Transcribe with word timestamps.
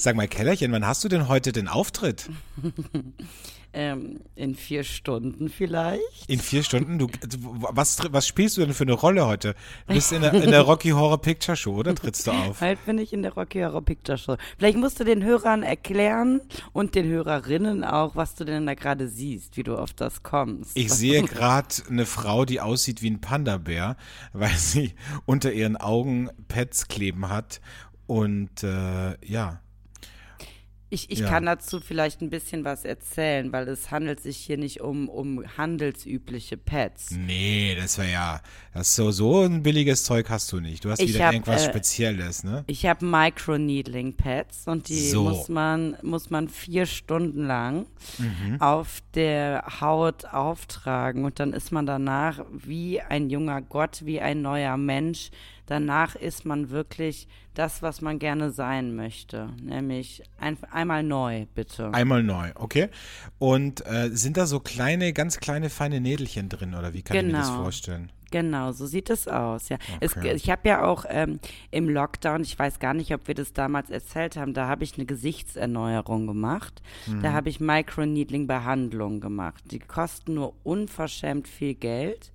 Sag 0.00 0.16
mal, 0.16 0.28
Kellerchen, 0.28 0.72
wann 0.72 0.86
hast 0.86 1.04
du 1.04 1.08
denn 1.08 1.28
heute 1.28 1.52
den 1.52 1.68
Auftritt? 1.68 2.30
ähm, 3.74 4.20
in 4.34 4.54
vier 4.54 4.82
Stunden 4.82 5.50
vielleicht. 5.50 6.24
In 6.26 6.40
vier 6.40 6.62
Stunden? 6.62 6.96
Du, 6.96 7.08
was, 7.42 7.98
was 8.10 8.26
spielst 8.26 8.56
du 8.56 8.62
denn 8.62 8.72
für 8.72 8.84
eine 8.84 8.94
Rolle 8.94 9.26
heute? 9.26 9.54
Du 9.88 9.92
bist 9.92 10.10
in 10.12 10.22
der, 10.22 10.32
in 10.32 10.52
der 10.52 10.62
Rocky 10.62 10.88
Horror 10.88 11.20
Picture 11.20 11.54
Show, 11.54 11.74
oder 11.74 11.94
trittst 11.94 12.26
du 12.26 12.30
auf? 12.30 12.62
Halt 12.62 12.82
bin 12.86 12.96
ich 12.96 13.12
in 13.12 13.20
der 13.20 13.34
Rocky 13.34 13.60
Horror 13.60 13.84
Picture 13.84 14.16
Show. 14.16 14.38
Vielleicht 14.56 14.78
musst 14.78 14.98
du 15.00 15.04
den 15.04 15.22
Hörern 15.22 15.62
erklären 15.62 16.40
und 16.72 16.94
den 16.94 17.06
Hörerinnen 17.06 17.84
auch, 17.84 18.16
was 18.16 18.34
du 18.34 18.46
denn 18.46 18.64
da 18.64 18.72
gerade 18.72 19.06
siehst, 19.06 19.58
wie 19.58 19.64
du 19.64 19.76
auf 19.76 19.92
das 19.92 20.22
kommst. 20.22 20.78
Ich 20.78 20.94
sehe 20.94 21.22
gerade 21.24 21.74
eine 21.90 22.06
Frau, 22.06 22.46
die 22.46 22.62
aussieht 22.62 23.02
wie 23.02 23.10
ein 23.10 23.20
Panda-Bär, 23.20 23.98
weil 24.32 24.56
sie 24.56 24.94
unter 25.26 25.52
ihren 25.52 25.76
Augen 25.76 26.30
Pets 26.48 26.88
kleben 26.88 27.28
hat 27.28 27.60
und 28.06 28.62
äh, 28.62 29.22
ja. 29.26 29.60
Ich, 30.92 31.08
ich 31.08 31.20
ja. 31.20 31.28
kann 31.28 31.46
dazu 31.46 31.78
vielleicht 31.78 32.20
ein 32.20 32.30
bisschen 32.30 32.64
was 32.64 32.84
erzählen, 32.84 33.52
weil 33.52 33.68
es 33.68 33.92
handelt 33.92 34.20
sich 34.20 34.36
hier 34.36 34.58
nicht 34.58 34.80
um, 34.80 35.08
um 35.08 35.44
handelsübliche 35.56 36.56
Pads. 36.56 37.12
Nee, 37.12 37.76
das 37.80 37.96
wäre 37.96 38.10
ja, 38.10 38.40
das 38.74 38.96
so, 38.96 39.12
so 39.12 39.42
ein 39.42 39.62
billiges 39.62 40.02
Zeug 40.02 40.28
hast 40.28 40.50
du 40.50 40.58
nicht. 40.58 40.84
Du 40.84 40.90
hast 40.90 41.00
ich 41.00 41.14
wieder 41.14 41.26
hab, 41.26 41.32
irgendwas 41.32 41.64
äh, 41.64 41.70
Spezielles, 41.70 42.42
ne? 42.42 42.64
Ich 42.66 42.86
habe 42.86 43.06
Micro-Needling-Pads 43.06 44.66
und 44.66 44.88
die 44.88 45.10
so. 45.10 45.22
muss, 45.22 45.48
man, 45.48 45.96
muss 46.02 46.28
man 46.28 46.48
vier 46.48 46.86
Stunden 46.86 47.46
lang 47.46 47.86
mhm. 48.18 48.60
auf 48.60 49.00
der 49.14 49.80
Haut 49.80 50.24
auftragen 50.24 51.24
und 51.24 51.38
dann 51.38 51.52
ist 51.52 51.70
man 51.70 51.86
danach 51.86 52.44
wie 52.52 53.00
ein 53.00 53.30
junger 53.30 53.62
Gott, 53.62 54.04
wie 54.04 54.20
ein 54.20 54.42
neuer 54.42 54.76
Mensch 54.76 55.30
danach 55.70 56.16
ist 56.16 56.44
man 56.44 56.70
wirklich 56.70 57.28
das, 57.54 57.80
was 57.80 58.00
man 58.00 58.18
gerne 58.18 58.50
sein 58.50 58.96
möchte. 58.96 59.50
Nämlich 59.62 60.22
ein, 60.38 60.58
einmal 60.70 61.04
neu, 61.04 61.46
bitte. 61.54 61.94
Einmal 61.94 62.24
neu, 62.24 62.50
okay. 62.56 62.88
Und 63.38 63.86
äh, 63.86 64.10
sind 64.10 64.36
da 64.36 64.46
so 64.46 64.58
kleine, 64.58 65.12
ganz 65.12 65.38
kleine, 65.38 65.70
feine 65.70 66.00
Nädelchen 66.00 66.48
drin 66.48 66.74
oder 66.74 66.92
wie 66.92 67.02
kann 67.02 67.16
genau. 67.16 67.28
ich 67.28 67.32
mir 67.32 67.38
das 67.38 67.48
genau. 67.50 67.62
vorstellen? 67.62 68.12
Genau, 68.32 68.72
so 68.72 68.86
sieht 68.86 69.10
es 69.10 69.28
aus. 69.28 69.68
Ja, 69.68 69.76
okay. 70.00 70.30
es, 70.34 70.42
ich 70.42 70.50
habe 70.50 70.68
ja 70.68 70.84
auch 70.84 71.04
ähm, 71.08 71.40
im 71.70 71.88
Lockdown, 71.88 72.42
ich 72.42 72.58
weiß 72.58 72.78
gar 72.78 72.94
nicht, 72.94 73.12
ob 73.12 73.26
wir 73.28 73.34
das 73.34 73.52
damals 73.52 73.90
erzählt 73.90 74.36
haben, 74.36 74.54
da 74.54 74.66
habe 74.66 74.84
ich 74.84 74.96
eine 74.96 75.06
Gesichtserneuerung 75.06 76.26
gemacht. 76.26 76.82
Mhm. 77.06 77.22
Da 77.22 77.32
habe 77.32 77.48
ich 77.48 77.60
Microneedling-Behandlung 77.60 79.20
gemacht. 79.20 79.62
Die 79.70 79.80
kosten 79.80 80.34
nur 80.34 80.54
unverschämt 80.64 81.48
viel 81.48 81.74
Geld. 81.74 82.32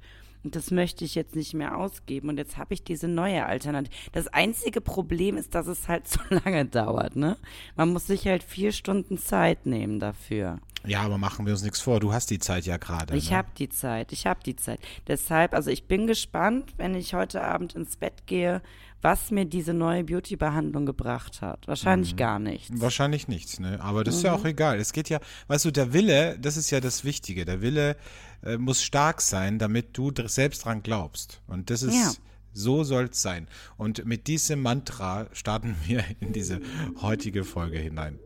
Das 0.51 0.71
möchte 0.71 1.05
ich 1.05 1.15
jetzt 1.15 1.35
nicht 1.35 1.53
mehr 1.53 1.77
ausgeben. 1.77 2.29
Und 2.29 2.37
jetzt 2.37 2.57
habe 2.57 2.73
ich 2.73 2.83
diese 2.83 3.07
neue 3.07 3.45
Alternative. 3.45 3.93
Das 4.11 4.27
einzige 4.27 4.81
Problem 4.81 5.37
ist, 5.37 5.55
dass 5.55 5.67
es 5.67 5.87
halt 5.87 6.07
so 6.07 6.19
lange 6.29 6.65
dauert, 6.65 7.15
ne? 7.15 7.37
Man 7.75 7.89
muss 7.93 8.07
sich 8.07 8.27
halt 8.27 8.43
vier 8.43 8.71
Stunden 8.71 9.17
Zeit 9.17 9.65
nehmen 9.65 9.99
dafür. 9.99 10.59
Ja, 10.87 11.01
aber 11.01 11.17
machen 11.17 11.45
wir 11.45 11.53
uns 11.53 11.63
nichts 11.63 11.81
vor. 11.81 11.99
Du 11.99 12.13
hast 12.13 12.29
die 12.29 12.39
Zeit 12.39 12.65
ja 12.65 12.77
gerade. 12.77 13.15
Ich 13.15 13.31
ne? 13.31 13.37
habe 13.37 13.49
die 13.57 13.69
Zeit. 13.69 14.11
Ich 14.11 14.25
habe 14.25 14.39
die 14.43 14.55
Zeit. 14.55 14.79
Deshalb, 15.07 15.53
also 15.53 15.69
ich 15.69 15.87
bin 15.87 16.07
gespannt, 16.07 16.73
wenn 16.77 16.95
ich 16.95 17.13
heute 17.13 17.43
Abend 17.43 17.75
ins 17.75 17.97
Bett 17.97 18.25
gehe, 18.27 18.61
was 19.01 19.29
mir 19.29 19.45
diese 19.45 19.73
neue 19.73 20.03
Beauty-Behandlung 20.03 20.87
gebracht 20.87 21.41
hat. 21.41 21.67
Wahrscheinlich 21.67 22.13
mhm. 22.13 22.17
gar 22.17 22.39
nichts. 22.39 22.71
Wahrscheinlich 22.73 23.27
nichts, 23.27 23.59
ne? 23.59 23.79
Aber 23.79 24.03
das 24.03 24.15
mhm. 24.15 24.17
ist 24.17 24.23
ja 24.23 24.33
auch 24.33 24.43
mhm. 24.43 24.49
egal. 24.49 24.79
Es 24.79 24.93
geht 24.93 25.09
ja, 25.09 25.19
weißt 25.47 25.65
du, 25.65 25.71
der 25.71 25.93
Wille, 25.93 26.39
das 26.39 26.57
ist 26.57 26.71
ja 26.71 26.79
das 26.79 27.03
Wichtige. 27.03 27.45
Der 27.45 27.61
Wille 27.61 27.97
äh, 28.43 28.57
muss 28.57 28.81
stark 28.81 29.21
sein, 29.21 29.59
damit 29.59 29.95
du 29.95 30.11
selbst 30.25 30.65
dran 30.65 30.81
glaubst. 30.81 31.41
Und 31.47 31.69
das 31.69 31.83
ist. 31.83 31.93
Ja. 31.93 32.11
So 32.57 32.85
soll 32.85 33.09
es 33.11 33.21
sein. 33.21 33.49
Und 33.75 34.05
mit 34.05 34.27
diesem 34.27 34.61
Mantra 34.61 35.27
starten 35.33 35.75
wir 35.83 36.05
in 36.21 36.31
diese 36.31 36.61
heutige 37.01 37.43
Folge 37.43 37.77
hinein. 37.77 38.17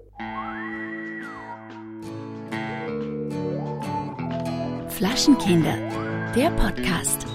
Flaschenkinder, 5.00 5.76
der 6.36 6.52
Podcast. 6.52 7.26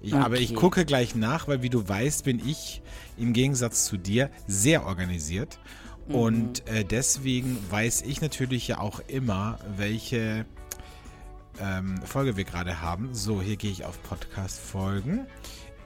Ich, 0.00 0.14
okay. 0.14 0.22
Aber 0.22 0.36
ich 0.38 0.54
gucke 0.54 0.84
gleich 0.84 1.14
nach, 1.14 1.48
weil 1.48 1.62
wie 1.62 1.70
du 1.70 1.88
weißt, 1.88 2.24
bin 2.24 2.40
ich 2.46 2.82
im 3.16 3.32
Gegensatz 3.32 3.84
zu 3.84 3.96
dir 3.96 4.30
sehr 4.46 4.86
organisiert. 4.86 5.58
Mhm. 6.08 6.14
Und 6.14 6.68
äh, 6.68 6.84
deswegen 6.84 7.58
weiß 7.70 8.02
ich 8.02 8.20
natürlich 8.20 8.68
ja 8.68 8.78
auch 8.78 9.00
immer, 9.08 9.58
welche 9.76 10.46
ähm, 11.60 12.00
Folge 12.04 12.36
wir 12.36 12.44
gerade 12.44 12.80
haben. 12.80 13.14
So, 13.14 13.42
hier 13.42 13.56
gehe 13.56 13.70
ich 13.70 13.84
auf 13.84 14.02
Podcast-Folgen 14.04 15.26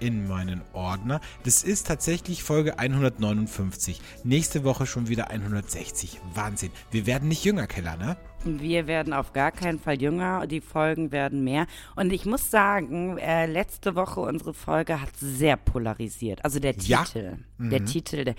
in 0.02 0.26
meinen 0.26 0.62
Ordner. 0.72 1.20
Das 1.44 1.62
ist 1.62 1.86
tatsächlich 1.86 2.42
Folge 2.42 2.78
159. 2.78 4.00
Nächste 4.24 4.64
Woche 4.64 4.84
schon 4.84 5.08
wieder 5.08 5.30
160. 5.30 6.20
Wahnsinn. 6.34 6.70
Wir 6.90 7.06
werden 7.06 7.28
nicht 7.28 7.44
jünger, 7.44 7.68
Keller, 7.68 7.96
ne? 7.96 8.16
Wir 8.44 8.86
werden 8.86 9.12
auf 9.12 9.32
gar 9.32 9.53
keinen 9.53 9.78
Fall 9.78 10.00
jünger, 10.00 10.47
die 10.47 10.60
Folgen 10.60 11.12
werden 11.12 11.44
mehr. 11.44 11.66
Und 11.97 12.12
ich 12.12 12.26
muss 12.26 12.50
sagen, 12.50 13.19
äh, 13.19 13.47
letzte 13.47 13.94
Woche 13.94 14.20
unsere 14.20 14.53
Folge 14.54 15.00
hat 15.00 15.16
sehr 15.16 15.56
polarisiert. 15.56 16.44
Also 16.44 16.58
der 16.58 16.76
Titel. 16.76 17.22
Ja. 17.22 17.36
Mhm. 17.58 17.70
Der 17.70 17.84
Titel. 17.84 18.25
Der, 18.25 18.34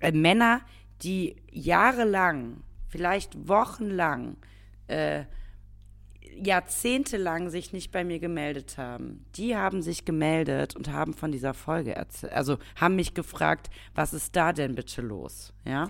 äh, 0.00 0.12
Männer, 0.12 0.60
die 1.02 1.36
jahrelang, 1.50 2.62
vielleicht 2.88 3.48
wochenlang, 3.48 4.36
äh, 4.88 5.24
jahrzehntelang 6.42 7.48
sich 7.48 7.72
nicht 7.72 7.92
bei 7.92 8.04
mir 8.04 8.18
gemeldet 8.18 8.76
haben, 8.76 9.24
die 9.36 9.56
haben 9.56 9.82
sich 9.82 10.04
gemeldet 10.04 10.74
und 10.76 10.90
haben 10.90 11.14
von 11.14 11.32
dieser 11.32 11.54
Folge 11.54 11.94
erzählt. 11.94 12.32
Also 12.32 12.58
haben 12.76 12.96
mich 12.96 13.14
gefragt, 13.14 13.70
was 13.94 14.12
ist 14.12 14.34
da 14.36 14.52
denn 14.52 14.74
bitte 14.74 15.00
los? 15.00 15.52
Ja. 15.64 15.88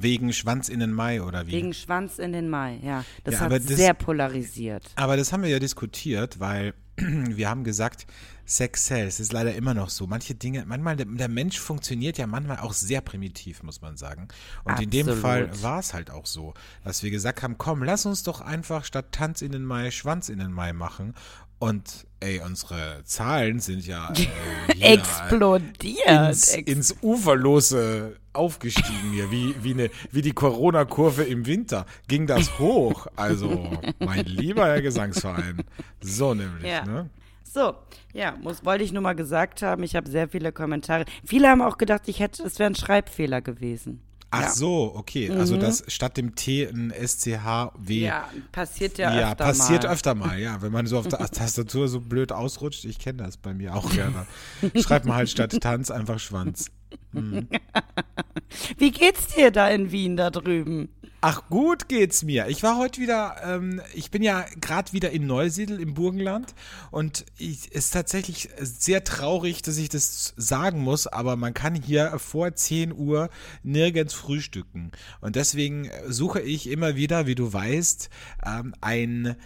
Wegen 0.00 0.32
Schwanz 0.32 0.68
in 0.68 0.80
den 0.80 0.92
Mai 0.92 1.22
oder 1.22 1.46
wie? 1.46 1.52
Wegen 1.52 1.74
Schwanz 1.74 2.18
in 2.18 2.32
den 2.32 2.48
Mai, 2.48 2.78
ja. 2.82 3.04
Das 3.24 3.34
ja, 3.34 3.40
hat 3.40 3.52
das, 3.52 3.64
sehr 3.64 3.94
polarisiert. 3.94 4.90
Aber 4.96 5.16
das 5.16 5.32
haben 5.32 5.42
wir 5.42 5.50
ja 5.50 5.58
diskutiert, 5.58 6.40
weil 6.40 6.74
wir 6.96 7.48
haben 7.48 7.64
gesagt, 7.64 8.06
Sex 8.44 8.86
sells. 8.86 9.20
ist 9.20 9.32
leider 9.32 9.54
immer 9.54 9.72
noch 9.72 9.88
so. 9.88 10.06
Manche 10.06 10.34
Dinge, 10.34 10.64
manchmal, 10.66 10.96
der, 10.96 11.06
der, 11.06 11.28
Mensch 11.28 11.58
funktioniert 11.58 12.18
ja 12.18 12.26
manchmal 12.26 12.58
auch 12.58 12.72
sehr 12.72 13.00
primitiv, 13.00 13.62
muss 13.62 13.80
man 13.80 13.96
sagen. 13.96 14.28
Und 14.64 14.72
Absolut. 14.72 14.94
in 14.94 15.06
dem 15.06 15.16
Fall 15.16 15.62
war 15.62 15.78
es 15.78 15.94
halt 15.94 16.10
auch 16.10 16.26
so, 16.26 16.52
dass 16.84 17.02
wir 17.02 17.10
gesagt 17.10 17.42
haben, 17.42 17.56
komm, 17.56 17.82
lass 17.82 18.04
uns 18.04 18.24
doch 18.24 18.40
einfach 18.40 18.84
statt 18.84 19.06
Tanz 19.12 19.42
in 19.42 19.52
den 19.52 19.64
Mai 19.64 19.90
Schwanz 19.90 20.28
in 20.28 20.38
den 20.38 20.52
Mai 20.52 20.72
machen. 20.72 21.14
Und 21.62 22.08
ey, 22.18 22.40
unsere 22.44 23.04
Zahlen 23.04 23.60
sind 23.60 23.86
ja 23.86 24.12
äh, 24.80 24.94
explodiert. 24.94 26.08
Ins, 26.08 26.56
ins, 26.56 26.96
Uferlose 27.02 28.16
aufgestiegen 28.32 29.12
hier, 29.12 29.30
wie, 29.30 29.54
wie, 29.62 29.74
eine, 29.74 29.90
wie 30.10 30.22
die 30.22 30.32
Corona-Kurve 30.32 31.22
im 31.22 31.46
Winter. 31.46 31.86
Ging 32.08 32.26
das 32.26 32.58
hoch. 32.58 33.06
Also, 33.14 33.70
mein 34.00 34.24
lieber 34.24 34.66
Herr 34.66 34.82
Gesangsverein. 34.82 35.62
So 36.00 36.34
nämlich, 36.34 36.68
ja. 36.68 36.84
ne? 36.84 37.10
So, 37.44 37.74
ja, 38.12 38.36
muss, 38.42 38.64
wollte 38.64 38.82
ich 38.82 38.90
nur 38.92 39.02
mal 39.02 39.14
gesagt 39.14 39.62
haben. 39.62 39.84
Ich 39.84 39.94
habe 39.94 40.10
sehr 40.10 40.28
viele 40.28 40.50
Kommentare. 40.50 41.04
Viele 41.24 41.48
haben 41.48 41.62
auch 41.62 41.78
gedacht, 41.78 42.08
ich 42.08 42.18
hätte, 42.18 42.42
es 42.42 42.58
wäre 42.58 42.70
ein 42.70 42.74
Schreibfehler 42.74 43.40
gewesen. 43.40 44.00
Ach 44.34 44.40
ja. 44.40 44.50
so, 44.50 44.94
okay. 44.94 45.30
Also, 45.30 45.34
mhm. 45.34 45.40
Also 45.40 45.56
das 45.58 45.92
statt 45.92 46.16
dem 46.16 46.34
T 46.34 46.66
ein 46.66 46.90
SCHW. 46.90 48.00
Ja, 48.00 48.30
passiert 48.50 48.96
ja, 48.96 49.14
ja 49.14 49.32
öfter 49.32 49.44
passiert 49.44 49.82
mal. 49.82 49.92
öfter 49.92 50.14
mal, 50.14 50.38
ja. 50.38 50.62
Wenn 50.62 50.72
man 50.72 50.86
so 50.86 50.98
auf 50.98 51.06
der 51.06 51.18
Tastatur 51.30 51.86
so 51.86 52.00
blöd 52.00 52.32
ausrutscht, 52.32 52.86
ich 52.86 52.98
kenne 52.98 53.24
das 53.24 53.36
bei 53.36 53.52
mir 53.52 53.74
auch 53.76 53.90
gerne. 53.94 54.26
Schreibt 54.80 55.04
man 55.04 55.16
halt 55.16 55.28
statt 55.28 55.54
Tanz 55.60 55.90
einfach 55.90 56.18
Schwanz. 56.18 56.70
Mhm. 57.12 57.46
Wie 58.78 58.90
geht's 58.90 59.34
dir 59.34 59.50
da 59.50 59.68
in 59.68 59.92
Wien 59.92 60.16
da 60.16 60.30
drüben? 60.30 60.88
Ach, 61.24 61.48
gut 61.48 61.88
geht's 61.88 62.24
mir. 62.24 62.48
Ich 62.48 62.64
war 62.64 62.78
heute 62.78 63.00
wieder, 63.00 63.36
ähm, 63.44 63.80
ich 63.94 64.10
bin 64.10 64.24
ja 64.24 64.44
gerade 64.60 64.92
wieder 64.92 65.12
in 65.12 65.24
Neusiedl 65.24 65.78
im 65.78 65.94
Burgenland 65.94 66.52
und 66.90 67.24
es 67.38 67.64
ist 67.66 67.92
tatsächlich 67.92 68.48
sehr 68.58 69.04
traurig, 69.04 69.62
dass 69.62 69.76
ich 69.76 69.88
das 69.88 70.34
sagen 70.36 70.80
muss, 70.80 71.06
aber 71.06 71.36
man 71.36 71.54
kann 71.54 71.76
hier 71.76 72.18
vor 72.18 72.56
10 72.56 72.92
Uhr 72.92 73.30
nirgends 73.62 74.14
frühstücken. 74.14 74.90
Und 75.20 75.36
deswegen 75.36 75.88
suche 76.08 76.40
ich 76.40 76.68
immer 76.68 76.96
wieder, 76.96 77.28
wie 77.28 77.36
du 77.36 77.52
weißt, 77.52 78.10
ähm, 78.44 78.74
ein 78.80 79.36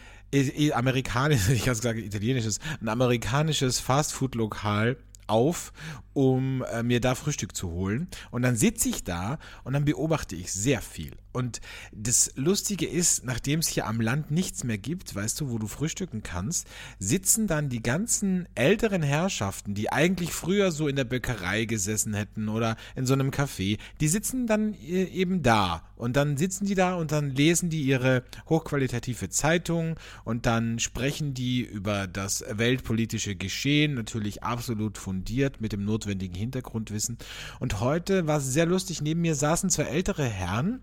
amerikanisches, 0.72 1.48
ich 1.50 1.68
habe 1.68 1.76
gesagt 1.76 1.98
italienisches, 1.98 2.58
ein 2.80 2.88
amerikanisches 2.88 3.80
Fastfood-Lokal 3.80 4.96
auf, 5.26 5.72
um 6.12 6.64
äh, 6.72 6.82
mir 6.82 7.00
da 7.00 7.14
Frühstück 7.14 7.54
zu 7.54 7.70
holen. 7.70 8.08
Und 8.30 8.42
dann 8.42 8.56
sitze 8.56 8.88
ich 8.88 9.04
da 9.04 9.38
und 9.64 9.74
dann 9.74 9.84
beobachte 9.84 10.34
ich 10.34 10.52
sehr 10.52 10.80
viel. 10.80 11.12
Und 11.36 11.60
das 11.92 12.32
Lustige 12.36 12.86
ist, 12.86 13.26
nachdem 13.26 13.60
es 13.60 13.68
hier 13.68 13.86
am 13.86 14.00
Land 14.00 14.30
nichts 14.30 14.64
mehr 14.64 14.78
gibt, 14.78 15.14
weißt 15.14 15.38
du, 15.38 15.50
wo 15.50 15.58
du 15.58 15.66
frühstücken 15.66 16.22
kannst, 16.22 16.66
sitzen 16.98 17.46
dann 17.46 17.68
die 17.68 17.82
ganzen 17.82 18.48
älteren 18.54 19.02
Herrschaften, 19.02 19.74
die 19.74 19.92
eigentlich 19.92 20.32
früher 20.32 20.72
so 20.72 20.88
in 20.88 20.96
der 20.96 21.04
Bäckerei 21.04 21.66
gesessen 21.66 22.14
hätten 22.14 22.48
oder 22.48 22.76
in 22.94 23.04
so 23.04 23.12
einem 23.12 23.28
Café, 23.28 23.78
die 24.00 24.08
sitzen 24.08 24.46
dann 24.46 24.72
äh, 24.72 25.04
eben 25.04 25.42
da. 25.42 25.82
Und 25.96 26.16
dann 26.16 26.38
sitzen 26.38 26.64
die 26.64 26.74
da 26.74 26.94
und 26.94 27.12
dann 27.12 27.30
lesen 27.30 27.68
die 27.68 27.82
ihre 27.82 28.22
hochqualitative 28.48 29.28
Zeitung 29.28 29.96
und 30.24 30.46
dann 30.46 30.78
sprechen 30.78 31.34
die 31.34 31.60
über 31.60 32.06
das 32.06 32.44
weltpolitische 32.48 33.36
Geschehen, 33.36 33.94
natürlich 33.94 34.42
absolut 34.42 34.96
fundiert 35.16 35.60
mit 35.62 35.72
dem 35.72 35.84
notwendigen 35.84 36.34
Hintergrundwissen. 36.34 37.16
Und 37.58 37.80
heute 37.80 38.26
war 38.26 38.38
es 38.38 38.52
sehr 38.52 38.66
lustig, 38.66 39.00
neben 39.00 39.22
mir 39.22 39.34
saßen 39.34 39.70
zwei 39.70 39.84
ältere 39.84 40.24
Herren, 40.24 40.80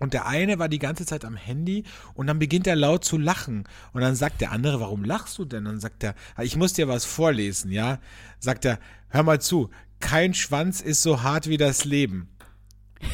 und 0.00 0.12
der 0.12 0.26
eine 0.26 0.58
war 0.58 0.68
die 0.68 0.80
ganze 0.80 1.06
Zeit 1.06 1.24
am 1.24 1.36
Handy 1.36 1.84
und 2.14 2.26
dann 2.26 2.40
beginnt 2.40 2.66
er 2.66 2.74
laut 2.74 3.04
zu 3.04 3.16
lachen. 3.16 3.62
Und 3.92 4.00
dann 4.00 4.16
sagt 4.16 4.40
der 4.40 4.50
andere, 4.50 4.80
warum 4.80 5.04
lachst 5.04 5.38
du 5.38 5.44
denn? 5.44 5.66
Und 5.66 5.74
dann 5.74 5.80
sagt 5.80 6.02
er, 6.02 6.16
ich 6.42 6.56
muss 6.56 6.72
dir 6.72 6.88
was 6.88 7.04
vorlesen, 7.04 7.70
ja? 7.70 8.00
Sagt 8.40 8.64
er, 8.64 8.80
hör 9.10 9.22
mal 9.22 9.40
zu, 9.40 9.70
kein 10.00 10.34
Schwanz 10.34 10.80
ist 10.80 11.00
so 11.00 11.22
hart 11.22 11.48
wie 11.48 11.58
das 11.58 11.84
Leben. 11.84 12.33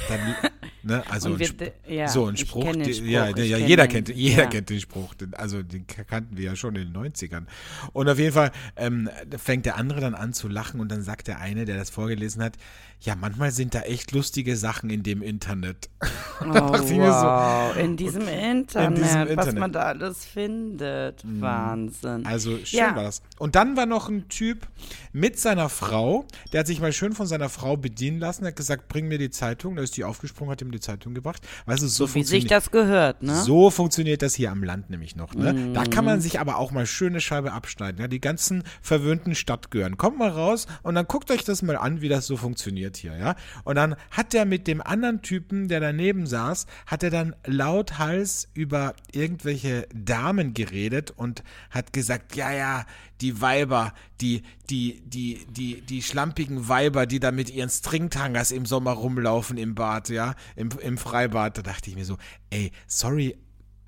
Dann, 0.09 0.35
ne, 0.83 1.03
also 1.09 1.39
wir, 1.39 1.49
ein 1.49 1.95
ja, 1.95 2.09
so 2.09 2.27
ein 2.27 2.37
Spruch, 2.37 2.73
die, 2.77 2.95
Spruch 2.95 3.07
ja, 3.07 3.29
ja 3.29 3.59
jeder 3.59 3.87
kennt, 3.89 4.09
jeder 4.09 4.45
ja. 4.45 4.49
kennt 4.49 4.71
den 4.71 4.81
Spruch, 4.81 5.15
den, 5.15 5.35
also 5.35 5.63
den 5.63 5.87
kannten 5.87 6.37
wir 6.37 6.45
ja 6.45 6.57
schon 6.57 6.77
in 6.77 6.93
den 6.93 7.13
90ern. 7.13 7.47
Und 7.93 8.09
auf 8.09 8.19
jeden 8.19 8.33
Fall 8.33 8.53
ähm, 8.77 9.09
fängt 9.37 9.67
der 9.67 9.77
andere 9.77 10.01
dann 10.01 10.15
an 10.15 10.33
zu 10.33 10.49
lachen 10.49 10.81
und 10.81 10.91
dann 10.91 11.03
sagt 11.03 11.29
der 11.29 11.41
eine, 11.41 11.65
der 11.65 11.77
das 11.77 11.91
vorgelesen 11.91 12.43
hat, 12.43 12.57
ja, 13.03 13.17
manchmal 13.17 13.51
sind 13.51 13.75
da 13.75 13.81
echt 13.81 14.13
lustige 14.13 14.57
Sachen 14.57 14.91
in 14.91 15.03
dem 15.03 15.23
Internet. 15.23 15.89
Oh, 16.43 16.55
wow. 16.55 17.75
So, 17.75 17.79
in, 17.79 17.99
diesem 17.99 18.27
Internet, 18.27 18.75
in 18.75 18.95
diesem 18.95 19.21
Internet, 19.21 19.37
was 19.37 19.55
man 19.55 19.73
da 19.73 19.81
alles 19.83 20.25
findet. 20.25 21.23
Mhm. 21.23 21.43
Wahnsinn. 21.43 22.25
Also 22.25 22.57
schön 22.65 22.79
ja. 22.79 22.97
war 22.97 23.03
das. 23.03 23.21
Und 23.39 23.57
dann 23.57 23.77
war 23.77 23.85
noch 23.85 24.09
ein 24.09 24.27
Typ 24.31 24.67
mit 25.13 25.39
seiner 25.39 25.69
Frau, 25.69 26.25
der 26.55 26.61
hat 26.61 26.67
sich 26.67 26.81
mal 26.81 26.95
schön 26.95 27.13
von 27.13 27.27
seiner 27.27 27.51
Frau 27.51 27.77
bedienen 27.77 28.21
lassen, 28.21 28.47
hat 28.47 28.57
gesagt, 28.57 28.89
bring 28.89 29.07
mir 29.07 29.19
die 29.19 29.29
Zeitung. 29.29 29.77
Da 29.77 29.83
ist 29.83 29.99
die 29.99 30.05
aufgesprungen, 30.05 30.51
hat 30.51 30.63
ihm 30.63 30.71
die 30.71 30.81
Zeitung 30.81 31.13
gebracht. 31.13 31.47
Weißt 31.67 31.83
du, 31.83 31.89
so, 31.89 32.07
so 32.07 32.15
wie 32.15 32.25
sich 32.25 32.47
das 32.47 32.71
gehört, 32.71 33.23
ne? 33.23 33.37
So 33.37 33.69
funktioniert 33.69 34.23
das 34.23 34.35
hier 34.35 34.51
am 34.51 34.65
Land 34.65 34.89
nämlich 34.89 35.17
noch, 35.17 35.35
ne? 35.35 35.53
Mhm. 35.53 35.75
Da 35.75 35.85
kann 35.85 36.07
man 36.07 36.23
sich 36.23 36.41
aber 36.41 36.57
auch 36.57 36.71
mal 36.71 36.87
schöne 36.87 37.21
Scheibe 37.21 37.53
abschneiden. 37.53 38.01
Ja? 38.01 38.09
Die 38.09 38.23
ganzen 38.23 38.63
verwöhnten 38.81 39.35
Stadtgehören. 39.35 39.99
Kommt 39.99 40.17
mal 40.17 40.31
raus 40.31 40.67
und 40.83 40.95
dann 40.95 41.07
guckt 41.07 41.31
euch 41.31 41.45
das 41.45 41.61
mal 41.61 41.77
an, 41.77 42.01
wie 42.01 42.09
das 42.09 42.27
so 42.27 42.39
funktioniert 42.39 42.90
hier, 42.97 43.17
ja. 43.17 43.37
Und 43.65 43.77
dann 43.77 43.97
hat 44.11 44.35
er 44.35 44.45
mit 44.45 44.67
dem 44.67 44.81
anderen 44.81 45.23
Typen, 45.23 45.69
der 45.69 45.81
daneben 45.81 46.27
saß, 46.27 46.67
hat 46.87 47.03
er 47.03 47.11
dann 47.11 47.35
lauthals 47.45 48.49
über 48.55 48.95
irgendwelche 49.13 49.87
Damen 49.95 50.55
geredet 50.55 51.11
und 51.11 51.43
hat 51.71 51.93
gesagt, 51.93 52.37
ja, 52.37 52.53
ja, 52.53 52.87
die 53.21 53.41
Weiber, 53.41 53.93
die, 54.21 54.43
die, 54.71 55.03
die, 55.05 55.47
die, 55.51 55.81
die 55.83 56.03
schlampigen 56.03 56.69
Weiber, 56.69 57.07
die 57.07 57.21
da 57.21 57.33
mit 57.33 57.51
ihren 57.51 57.71
Stringtangers 57.71 58.51
im 58.51 58.67
Sommer 58.67 58.93
rumlaufen 58.93 59.57
im 59.59 59.75
Bad, 59.75 60.09
ja, 60.09 60.35
im, 60.57 60.71
im 60.81 60.99
Freibad. 60.99 61.59
Da 61.59 61.63
dachte 61.63 61.91
ich 61.91 61.97
mir 61.97 62.05
so, 62.05 62.17
ey, 62.51 62.73
sorry, 62.87 63.37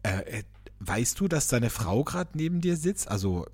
äh, 0.03 0.39
äh 0.39 0.43
weißt 0.85 1.21
du, 1.21 1.29
dass 1.29 1.47
deine 1.47 1.71
Frau 1.71 2.03
gerade 2.03 2.31
neben 2.35 2.61
dir 2.61 2.77
sitzt? 2.77 3.09
Also, 3.09 3.47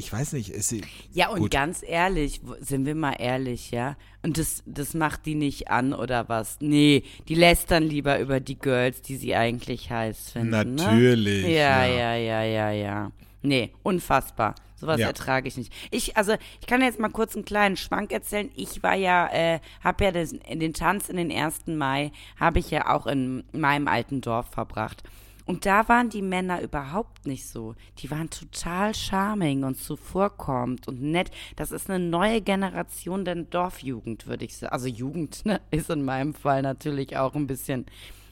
ich 0.00 0.12
weiß 0.12 0.32
nicht, 0.32 0.48
ist 0.48 0.70
sie. 0.70 0.82
Ja, 1.12 1.28
und 1.28 1.40
gut. 1.40 1.50
ganz 1.50 1.82
ehrlich, 1.86 2.40
sind 2.60 2.86
wir 2.86 2.94
mal 2.94 3.12
ehrlich, 3.18 3.70
ja? 3.70 3.96
Und 4.22 4.38
das, 4.38 4.62
das 4.66 4.94
macht 4.94 5.26
die 5.26 5.34
nicht 5.34 5.68
an 5.68 5.92
oder 5.92 6.28
was? 6.28 6.56
Nee, 6.60 7.04
die 7.28 7.34
lässt 7.34 7.70
dann 7.70 7.82
lieber 7.82 8.18
über 8.18 8.40
die 8.40 8.58
Girls, 8.58 9.02
die 9.02 9.16
sie 9.16 9.34
eigentlich 9.34 9.90
heiß 9.90 10.30
finden. 10.30 10.50
Ne? 10.50 10.64
Natürlich. 10.64 11.44
Ne? 11.44 11.54
Ja, 11.54 11.84
ja, 11.84 12.14
ja, 12.16 12.42
ja, 12.42 12.42
ja, 12.42 12.70
ja. 12.70 13.12
Nee, 13.42 13.72
unfassbar. 13.82 14.54
Sowas 14.76 14.98
ja. 14.98 15.08
ertrage 15.08 15.46
ich 15.46 15.58
nicht. 15.58 15.72
Ich, 15.90 16.16
also, 16.16 16.34
ich 16.60 16.66
kann 16.66 16.80
jetzt 16.80 16.98
mal 16.98 17.10
kurz 17.10 17.36
einen 17.36 17.44
kleinen 17.44 17.76
Schwank 17.76 18.12
erzählen. 18.12 18.50
Ich 18.56 18.82
war 18.82 18.94
ja, 18.94 19.28
äh, 19.30 19.60
habe 19.84 20.04
ja 20.04 20.12
das, 20.12 20.30
den 20.30 20.72
Tanz 20.72 21.10
in 21.10 21.18
den 21.18 21.30
1. 21.30 21.66
Mai, 21.66 22.12
habe 22.38 22.58
ich 22.58 22.70
ja 22.70 22.94
auch 22.94 23.06
in 23.06 23.44
meinem 23.52 23.88
alten 23.88 24.22
Dorf 24.22 24.46
verbracht. 24.50 25.02
Und 25.50 25.66
da 25.66 25.88
waren 25.88 26.10
die 26.10 26.22
Männer 26.22 26.62
überhaupt 26.62 27.26
nicht 27.26 27.46
so. 27.46 27.74
Die 27.98 28.10
waren 28.10 28.30
total 28.30 28.94
charming 28.94 29.64
und 29.64 29.76
zuvorkommend 29.76 30.86
und 30.86 31.02
nett. 31.02 31.30
Das 31.56 31.72
ist 31.72 31.90
eine 31.90 32.04
neue 32.04 32.40
Generation 32.40 33.24
der 33.24 33.34
Dorfjugend, 33.34 34.26
würde 34.26 34.44
ich 34.44 34.56
sagen. 34.56 34.72
Also 34.72 34.86
Jugend 34.86 35.44
ne, 35.44 35.60
ist 35.70 35.90
in 35.90 36.04
meinem 36.04 36.34
Fall 36.34 36.62
natürlich 36.62 37.16
auch 37.16 37.34
ein 37.34 37.46
bisschen, 37.46 37.86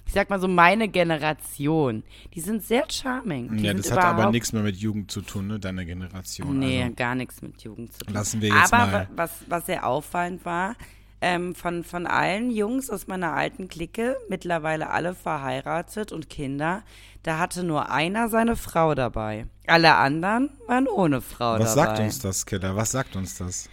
ich 0.07 0.13
sag 0.13 0.31
mal 0.31 0.39
so 0.39 0.47
meine 0.47 0.89
Generation. 0.89 2.05
Die 2.35 2.41
sind 2.41 2.63
sehr 2.63 2.85
charming. 2.89 3.57
Die 3.57 3.65
ja, 3.65 3.75
das 3.75 3.91
hat 3.91 3.99
aber 3.99 4.31
nichts 4.31 4.53
mehr 4.53 4.63
mit 4.63 4.77
Jugend 4.77 5.11
zu 5.11 5.21
tun, 5.21 5.49
ne, 5.49 5.59
deine 5.59 5.85
Generation. 5.85 6.59
Nee, 6.59 6.83
also, 6.83 6.95
gar 6.95 7.15
nichts 7.17 7.43
mit 7.43 7.61
Jugend 7.63 7.93
zu 7.93 8.05
tun. 8.05 8.15
Lassen 8.15 8.41
wir 8.41 8.51
jetzt 8.51 8.73
aber 8.73 8.93
mal. 8.93 9.09
was, 9.17 9.45
was 9.49 9.67
sehr 9.67 9.85
auffallend 9.85 10.45
war, 10.45 10.77
ähm, 11.21 11.55
von, 11.55 11.85
von 11.85 12.07
allen 12.07 12.51
Jungs 12.51 12.91
aus 12.91 13.07
meiner 13.07 13.33
alten 13.33 13.69
Clique, 13.69 14.17
mittlerweile 14.29 14.91
alle 14.91 15.15
verheiratet 15.15 16.13
und 16.13 16.31
Kinder, 16.31 16.83
da 17.23 17.39
hatte 17.39 17.65
nur 17.65 17.91
einer 17.91 18.29
seine 18.29 18.57
Frau 18.57 18.95
dabei. 18.95 19.47
Alle 19.67 19.97
anderen 19.97 20.51
waren 20.67 20.87
ohne 20.87 21.21
Frau 21.21 21.59
Was 21.59 21.75
dabei. 21.75 21.91
Was 21.91 21.97
sagt 21.97 22.01
uns 22.01 22.19
das, 22.21 22.47
Killer? 22.47 22.77
Was 22.77 22.91
sagt 22.93 23.17
uns 23.17 23.37
das? 23.39 23.69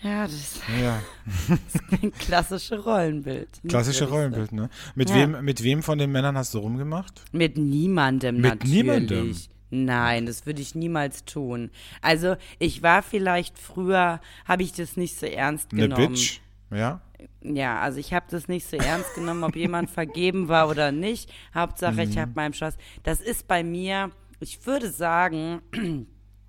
Ja, 0.00 0.24
das, 0.26 0.60
ja. 0.80 1.02
das 1.48 1.82
ist 1.82 2.02
ein 2.02 2.12
klassisches 2.12 2.84
Rollenbild. 2.84 3.48
Klassische 3.68 4.08
Rollenbild, 4.08 4.52
ne? 4.52 4.70
Mit, 4.94 5.10
ja. 5.10 5.16
wem, 5.16 5.44
mit 5.44 5.62
wem 5.62 5.82
von 5.82 5.98
den 5.98 6.12
Männern 6.12 6.36
hast 6.36 6.54
du 6.54 6.58
rumgemacht? 6.58 7.24
Mit 7.32 7.56
niemandem 7.56 8.36
mit 8.36 8.44
natürlich. 8.44 8.72
Niemandem? 8.72 9.36
Nein, 9.70 10.26
das 10.26 10.46
würde 10.46 10.62
ich 10.62 10.74
niemals 10.74 11.24
tun. 11.24 11.70
Also 12.00 12.36
ich 12.58 12.82
war 12.82 13.02
vielleicht 13.02 13.58
früher, 13.58 14.20
habe 14.46 14.62
ich 14.62 14.72
das 14.72 14.96
nicht 14.96 15.18
so 15.18 15.26
ernst 15.26 15.70
genommen. 15.70 15.92
Eine 15.92 16.08
Bitch? 16.08 16.40
Ja? 16.70 17.00
Ja, 17.42 17.80
also 17.80 17.98
ich 17.98 18.12
habe 18.12 18.26
das 18.30 18.48
nicht 18.48 18.68
so 18.68 18.76
ernst 18.76 19.14
genommen, 19.14 19.42
ob 19.44 19.56
jemand 19.56 19.90
vergeben 19.90 20.48
war 20.48 20.68
oder 20.68 20.92
nicht. 20.92 21.32
Hauptsache, 21.54 21.94
mhm. 21.94 22.10
ich 22.10 22.18
habe 22.18 22.32
meinen 22.34 22.52
Spaß. 22.52 22.76
Das 23.02 23.20
ist 23.20 23.48
bei 23.48 23.64
mir, 23.64 24.10
ich 24.40 24.66
würde 24.66 24.90
sagen, 24.90 25.60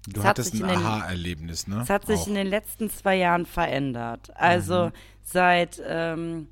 Du 0.07 0.23
hattest 0.23 0.55
ein 0.55 0.63
Aha-Erlebnis, 0.63 1.67
ne? 1.67 1.81
Es 1.83 1.89
hat 1.89 2.07
sich 2.07 2.21
Auch. 2.21 2.27
in 2.27 2.35
den 2.35 2.47
letzten 2.47 2.89
zwei 2.89 3.15
Jahren 3.17 3.45
verändert. 3.45 4.31
Also 4.35 4.87
mhm. 4.87 4.91
seit 5.23 5.81
ähm, 5.85 6.47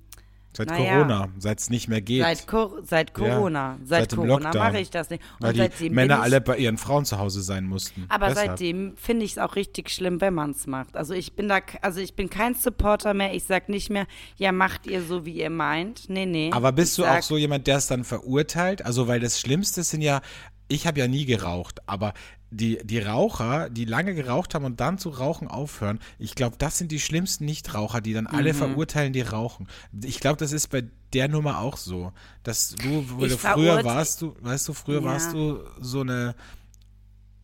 Seit 0.56 0.70
naja, 0.70 0.96
Corona, 0.96 1.30
seit 1.38 1.60
es 1.60 1.70
nicht 1.70 1.88
mehr 1.88 2.02
geht. 2.02 2.24
Seit, 2.24 2.48
Co 2.48 2.80
seit 2.84 3.14
Corona. 3.14 3.74
Ja, 3.74 3.78
seit, 3.84 4.10
seit 4.10 4.20
Corona 4.20 4.54
mache 4.54 4.80
ich 4.80 4.90
das 4.90 5.10
nicht. 5.10 5.24
Und 5.40 5.58
Weil 5.58 5.70
die 5.70 5.90
Männer 5.92 6.22
alle 6.22 6.42
bei 6.42 6.58
ihren 6.58 6.78
Frauen 6.78 7.06
zu 7.06 7.20
Hause 7.20 7.42
sein 7.44 7.66
mussten. 7.66 8.06
Aber 8.10 8.30
Deshalb. 8.30 8.50
seitdem 8.50 8.98
finde 8.98 9.26
ich 9.26 9.34
es 9.34 9.38
auch 9.38 9.56
richtig 9.56 9.92
schlimm, 9.92 10.20
wenn 10.20 10.34
man 10.34 10.52
es 10.52 10.66
macht. 10.66 10.98
Also 10.98 11.14
ich 11.14 11.34
bin 11.34 11.48
da, 11.48 11.60
also 11.82 12.00
ich 12.00 12.16
bin 12.16 12.30
kein 12.30 12.56
Supporter 12.56 13.14
mehr. 13.14 13.36
Ich 13.36 13.44
sage 13.44 13.72
nicht 13.72 13.92
mehr, 13.92 14.08
ja, 14.38 14.52
macht 14.52 14.88
ihr 14.88 15.04
so, 15.04 15.26
wie 15.26 15.34
ihr 15.34 15.52
meint. 15.52 16.10
Nee, 16.10 16.26
nee. 16.26 16.50
Aber 16.52 16.72
bist 16.72 16.98
du 16.98 17.04
sag, 17.04 17.20
auch 17.20 17.24
so 17.24 17.38
jemand, 17.38 17.68
der 17.68 17.78
es 17.78 17.88
dann 17.88 18.04
verurteilt? 18.04 18.84
Also, 18.84 19.08
weil 19.08 19.20
das 19.20 19.40
Schlimmste 19.40 19.84
sind 19.84 20.02
ja 20.02 20.22
ich 20.70 20.86
habe 20.86 21.00
ja 21.00 21.08
nie 21.08 21.26
geraucht, 21.26 21.80
aber 21.86 22.14
die, 22.50 22.80
die 22.84 23.00
Raucher, 23.00 23.70
die 23.70 23.86
lange 23.86 24.16
geraucht 24.16 24.56
haben 24.56 24.66
und 24.66 24.80
dann 24.80 24.98
zu 24.98 25.10
rauchen 25.10 25.48
aufhören, 25.48 26.00
ich 26.18 26.36
glaube, 26.36 26.56
das 26.58 26.78
sind 26.78 26.92
die 26.92 27.00
schlimmsten 27.00 27.46
Nichtraucher, 27.46 28.02
die 28.02 28.14
dann 28.14 28.28
alle 28.28 28.54
mhm. 28.54 28.58
verurteilen, 28.58 29.14
die 29.14 29.22
rauchen. 29.22 29.68
Ich 30.04 30.20
glaube, 30.20 30.38
das 30.38 30.52
ist 30.52 30.68
bei 30.68 30.86
der 31.14 31.28
Nummer 31.28 31.60
auch 31.60 31.78
so. 31.78 32.14
Dass 32.44 32.76
du, 32.76 33.02
du 33.02 33.38
früher 33.38 33.84
warst 33.84 34.22
du, 34.22 34.36
weißt 34.42 34.68
du, 34.68 34.74
früher 34.74 35.02
ja. 35.02 35.06
warst 35.06 35.34
du 35.34 35.60
so 35.80 36.02
eine 36.02 36.36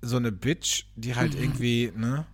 so 0.03 0.17
eine 0.17 0.31
Bitch, 0.31 0.86
die 0.95 1.15
halt 1.15 1.33
mhm. 1.33 1.43
irgendwie, 1.43 1.93
ne, 1.95 2.25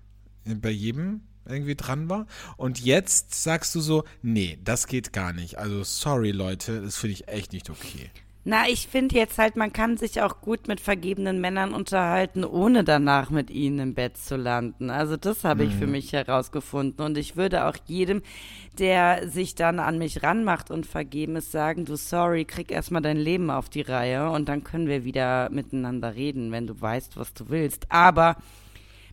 bei 0.44 0.72
jedem 0.72 1.22
irgendwie 1.46 1.76
dran 1.76 2.10
war. 2.10 2.28
Und 2.58 2.80
jetzt 2.80 3.44
sagst 3.44 3.74
du 3.76 3.82
so, 3.82 4.04
nee, 4.22 4.60
das 4.64 4.88
geht 4.88 5.14
gar 5.14 5.34
nicht. 5.34 5.58
Also 5.58 5.84
sorry, 5.84 6.32
Leute, 6.32 6.82
das 6.82 6.98
finde 6.98 7.14
ich 7.14 7.28
echt 7.28 7.54
nicht 7.54 7.70
okay. 7.70 8.10
Na, 8.50 8.68
ich 8.68 8.88
finde 8.88 9.13
jetzt 9.13 9.38
halt, 9.38 9.58
man 9.58 9.72
kann 9.72 9.98
sich 9.98 10.24
auch 10.24 10.41
gut 10.41 10.68
mit 10.68 10.82
vergebenen 10.82 11.39
Männern 11.39 11.75
unterhalten, 11.75 12.44
ohne 12.44 12.84
danach 12.84 13.29
mit 13.29 13.51
ihnen 13.51 13.77
im 13.77 13.94
Bett 13.94 14.18
zu 14.18 14.38
landen. 14.38 14.89
Also 14.89 15.18
das 15.18 15.44
habe 15.44 15.65
ich 15.65 15.75
für 15.75 15.86
mhm. 15.86 15.91
mich 15.91 16.13
herausgefunden. 16.13 17.06
Und 17.06 17.15
ich 17.20 17.36
würde 17.36 17.65
auch 17.65 17.75
jedem, 17.86 18.24
der 18.79 19.29
sich 19.29 19.53
dann 19.53 19.79
an 19.79 20.00
mich 20.00 20.24
ranmacht 20.24 20.72
und 20.72 20.88
vergeben 20.88 21.36
ist, 21.36 21.51
sagen, 21.51 21.86
du 21.86 21.96
sorry, 21.96 22.44
krieg 22.44 22.72
erstmal 22.72 23.03
dein 23.03 23.18
Leben 23.18 23.51
auf 23.51 23.70
die 23.70 23.82
Reihe 23.82 24.32
und 24.32 24.50
dann 24.50 24.63
können 24.63 24.88
wir 24.88 25.03
wieder 25.03 25.51
miteinander 25.51 26.15
reden, 26.15 26.51
wenn 26.51 26.65
du 26.65 26.82
weißt, 26.82 27.18
was 27.18 27.36
du 27.36 27.50
willst. 27.50 27.86
Aber 27.91 28.36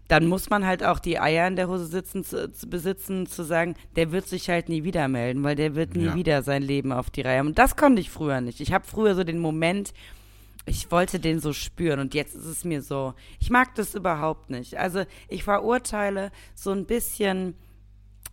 dann 0.09 0.27
muss 0.27 0.51
man 0.51 0.67
halt 0.67 0.85
auch 0.85 0.99
die 0.99 1.19
Eier 1.19 1.49
in 1.49 1.57
der 1.57 1.69
Hose 1.69 1.87
sitzen, 1.87 2.25
zu, 2.25 2.53
zu 2.53 2.69
besitzen, 2.69 3.27
zu 3.27 3.43
sagen, 3.43 3.75
der 3.97 4.13
wird 4.13 4.29
sich 4.29 4.49
halt 4.49 4.69
nie 4.69 4.85
wieder 4.85 5.09
melden, 5.09 5.43
weil 5.43 5.57
der 5.57 5.75
wird 5.75 5.97
nie 5.97 6.07
ja. 6.07 6.15
wieder 6.15 6.43
sein 6.43 6.63
Leben 6.63 6.93
auf 6.93 7.11
die 7.11 7.23
Reihe. 7.23 7.41
Und 7.41 7.59
das 7.59 7.77
konnte 7.77 8.01
ich 8.01 8.11
früher 8.11 8.41
nicht. 8.41 8.61
Ich 8.61 8.73
habe 8.73 8.87
früher 8.87 9.15
so 9.15 9.25
den 9.25 9.41
Moment, 9.41 9.93
ich 10.65 10.91
wollte 10.91 11.19
den 11.21 11.41
so 11.41 11.53
spüren 11.53 12.01
und 12.01 12.15
jetzt 12.15 12.35
ist 12.35 12.45
es 12.45 12.65
mir 12.65 12.83
so, 12.83 13.15
ich 13.41 13.51
mag 13.51 13.75
das 13.77 13.95
überhaupt 13.95 14.51
nicht. 14.51 14.79
Also 14.79 15.05
ich 15.29 15.45
verurteile 15.45 16.31
so 16.55 16.73
ein 16.73 16.87
bisschen 16.87 17.55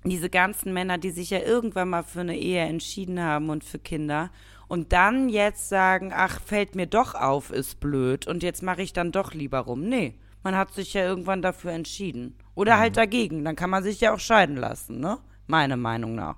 diese 0.04 0.30
ganzen 0.30 0.74
Männer, 0.74 0.98
die 0.98 1.12
sich 1.12 1.30
ja 1.30 1.40
irgendwann 1.40 1.90
mal 1.90 2.04
für 2.04 2.22
eine 2.22 2.38
Ehe 2.38 2.62
entschieden 2.62 3.22
haben 3.22 3.50
und 3.50 3.64
für 3.64 3.80
Kinder 3.80 4.32
und 4.68 4.92
dann 4.92 5.30
jetzt 5.30 5.70
sagen, 5.70 6.12
ach, 6.14 6.42
fällt 6.42 6.76
mir 6.76 6.88
doch 6.88 7.16
auf, 7.16 7.52
ist 7.52 7.80
blöd 7.80 8.28
und 8.28 8.44
jetzt 8.44 8.64
mache 8.64 8.82
ich 8.82 8.94
dann 8.94 9.12
doch 9.12 9.34
lieber 9.34 9.60
rum. 9.60 9.88
Nee, 9.88 10.16
man 10.44 10.56
hat 10.56 10.74
sich 10.74 10.94
ja 10.94 11.04
irgendwann 11.04 11.42
dafür 11.42 11.72
entschieden. 11.72 12.36
Oder 12.56 12.76
mhm. 12.76 12.80
halt 12.80 12.98
dagegen, 12.98 13.44
dann 13.44 13.56
kann 13.56 13.70
man 13.70 13.84
sich 13.84 14.00
ja 14.02 14.14
auch 14.14 14.20
scheiden 14.20 14.58
lassen, 14.58 15.00
ne? 15.00 15.18
Meine 15.48 15.78
Meinung 15.78 16.16
nach. 16.16 16.36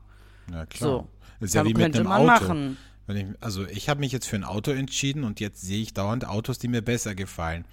Ja, 0.52 0.66
klar. 0.66 0.90
So. 0.90 1.08
Das 1.40 1.50
ist 1.50 1.56
ja 1.56 1.66
wie 1.66 1.74
mit 1.74 1.96
einem 1.96 2.08
Auto. 2.08 2.26
Machen. 2.26 2.78
Ich, 3.08 3.26
also 3.40 3.68
ich 3.68 3.90
habe 3.90 4.00
mich 4.00 4.12
jetzt 4.12 4.28
für 4.28 4.36
ein 4.36 4.44
Auto 4.44 4.72
entschieden 4.72 5.24
und 5.24 5.40
jetzt 5.40 5.62
sehe 5.62 5.82
ich 5.82 5.94
dauernd 5.94 6.28
Autos, 6.28 6.58
die 6.58 6.68
mir 6.68 6.82
besser 6.82 7.14
gefallen. 7.14 7.66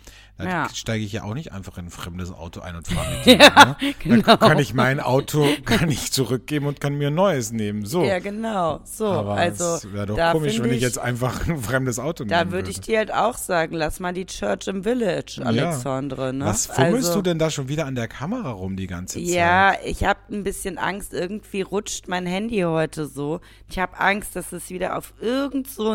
Da 0.43 0.49
ja. 0.49 0.69
steige 0.75 1.05
ich 1.05 1.13
ja 1.13 1.23
auch 1.23 1.35
nicht 1.35 1.53
einfach 1.53 1.79
in 1.79 1.87
ein 1.87 1.91
fremdes 1.91 2.33
Auto 2.33 2.61
ein 2.61 2.77
und 2.77 2.87
fahre 2.89 3.11
mit 3.17 3.27
dem. 3.27 3.41
ja, 3.41 3.77
ne? 3.81 3.95
genau. 3.99 4.37
Dann 4.37 4.39
kann 4.39 4.59
ich 4.59 4.75
mein 4.75 5.01
Auto 5.01 5.47
kann 5.65 5.91
ich 5.91 6.13
zurückgeben 6.13 6.67
und 6.67 6.81
kann 6.81 6.95
mir 6.95 7.09
ein 7.09 7.15
neues 7.15 7.53
nehmen. 7.53 7.85
So. 7.87 8.03
Ja, 8.03 8.19
genau. 8.19 8.81
So, 8.85 9.07
Aber 9.07 9.35
also 9.35 9.77
es 9.77 9.93
wäre 9.93 10.07
doch 10.07 10.33
komisch, 10.33 10.59
wenn 10.61 10.71
ich, 10.71 10.77
ich, 10.77 10.83
jetzt 10.83 10.99
einfach 10.99 11.47
ein 11.47 11.59
fremdes 11.59 11.99
Auto 11.99 12.25
nehme. 12.25 12.37
Da 12.37 12.51
würde 12.51 12.71
ich 12.71 12.81
dir 12.81 12.99
halt 12.99 13.13
auch 13.13 13.37
sagen, 13.39 13.75
lass 13.77 14.01
mal 14.01 14.13
die 14.13 14.27
Church 14.27 14.67
im 14.67 14.83
Village, 14.83 15.41
Alexandre. 15.45 16.27
Ja. 16.27 16.33
Ne? 16.33 16.45
Was 16.45 16.67
fummelst 16.67 17.09
also, 17.09 17.15
du 17.15 17.23
denn 17.23 17.39
da 17.39 17.51
schon 17.51 17.69
wieder 17.69 17.87
an 17.87 17.95
der 17.95 18.09
Kamera 18.09 18.51
rum 18.51 18.77
die 18.77 18.87
ganze 18.87 19.19
Zeit? 19.19 19.29
Ja, 19.29 19.75
ich 19.85 20.05
habe 20.05 20.21
ein 20.31 20.43
bisschen 20.43 20.79
Angst. 20.79 21.13
Irgendwie 21.15 21.63
rutscht 21.63 22.09
mein 22.09 22.27
Handy 22.27 22.61
heute 22.61 23.07
so. 23.07 23.41
Ich 23.69 23.79
habe 23.79 23.99
Angst, 23.99 24.35
dass 24.37 24.53
es 24.53 24.71
wieder 24.71 24.97
auf 24.97 25.15
irgend 25.21 25.69
so 25.69 25.93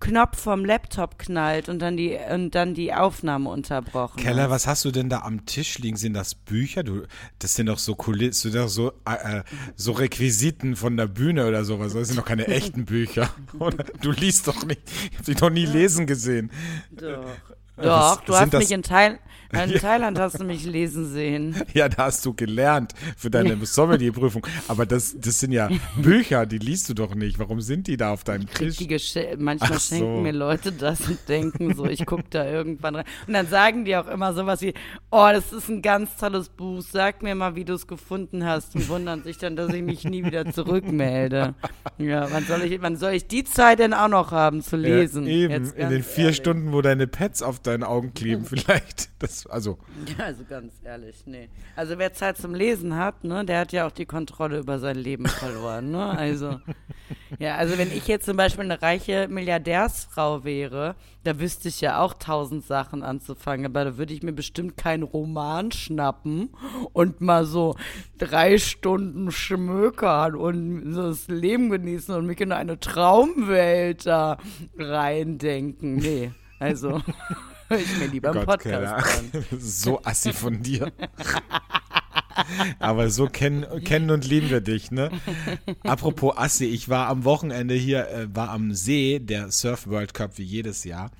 Knopf 0.00 0.38
vom 0.38 0.64
Laptop 0.64 1.18
knallt 1.18 1.68
und 1.68 1.80
dann 1.80 1.96
die 1.96 2.18
und 2.32 2.54
dann 2.54 2.74
die 2.74 2.92
Aufnahme 2.94 3.50
unterbrochen. 3.82 4.18
Keller, 4.18 4.50
was 4.50 4.66
hast 4.66 4.84
du 4.84 4.90
denn 4.90 5.08
da 5.08 5.20
am 5.20 5.46
Tisch 5.46 5.78
liegen? 5.78 5.96
Sind 5.96 6.14
das 6.14 6.34
Bücher? 6.34 6.82
Du, 6.82 7.02
das 7.38 7.54
sind 7.54 7.66
doch 7.66 7.78
so 7.78 7.94
Kulissen, 7.94 8.52
doch 8.52 8.68
so, 8.68 8.92
äh, 9.06 9.38
äh, 9.38 9.42
so 9.76 9.92
Requisiten 9.92 10.76
von 10.76 10.96
der 10.96 11.06
Bühne 11.06 11.46
oder 11.46 11.64
sowas. 11.64 11.92
Das 11.92 12.08
sind 12.08 12.18
doch 12.18 12.24
keine 12.24 12.46
echten 12.48 12.84
Bücher. 12.84 13.30
Oder? 13.58 13.84
Du 14.00 14.10
liest 14.10 14.48
doch 14.48 14.64
nicht. 14.64 14.80
Ich 15.10 15.18
habe 15.18 15.24
dich 15.24 15.40
noch 15.40 15.50
nie 15.50 15.66
lesen 15.66 16.06
gesehen. 16.06 16.50
Doch. 16.90 17.24
Doch, 17.76 18.18
was, 18.18 18.24
du 18.26 18.34
hast 18.36 18.52
mich 18.52 18.70
in 18.70 18.82
Teil, 18.82 19.18
in 19.52 19.70
ja. 19.70 19.78
Thailand 19.78 20.18
hast 20.18 20.40
du 20.40 20.44
mich 20.44 20.64
lesen 20.64 21.06
sehen. 21.10 21.56
Ja, 21.74 21.88
da 21.88 22.06
hast 22.06 22.24
du 22.26 22.34
gelernt 22.34 22.94
für 23.16 23.30
deine 23.30 23.56
Sommelierprüfung. 23.64 24.46
Aber 24.68 24.86
das, 24.86 25.14
das 25.18 25.40
sind 25.40 25.52
ja 25.52 25.68
Bücher, 25.96 26.46
die 26.46 26.58
liest 26.58 26.88
du 26.88 26.94
doch 26.94 27.14
nicht. 27.14 27.38
Warum 27.38 27.60
sind 27.60 27.86
die 27.86 27.96
da 27.96 28.12
auf 28.12 28.24
deinem 28.24 28.46
Tisch? 28.46 28.78
Manchmal 29.38 29.70
Ach 29.74 29.80
schenken 29.80 30.16
so. 30.16 30.20
mir 30.20 30.32
Leute 30.32 30.72
das 30.72 31.06
und 31.08 31.18
denken 31.28 31.74
so, 31.74 31.86
ich 31.86 32.04
gucke 32.06 32.24
da 32.30 32.44
irgendwann 32.44 32.96
rein. 32.96 33.04
Und 33.26 33.34
dann 33.34 33.46
sagen 33.46 33.84
die 33.84 33.96
auch 33.96 34.08
immer 34.08 34.34
sowas 34.34 34.60
wie, 34.62 34.74
oh, 35.10 35.28
das 35.32 35.52
ist 35.52 35.68
ein 35.68 35.82
ganz 35.82 36.16
tolles 36.16 36.48
Buch, 36.48 36.82
sag 36.82 37.22
mir 37.22 37.34
mal, 37.34 37.54
wie 37.54 37.64
du 37.64 37.74
es 37.74 37.86
gefunden 37.86 38.44
hast. 38.44 38.74
Und 38.74 38.88
wundern 38.88 39.22
sich 39.22 39.38
dann, 39.38 39.56
dass 39.56 39.72
ich 39.72 39.82
mich 39.82 40.04
nie 40.04 40.24
wieder 40.24 40.50
zurückmelde. 40.50 41.54
Ja, 41.98 42.30
wann 42.30 42.44
soll 42.44 42.62
ich, 42.62 42.80
wann 42.82 42.96
soll 42.96 43.12
ich 43.12 43.26
die 43.26 43.44
Zeit 43.44 43.78
denn 43.78 43.94
auch 43.94 44.08
noch 44.08 44.32
haben 44.32 44.62
zu 44.62 44.76
lesen? 44.76 45.24
Ja, 45.24 45.32
eben, 45.32 45.72
in 45.72 45.90
den 45.90 46.02
vier 46.02 46.24
ehrlich. 46.24 46.36
Stunden, 46.36 46.72
wo 46.72 46.82
deine 46.82 47.06
Pets 47.06 47.42
auf 47.42 47.60
deinen 47.60 47.84
Augen 47.84 48.14
kleben 48.14 48.44
vielleicht. 48.46 49.10
Das, 49.18 49.41
also. 49.46 49.78
Ja, 50.18 50.26
also 50.26 50.44
ganz 50.44 50.74
ehrlich, 50.84 51.22
nee. 51.26 51.48
Also 51.76 51.98
wer 51.98 52.12
Zeit 52.12 52.36
zum 52.36 52.54
Lesen 52.54 52.96
hat, 52.96 53.24
ne, 53.24 53.44
der 53.44 53.60
hat 53.60 53.72
ja 53.72 53.86
auch 53.86 53.92
die 53.92 54.04
Kontrolle 54.04 54.58
über 54.58 54.78
sein 54.78 54.96
Leben 54.96 55.26
verloren, 55.26 55.90
ne? 55.90 56.10
Also, 56.10 56.60
ja, 57.38 57.56
also 57.56 57.78
wenn 57.78 57.90
ich 57.90 58.08
jetzt 58.08 58.26
zum 58.26 58.36
Beispiel 58.36 58.64
eine 58.64 58.82
reiche 58.82 59.28
Milliardärsfrau 59.28 60.44
wäre, 60.44 60.96
da 61.24 61.38
wüsste 61.38 61.68
ich 61.68 61.80
ja 61.80 62.00
auch 62.00 62.14
tausend 62.14 62.64
Sachen 62.64 63.02
anzufangen, 63.02 63.66
aber 63.66 63.84
da 63.84 63.96
würde 63.96 64.12
ich 64.12 64.22
mir 64.22 64.32
bestimmt 64.32 64.76
keinen 64.76 65.04
Roman 65.04 65.70
schnappen 65.70 66.50
und 66.92 67.20
mal 67.20 67.44
so 67.44 67.76
drei 68.18 68.58
Stunden 68.58 69.30
schmökern 69.30 70.34
und 70.34 70.92
so 70.92 71.02
das 71.08 71.28
Leben 71.28 71.70
genießen 71.70 72.14
und 72.14 72.26
mich 72.26 72.40
in 72.40 72.52
eine 72.52 72.80
Traumwelt 72.80 74.06
da 74.06 74.38
reindenken. 74.76 75.96
Nee, 75.96 76.32
also 76.58 77.00
höre 77.72 77.80
ich 77.80 77.98
mir 77.98 78.06
lieber 78.06 78.30
einen 78.30 78.44
Podcast 78.44 79.32
an. 79.32 79.44
so 79.58 80.02
assi 80.04 80.32
von 80.32 80.62
dir. 80.62 80.92
Aber 82.78 83.10
so 83.10 83.26
kennen, 83.26 83.84
kennen 83.84 84.10
und 84.10 84.26
lieben 84.26 84.50
wir 84.50 84.60
dich, 84.60 84.90
ne? 84.90 85.10
Apropos 85.82 86.36
Assi, 86.36 86.64
ich 86.64 86.88
war 86.88 87.08
am 87.08 87.24
Wochenende 87.24 87.74
hier, 87.74 88.08
äh, 88.08 88.34
war 88.34 88.50
am 88.50 88.74
See, 88.74 89.18
der 89.18 89.50
Surf 89.50 89.86
World 89.86 90.14
Cup 90.14 90.38
wie 90.38 90.42
jedes 90.42 90.84
Jahr. 90.84 91.10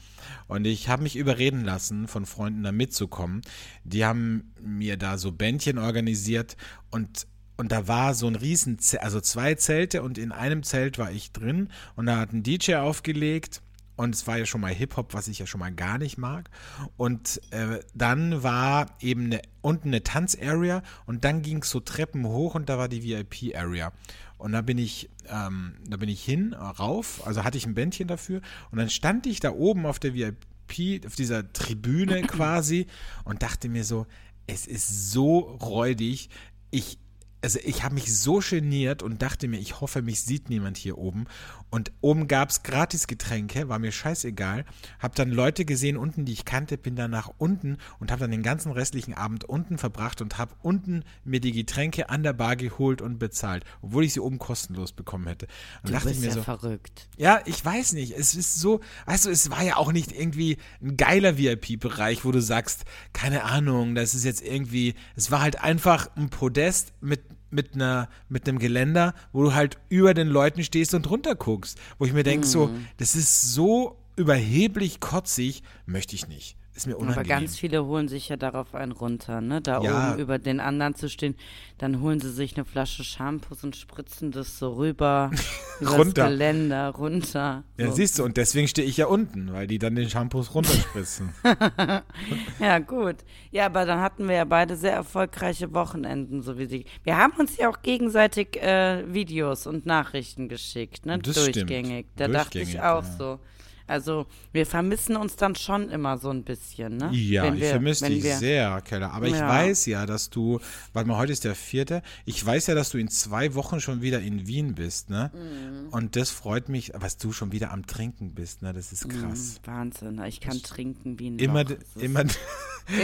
Und 0.49 0.67
ich 0.67 0.89
habe 0.89 1.03
mich 1.03 1.17
überreden 1.17 1.65
lassen, 1.65 2.09
von 2.09 2.27
Freunden 2.27 2.63
da 2.63 2.73
mitzukommen. 2.73 3.43
Die 3.85 4.05
haben 4.05 4.53
mir 4.61 4.97
da 4.97 5.19
so 5.19 5.33
Bändchen 5.33 5.79
organisiert 5.79 6.57
und 6.91 7.27
und 7.59 7.71
da 7.71 7.87
war 7.87 8.15
so 8.15 8.27
ein 8.27 8.35
riesen, 8.35 8.79
also 9.01 9.21
zwei 9.21 9.55
Zelte 9.55 10.03
und 10.03 10.17
in 10.19 10.33
einem 10.33 10.63
Zelt 10.63 10.99
war 10.99 11.13
ich 11.13 11.33
drin 11.33 11.69
und 11.95 12.07
da 12.07 12.17
hat 12.17 12.33
ein 12.33 12.43
DJ 12.43 12.77
aufgelegt 12.77 13.61
und 13.97 14.15
es 14.15 14.27
war 14.27 14.39
ja 14.39 14.47
schon 14.47 14.61
mal 14.61 14.73
Hip-Hop, 14.73 15.15
was 15.15 15.29
ich 15.29 15.39
ja 15.39 15.47
schon 15.47 15.61
mal 15.61 15.73
gar 15.73 15.99
nicht 15.99 16.19
mag. 16.19 16.51
Und 16.97 17.41
äh, 17.51 17.81
dann 17.95 18.43
war 18.43 18.87
eben 19.01 19.27
eine, 19.27 19.43
unten 19.61 19.89
eine 19.89 20.03
Tanz-Area 20.03 20.83
und 21.07 21.25
dann 21.25 21.43
ging 21.43 21.63
es 21.63 21.71
so 21.71 21.81
Treppen 21.81 22.27
hoch 22.27 22.55
und 22.55 22.69
da 22.69 22.79
war 22.79 22.89
die 22.89 23.03
VIP-Area. 23.03 23.93
Und 24.39 24.53
da 24.53 24.61
bin 24.61 24.79
ich, 24.79 25.09
ähm, 25.29 25.75
da 25.87 25.99
bin 25.99 26.09
ich 26.09 26.25
hin, 26.25 26.53
rauf, 26.53 27.25
also 27.25 27.45
hatte 27.45 27.59
ich 27.59 27.67
ein 27.67 27.75
Bändchen 27.75 28.09
dafür. 28.09 28.41
Und 28.71 28.79
dann 28.79 28.91
stand 28.91 29.27
ich 29.27 29.39
da 29.39 29.53
oben 29.53 29.87
auf 29.87 30.01
der 30.01 30.15
VIP, 30.15 31.07
auf 31.07 31.15
dieser 31.15 31.53
Tribüne 31.53 32.23
quasi 32.27 32.87
und 33.25 33.43
dachte 33.43 33.69
mir 33.69 33.85
so, 33.85 34.07
es 34.49 34.67
ist 34.67 35.13
so 35.13 35.39
räudig. 35.39 36.29
Ich, 36.73 36.99
also 37.41 37.61
ich 37.63 37.85
habe 37.85 37.95
mich 37.95 38.19
so 38.19 38.41
geniert 38.41 39.05
und 39.05 39.23
dachte 39.23 39.47
mir, 39.47 39.59
ich 39.59 39.81
hoffe, 39.81 40.03
mich 40.03 40.23
sieht 40.23 40.49
niemand 40.49 40.77
hier 40.77 40.99
oben. 40.99 41.27
Und 41.73 41.91
oben 42.03 42.29
gab 42.29 42.51
es 42.51 42.63
Gratisgetränke, 42.65 43.71
war 43.71 43.79
mir 43.79 43.93
scheißegal. 43.93 44.67
Hab 44.99 45.15
dann 45.15 45.31
Leute 45.31 45.65
gesehen 45.65 45.97
unten, 45.97 46.27
die 46.27 46.35
ich 46.35 46.45
kannte, 46.45 46.77
bin 46.77 46.97
dann 46.97 47.11
nach 47.11 47.31
unten 47.39 47.79
und 47.99 48.13
habe 48.13 48.21
dann 48.21 48.31
den 48.31 48.43
ganzen 48.43 48.73
restlichen 48.73 49.15
Abend 49.15 49.45
unten 49.45 49.79
verbracht 49.79 50.21
und 50.21 50.37
habe 50.37 50.55
unten 50.61 51.03
mir 51.25 51.41
die 51.41 51.53
Getränke 51.53 52.11
an 52.11 52.23
der 52.23 52.35
Bar 52.35 52.57
geholt 52.57 53.01
und 53.01 53.19
bezahlt, 53.19 53.65
obwohl 53.81 54.05
ich 54.05 54.13
sie 54.13 54.21
oben 54.21 54.39
kostenlos 54.39 54.93
bekommen 54.93 55.27
hätte. 55.27 55.47
Und 55.83 55.89
du 55.89 55.93
dachte 55.95 56.09
bist 56.11 56.21
mir 56.21 56.27
ja 56.27 56.35
so, 56.35 56.43
verrückt. 56.43 57.09
Ja, 57.17 57.41
ich 57.47 57.65
weiß 57.65 57.95
nicht. 57.95 58.19
Es 58.19 58.35
ist 58.35 58.57
so, 58.57 58.81
du, 59.07 59.31
es 59.31 59.51
war 59.51 59.63
ja 59.63 59.77
auch 59.79 59.93
nicht 59.93 60.13
irgendwie 60.13 60.59
ein 60.83 60.99
geiler 60.99 61.39
VIP-Bereich, 61.39 62.27
wo 62.27 62.33
du 62.33 62.43
sagst, 62.43 62.85
keine 63.15 63.45
Ahnung, 63.45 63.95
das 63.95 64.13
ist 64.13 64.25
jetzt 64.25 64.43
irgendwie, 64.43 64.95
es 65.17 65.31
war 65.31 65.41
halt 65.41 65.63
einfach 65.63 66.11
ein 66.17 66.29
Podest 66.29 66.93
mit 67.01 67.23
mit 67.53 67.75
einer 67.75 68.09
mit 68.29 68.49
einem 68.49 68.59
Geländer, 68.59 69.15
wo 69.33 69.43
du 69.43 69.55
halt 69.55 69.79
über 69.89 70.15
den 70.15 70.29
Leuten 70.29 70.65
stehst 70.65 70.95
und 70.95 71.09
runter 71.11 71.35
guckst, 71.35 71.79
wo 71.99 72.05
ich 72.05 72.13
mir 72.13 72.23
denke, 72.23 72.47
mhm. 72.47 72.51
so, 72.51 72.71
das 72.97 73.15
ist 73.15 73.53
so 73.53 73.97
überheblich 74.17 75.01
kotzig, 75.01 75.63
möchte 75.87 76.15
ich 76.15 76.29
nicht. 76.29 76.57
Ist 76.75 76.87
mir 76.87 76.97
unangenehm. 76.97 77.19
Aber 77.19 77.29
ganz 77.29 77.59
viele 77.59 77.85
holen 77.85 78.09
sich 78.09 78.31
ja 78.31 78.37
darauf 78.37 78.75
einen 78.75 78.93
runter, 78.93 79.43
ne? 79.43 79.61
Da 79.61 79.83
ja. 79.83 80.13
oben 80.13 80.21
über 80.21 80.39
den 80.39 80.59
anderen 80.59 80.95
zu 80.95 81.11
stehen, 81.11 81.37
dann 81.77 82.01
holen 82.01 82.19
sie 82.19 82.31
sich 82.31 82.57
eine 82.57 82.65
Flasche 82.65 83.05
Shampoos 83.05 83.63
und 83.63 83.77
spritzen 83.77 84.31
das 84.31 84.59
so 84.59 84.73
rüber, 84.73 85.31
über 85.81 85.91
runter. 85.91 86.29
Geländer, 86.31 86.89
runter. 86.89 87.65
Ja, 87.77 87.89
so. 87.89 87.93
siehst 87.97 88.19
du, 88.19 88.25
und 88.25 88.39
deswegen 88.39 88.69
stehe 88.69 88.89
ich 88.89 88.97
ja 88.97 89.07
unten, 89.07 89.53
weil 89.53 89.67
die 89.67 89.79
dann 89.79 89.97
den 89.97 90.09
Shampoos 90.09 90.55
runterspritzen. 90.55 91.35
ja, 92.59 92.79
gut. 92.79 93.17
Ja, 93.51 93.67
aber 93.67 93.85
dann 93.85 94.01
hatten 94.01 94.27
wir 94.27 94.37
ja 94.37 94.45
beide 94.47 94.75
sehr 94.75 94.95
erfolgreiche 94.95 95.75
Wochenenden, 95.75 96.41
so 96.41 96.57
wie 96.57 96.67
sie. 96.67 96.87
Wir 97.05 97.19
haben 97.19 97.35
uns 97.39 97.59
ja 97.59 97.69
auch 97.69 97.83
gegenseitig 97.83 98.57
äh, 98.63 99.05
Videos 99.13 99.67
und 99.67 99.85
Nachrichten 99.85 100.49
geschickt, 100.49 101.05
ne? 101.05 101.19
Das 101.19 101.35
Durchgängig. 101.35 102.07
Stimmt. 102.07 102.21
Da 102.21 102.29
Durchgängig, 102.29 102.33
dachte 102.33 102.61
ich 102.61 102.81
auch 102.81 103.05
ja. 103.05 103.17
so. 103.19 103.39
Also 103.87 104.27
wir 104.53 104.67
vermissen 104.67 105.17
uns 105.17 105.37
dann 105.37 105.55
schon 105.55 105.91
immer 105.91 106.19
so 106.19 106.31
ein 106.31 106.45
bisschen, 106.45 106.97
ne? 106.97 107.11
Ja, 107.13 107.45
wir, 107.45 107.55
ich 107.55 107.69
vermisse 107.69 108.09
dich 108.09 108.23
wir, 108.23 108.37
sehr, 108.37 108.81
Keller. 108.83 109.13
Aber 109.13 109.27
ja. 109.27 109.37
ich 109.37 109.43
weiß 109.43 109.87
ja, 109.87 110.07
dass 110.07 110.31
du, 110.31 110.61
warte 110.93 111.09
mal, 111.09 111.19
heute 111.19 111.33
ist 111.33 111.45
der 111.45 111.55
vierte, 111.55 112.03
ich 112.25 112.45
weiß 112.45 112.69
ja, 112.69 112.75
dass 112.75 112.91
du 112.91 112.99
in 112.99 113.09
zwei 113.09 113.55
Wochen 113.55 113.81
schon 113.81 114.03
wieder 114.03 114.21
in 114.21 114.47
Wien 114.47 114.75
bist, 114.75 115.11
ne? 115.11 115.31
Mhm. 115.35 115.89
Und 115.91 116.17
das 116.17 116.31
freut 116.31 116.69
mich, 116.69 116.93
was 116.95 117.17
du 117.17 117.33
schon 117.33 117.53
wieder 117.53 117.71
am 117.71 117.87
Trinken 117.87 118.35
bist, 118.35 118.63
ne? 118.63 118.73
Das 118.73 118.93
ist 118.93 119.07
mhm, 119.07 119.21
krass. 119.21 119.61
Mhm, 119.61 119.67
Wahnsinn, 119.67 120.15
ne? 120.17 120.29
ich 120.29 120.41
kann 120.41 120.57
ich, 120.57 120.63
trinken 120.63 121.19
wie 121.19 121.31
ein 121.31 121.39
immer, 121.39 121.65
Loch. 121.65 121.77
Immer, 121.97 122.25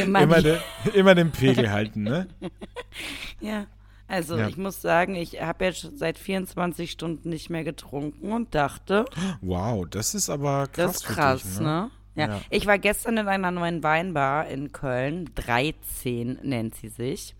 immer, 0.00 0.20
immer, 0.23 0.42
de, 0.42 0.58
immer 0.94 1.14
den 1.14 1.30
Pegel 1.30 1.70
halten, 1.70 2.02
ne? 2.02 2.28
ja. 3.40 3.66
Also 4.08 4.38
ja. 4.38 4.48
ich 4.48 4.56
muss 4.56 4.80
sagen, 4.80 5.14
ich 5.14 5.40
habe 5.40 5.66
jetzt 5.66 5.98
seit 5.98 6.18
24 6.18 6.90
Stunden 6.90 7.28
nicht 7.28 7.50
mehr 7.50 7.62
getrunken 7.62 8.32
und 8.32 8.54
dachte. 8.54 9.04
Wow, 9.42 9.86
das 9.88 10.14
ist 10.14 10.30
aber 10.30 10.66
krass. 10.66 10.72
Das 10.72 10.96
ist 10.96 11.04
krass, 11.04 11.42
dich, 11.42 11.60
ne? 11.60 11.64
ne? 11.64 11.90
Ja. 12.14 12.28
ja. 12.28 12.40
Ich 12.48 12.66
war 12.66 12.78
gestern 12.78 13.18
in 13.18 13.28
einer 13.28 13.50
neuen 13.50 13.82
Weinbar 13.82 14.48
in 14.48 14.72
Köln. 14.72 15.30
13 15.34 16.38
nennt 16.42 16.74
sie 16.74 16.88
sich. 16.88 17.36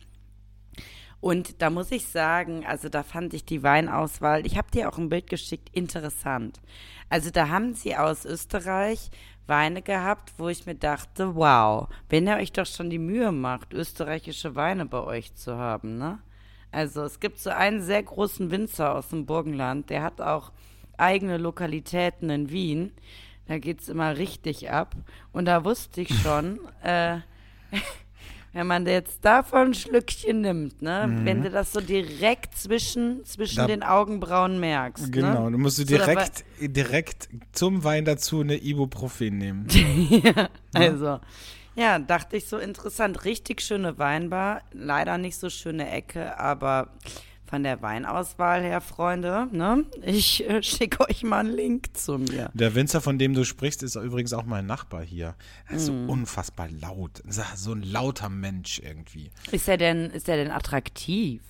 Und 1.21 1.63
da 1.63 1.71
muss 1.71 1.91
ich 1.91 2.07
sagen, 2.07 2.65
also 2.65 2.89
da 2.89 3.03
fand 3.03 3.35
ich 3.35 3.45
die 3.45 3.63
Weinauswahl, 3.63 4.47
ich 4.47 4.57
habe 4.57 4.71
dir 4.71 4.89
auch 4.89 4.99
ein 4.99 5.09
Bild 5.09 5.29
geschickt, 5.29 5.69
interessant. 5.73 6.61
Also 7.09 7.31
da 7.31 7.49
haben 7.49 7.75
sie 7.75 7.97
aus 7.97 8.25
Österreich 8.25 9.11
Weine 9.49 9.83
gehabt, 9.83 10.35
wo 10.37 10.49
ich 10.49 10.67
mir 10.67 10.75
dachte, 10.75 11.35
wow, 11.35 11.89
wenn 12.09 12.27
ihr 12.27 12.37
euch 12.37 12.53
doch 12.53 12.67
schon 12.67 12.91
die 12.91 12.99
Mühe 12.99 13.33
macht, 13.33 13.73
österreichische 13.73 14.55
Weine 14.55 14.85
bei 14.85 15.03
euch 15.03 15.35
zu 15.35 15.57
haben, 15.57 15.97
ne? 15.97 16.19
Also 16.71 17.03
es 17.03 17.21
gibt 17.21 17.39
so 17.39 17.51
einen 17.51 17.83
sehr 17.83 18.03
großen 18.03 18.51
Winzer 18.51 18.95
aus 18.95 19.09
dem 19.09 19.27
Burgenland, 19.27 19.91
der 19.91 20.03
hat 20.03 20.21
auch 20.21 20.53
eigene 20.97 21.39
Lokalitäten 21.39 22.31
in 22.31 22.51
Wien. 22.51 22.93
Da 23.47 23.59
geht 23.59 23.81
es 23.81 23.89
immer 23.89 24.19
richtig 24.19 24.71
ab. 24.71 24.95
Und 25.33 25.47
da 25.47 25.65
wusste 25.65 26.03
ich 26.03 26.11
schon, 26.21 26.61
äh, 26.83 27.19
wenn 28.53 28.67
man 28.67 28.87
jetzt 28.87 29.25
davon 29.25 29.69
ein 29.69 29.75
Schlückchen 29.75 30.43
nimmt, 30.43 30.83
ne, 30.83 31.07
mhm. 31.07 31.25
wenn 31.25 31.43
du 31.43 31.51
das 31.51 31.73
so 31.73 31.81
direkt 31.81 32.57
zwischen, 32.57 33.25
zwischen 33.25 33.59
da, 33.59 33.67
den 33.67 33.83
Augenbrauen 33.83 34.61
merkst. 34.61 35.07
Ne? 35.07 35.11
Genau, 35.11 35.45
ne? 35.45 35.53
du 35.53 35.59
musst 35.59 35.79
du 35.79 35.85
direkt, 35.85 36.45
so, 36.59 36.69
direkt 36.69 37.29
zum 37.53 37.85
Wein 37.85 38.05
dazu 38.05 38.41
eine 38.41 38.57
Ibuprofen 38.57 39.39
nehmen. 39.39 39.67
ja, 40.11 40.49
also. 40.75 41.21
Ja, 41.79 42.01
dachte 42.01 42.37
ich 42.37 42.49
so 42.49 42.59
interessant. 42.59 43.25
Richtig 43.25 43.61
schöne 43.61 43.99
Weinbar, 43.99 44.63
leider 44.73 45.17
nicht 45.17 45.37
so 45.37 45.49
schöne 45.49 45.89
Ecke, 45.89 46.37
aber 46.37 46.89
von 47.47 47.63
der 47.63 47.81
Weinauswahl 47.83 48.63
her, 48.63 48.81
Freunde, 48.81 49.47
ne? 49.53 49.85
Ich 50.03 50.45
äh, 50.49 50.61
schicke 50.61 51.09
euch 51.09 51.23
mal 51.23 51.39
einen 51.39 51.55
Link 51.55 51.97
zu 51.97 52.19
mir. 52.19 52.51
Der 52.53 52.75
Winzer, 52.75 53.01
von 53.01 53.17
dem 53.17 53.33
du 53.33 53.45
sprichst, 53.45 53.85
ist 53.85 53.95
übrigens 53.95 54.33
auch 54.33 54.45
mein 54.45 54.67
Nachbar 54.67 55.05
hier. 55.05 55.37
Er 55.69 55.77
ist 55.77 55.85
mm. 55.85 56.07
so 56.07 56.13
unfassbar 56.13 56.69
laut. 56.69 57.23
So 57.55 57.73
ein 57.73 57.85
lauter 57.85 58.29
Mensch 58.29 58.81
irgendwie. 58.81 59.31
Ist 59.53 59.69
er 59.69 59.77
denn, 59.77 60.11
ist 60.11 60.29
er 60.29 60.37
denn 60.37 60.51
attraktiv? 60.51 61.43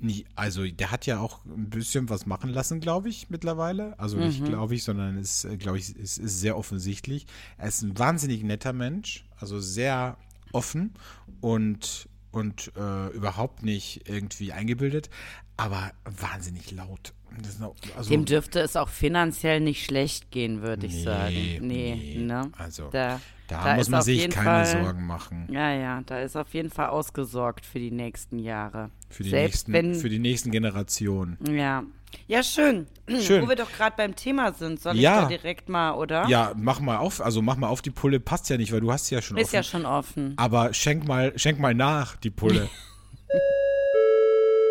Nie, 0.00 0.26
also 0.34 0.66
der 0.66 0.90
hat 0.90 1.06
ja 1.06 1.20
auch 1.20 1.44
ein 1.46 1.70
bisschen 1.70 2.10
was 2.10 2.26
machen 2.26 2.50
lassen, 2.50 2.80
glaube 2.80 3.08
ich, 3.08 3.30
mittlerweile. 3.30 3.98
Also 3.98 4.18
nicht 4.18 4.40
mhm. 4.40 4.46
glaube 4.46 4.74
ich, 4.74 4.84
sondern 4.84 5.16
ist, 5.16 5.44
äh, 5.44 5.56
glaube 5.56 5.78
ich, 5.78 5.96
ist, 5.96 6.18
ist 6.18 6.40
sehr 6.40 6.58
offensichtlich. 6.58 7.26
Er 7.56 7.68
ist 7.68 7.82
ein 7.82 7.96
wahnsinnig 7.98 8.42
netter 8.42 8.72
Mensch, 8.72 9.24
also 9.44 9.60
sehr 9.60 10.16
offen 10.52 10.94
und 11.42 12.08
und 12.30 12.72
äh, 12.76 13.14
überhaupt 13.14 13.62
nicht 13.62 14.08
irgendwie 14.08 14.52
eingebildet, 14.52 15.08
aber 15.56 15.92
wahnsinnig 16.04 16.72
laut. 16.72 17.12
Noch, 17.60 17.74
also, 17.96 18.10
Dem 18.10 18.24
dürfte 18.24 18.60
es 18.60 18.76
auch 18.76 18.88
finanziell 18.88 19.60
nicht 19.60 19.84
schlecht 19.84 20.30
gehen, 20.30 20.62
würde 20.62 20.86
ich 20.86 21.02
sagen. 21.02 21.34
Nee, 21.34 21.60
nee. 21.60 22.16
Ne? 22.24 22.50
Also 22.56 22.88
da, 22.90 23.20
da, 23.48 23.64
da 23.64 23.76
muss 23.76 23.88
man 23.88 24.02
sich 24.02 24.30
keine 24.30 24.64
Fall, 24.64 24.66
Sorgen 24.66 25.06
machen. 25.06 25.48
Ja, 25.50 25.72
ja, 25.72 26.00
da 26.06 26.20
ist 26.20 26.36
auf 26.36 26.54
jeden 26.54 26.70
Fall 26.70 26.88
ausgesorgt 26.88 27.66
für 27.66 27.78
die 27.78 27.90
nächsten 27.90 28.38
Jahre. 28.38 28.90
Für 29.10 29.24
die, 29.24 29.30
Selbst 29.30 29.68
nächsten, 29.68 29.72
wenn, 29.72 30.00
für 30.00 30.08
die 30.08 30.18
nächsten 30.18 30.50
Generationen. 30.50 31.38
Ja, 31.52 31.84
ja, 32.26 32.42
schön. 32.42 32.86
schön. 33.08 33.42
Wo 33.42 33.48
wir 33.48 33.56
doch 33.56 33.70
gerade 33.72 33.94
beim 33.96 34.14
Thema 34.16 34.52
sind, 34.52 34.80
soll 34.80 34.96
ja. 34.96 35.16
ich 35.16 35.22
da 35.22 35.28
direkt 35.28 35.68
mal, 35.68 35.92
oder? 35.92 36.26
Ja, 36.28 36.52
mach 36.56 36.80
mal 36.80 36.98
auf, 36.98 37.20
also 37.20 37.42
mach 37.42 37.56
mal 37.56 37.68
auf, 37.68 37.82
die 37.82 37.90
Pulle 37.90 38.20
passt 38.20 38.48
ja 38.50 38.56
nicht, 38.56 38.72
weil 38.72 38.80
du 38.80 38.92
hast 38.92 39.06
sie 39.06 39.14
ja 39.14 39.22
schon 39.22 39.36
Ist 39.36 39.48
offen. 39.48 39.54
ja 39.56 39.62
schon 39.62 39.86
offen. 39.86 40.34
Aber 40.36 40.72
schenk 40.74 41.06
mal, 41.06 41.32
schenk 41.38 41.58
mal 41.58 41.74
nach, 41.74 42.16
die 42.16 42.30
Pulle. 42.30 42.68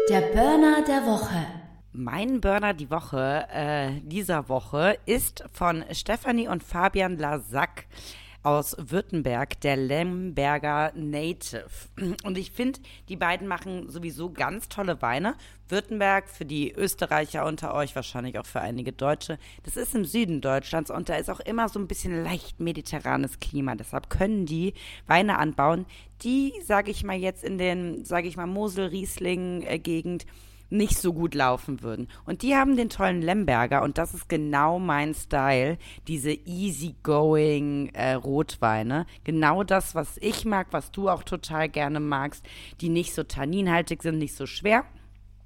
Der 0.09 0.19
Burner 0.19 0.83
der 0.85 1.05
Woche. 1.05 1.45
Mein 1.93 2.41
Burner 2.41 2.73
die 2.73 2.89
Woche, 2.91 3.47
äh, 3.53 4.01
dieser 4.01 4.49
Woche, 4.49 4.97
ist 5.05 5.45
von 5.53 5.85
Stefanie 5.91 6.49
und 6.49 6.61
Fabian 6.61 7.17
Lasack 7.17 7.85
aus 8.43 8.75
Württemberg, 8.77 9.59
der 9.61 9.77
Lemberger 9.77 10.91
Native. 10.95 11.65
Und 12.23 12.37
ich 12.37 12.51
finde, 12.51 12.79
die 13.09 13.15
beiden 13.15 13.47
machen 13.47 13.89
sowieso 13.89 14.31
ganz 14.31 14.67
tolle 14.69 15.01
Weine. 15.01 15.35
Württemberg 15.69 16.29
für 16.29 16.45
die 16.45 16.73
Österreicher 16.73 17.45
unter 17.45 17.73
euch, 17.73 17.95
wahrscheinlich 17.95 18.37
auch 18.37 18.45
für 18.45 18.61
einige 18.61 18.91
Deutsche. 18.91 19.39
Das 19.63 19.77
ist 19.77 19.95
im 19.95 20.05
Süden 20.05 20.41
Deutschlands 20.41 20.91
und 20.91 21.09
da 21.09 21.15
ist 21.15 21.29
auch 21.29 21.39
immer 21.39 21.69
so 21.69 21.79
ein 21.79 21.87
bisschen 21.87 22.23
leicht 22.23 22.59
mediterranes 22.59 23.39
Klima. 23.39 23.75
Deshalb 23.75 24.09
können 24.09 24.45
die 24.45 24.73
Weine 25.07 25.39
anbauen, 25.39 25.85
die, 26.21 26.53
sage 26.63 26.91
ich 26.91 27.03
mal 27.03 27.17
jetzt 27.17 27.43
in 27.43 27.57
den, 27.57 28.05
sage 28.05 28.27
ich 28.27 28.37
mal, 28.37 28.45
Mosel-Riesling-Gegend, 28.45 30.23
äh, 30.23 30.27
nicht 30.73 30.97
so 30.97 31.13
gut 31.13 31.35
laufen 31.35 31.81
würden. 31.81 32.07
Und 32.25 32.41
die 32.41 32.55
haben 32.55 32.75
den 32.75 32.89
tollen 32.89 33.21
Lemberger 33.21 33.83
und 33.83 33.97
das 33.97 34.13
ist 34.13 34.27
genau 34.27 34.79
mein 34.79 35.13
Style, 35.13 35.77
diese 36.07 36.31
easygoing 36.31 37.89
äh, 37.93 38.13
Rotweine. 38.13 39.05
Genau 39.23 39.63
das, 39.63 39.95
was 39.95 40.17
ich 40.17 40.45
mag, 40.45 40.67
was 40.71 40.91
du 40.91 41.09
auch 41.09 41.23
total 41.23 41.69
gerne 41.69 41.99
magst, 41.99 42.45
die 42.81 42.89
nicht 42.89 43.13
so 43.13 43.23
tanninhaltig 43.23 44.01
sind, 44.01 44.17
nicht 44.17 44.35
so 44.35 44.45
schwer. 44.45 44.85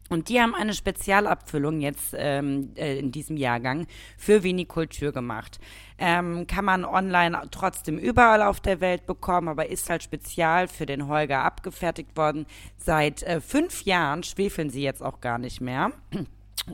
Und 0.10 0.30
die 0.30 0.40
haben 0.40 0.56
eine 0.56 0.74
Spezialabfüllung 0.74 1.82
jetzt 1.82 2.16
ähm, 2.18 2.72
äh, 2.76 3.00
in 3.00 3.12
diesem 3.12 3.38
Jahrgang 3.38 3.88
für 4.18 4.44
Vinikultur 4.44 5.12
gemacht. 5.12 5.60
Ähm, 5.98 6.48
kann 6.48 6.66
man 6.66 6.86
online 6.86 7.42
trotzdem 7.52 7.98
überall 7.98 8.42
auf 8.42 8.60
der 8.60 8.82
Welt 8.82 9.06
bekommen, 9.06 9.48
aber 9.48 9.70
ist 9.70 9.90
halt 9.90 10.04
spezial 10.04 10.68
für 10.68 10.86
den 10.86 11.08
Holger 11.08 11.44
abgefertigt 11.44 12.16
worden. 12.16 12.46
Seit 12.78 13.24
äh, 13.24 13.42
fünf 13.42 13.84
Jahren 13.84 14.24
schwefeln 14.24 14.70
sie 14.70 14.84
jetzt 14.84 15.04
auch 15.04 15.22
gar 15.22 15.38
nicht 15.38 15.62
mehr. 15.62 15.92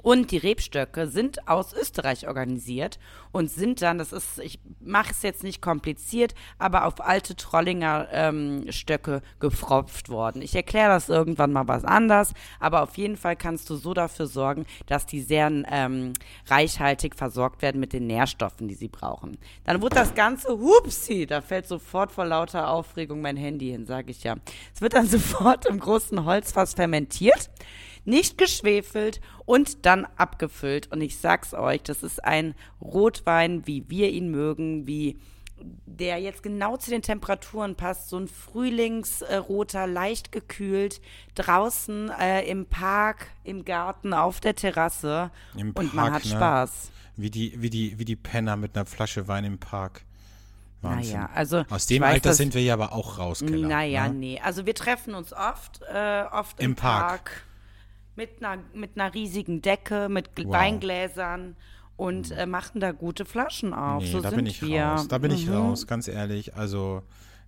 Und 0.02 0.32
die 0.32 0.38
Rebstöcke 0.38 1.08
sind 1.08 1.48
aus 1.48 1.74
Österreich 1.74 2.28
organisiert 2.28 2.98
und 3.32 3.50
sind 3.50 3.82
dann, 3.82 3.98
das 3.98 4.12
ist, 4.12 4.40
ich 4.40 4.60
mache 4.80 5.12
es 5.12 5.22
jetzt 5.22 5.44
nicht 5.44 5.62
kompliziert, 5.62 6.34
aber 6.58 6.86
auf 6.86 7.00
alte 7.00 7.36
Trollinger 7.36 8.08
ähm, 8.12 8.66
Stöcke 8.72 9.22
gefropft 9.40 10.10
worden. 10.10 10.42
Ich 10.42 10.56
erkläre 10.56 10.90
das 10.90 11.10
irgendwann 11.10 11.54
mal 11.54 11.68
was 11.68 11.86
anders, 11.86 12.34
aber 12.60 12.82
auf 12.82 12.98
jeden 12.98 13.18
Fall 13.18 13.36
kannst 13.36 13.70
du 13.70 13.76
so 13.76 13.94
dafür 13.94 14.26
sorgen, 14.28 14.66
dass 14.88 15.06
die 15.06 15.22
sehr 15.22 15.52
ähm, 15.72 16.14
reichhaltig 16.48 17.16
versorgt 17.16 17.62
werden 17.62 17.80
mit 17.80 17.94
den 17.94 18.08
Nährstoffen, 18.08 18.68
die 18.68 18.76
sie 18.76 18.88
brauchen. 18.88 19.38
Dann 19.66 19.82
wird 19.82 19.96
das 19.96 20.16
Ganze, 20.16 20.58
hupsi, 20.58 21.28
da 21.28 21.42
fällt 21.42 21.68
sofort 21.68 22.12
vor 22.12 22.26
lauter 22.26 22.70
Aufregung 22.70 23.22
mein 23.22 23.38
Handy 23.38 23.70
hin, 23.70 23.86
sage 23.86 24.12
ich 24.12 24.24
ja. 24.24 24.36
Es 24.74 24.82
wird 24.82 24.94
dann 24.94 25.08
sofort 25.08 25.66
im 25.66 25.80
großen 25.80 26.26
Holzfass 26.26 26.74
fermentiert 26.74 27.50
nicht 28.06 28.38
geschwefelt 28.38 29.22
und 29.46 29.86
dann 29.86 30.08
abgefüllt. 30.18 30.92
Und 30.92 31.02
ich 31.02 31.18
sag's 31.18 31.54
euch, 31.54 31.84
das 31.84 32.04
ist 32.04 32.24
ein 32.24 32.56
Rotwein, 32.82 33.66
wie 33.68 33.90
wir 33.90 34.12
ihn 34.12 34.30
mögen, 34.30 34.88
wie 34.88 35.18
der 35.86 36.18
jetzt 36.20 36.44
genau 36.44 36.78
zu 36.78 36.90
den 36.90 37.02
Temperaturen 37.02 37.76
passt. 37.76 38.10
So 38.10 38.18
ein 38.18 38.28
frühlingsroter, 38.28 39.88
leicht 39.88 40.32
gekühlt, 40.32 41.02
draußen 41.36 42.12
äh, 42.20 42.42
im 42.46 42.66
Park, 42.66 43.28
im 43.44 43.64
Garten, 43.64 44.14
auf 44.14 44.40
der 44.40 44.56
Terrasse. 44.56 45.32
Im 45.56 45.68
und 45.70 45.74
Park, 45.74 45.94
man 45.94 46.14
hat 46.14 46.26
ne? 46.26 46.32
Spaß. 46.32 46.92
Wie 47.16 47.30
die, 47.30 47.62
wie, 47.62 47.70
die, 47.70 48.00
wie 48.00 48.06
die 48.06 48.16
Penner 48.16 48.58
mit 48.58 48.76
einer 48.76 48.86
Flasche 48.86 49.28
Wein 49.28 49.46
im 49.46 49.60
Park. 49.60 50.02
Wahnsinn. 50.82 51.14
Naja, 51.14 51.30
also. 51.34 51.64
Aus 51.70 51.86
dem 51.86 52.02
weiß, 52.02 52.14
Alter 52.16 52.34
sind 52.34 52.54
wir 52.56 52.62
ja 52.62 52.74
aber 52.74 52.92
auch 52.92 53.18
raus, 53.18 53.40
Keller, 53.40 53.68
Naja, 53.68 54.10
ne? 54.10 54.16
nee. 54.16 54.42
Also 54.44 54.66
wir 54.66 54.76
treffen 54.76 55.14
uns 55.14 55.32
oft, 55.32 55.82
äh, 55.94 56.24
oft 56.32 56.60
im, 56.60 56.72
im 56.72 56.76
Park. 56.76 57.08
Park 57.08 57.44
mit 58.16 58.44
einer, 58.44 58.62
mit 58.74 58.92
einer 58.96 59.14
riesigen 59.14 59.62
Decke, 59.62 60.10
mit 60.10 60.30
wow. 60.38 60.54
Weingläsern 60.54 61.56
und 61.96 62.32
äh, 62.32 62.46
machen 62.46 62.80
da 62.80 62.92
gute 62.92 63.26
Flaschen 63.26 63.74
auf. 63.74 64.04
Nee, 64.04 64.12
so 64.12 64.22
da 64.22 64.30
sind 64.30 64.38
bin 64.38 64.46
ich 64.48 64.62
wir. 64.62 64.84
raus. 64.84 65.08
Da 65.08 65.18
bin 65.18 65.32
mhm. 65.32 65.38
ich 65.38 65.50
raus, 65.50 65.88
ganz 65.88 66.08
ehrlich. 66.08 66.56
Also, 66.56 67.04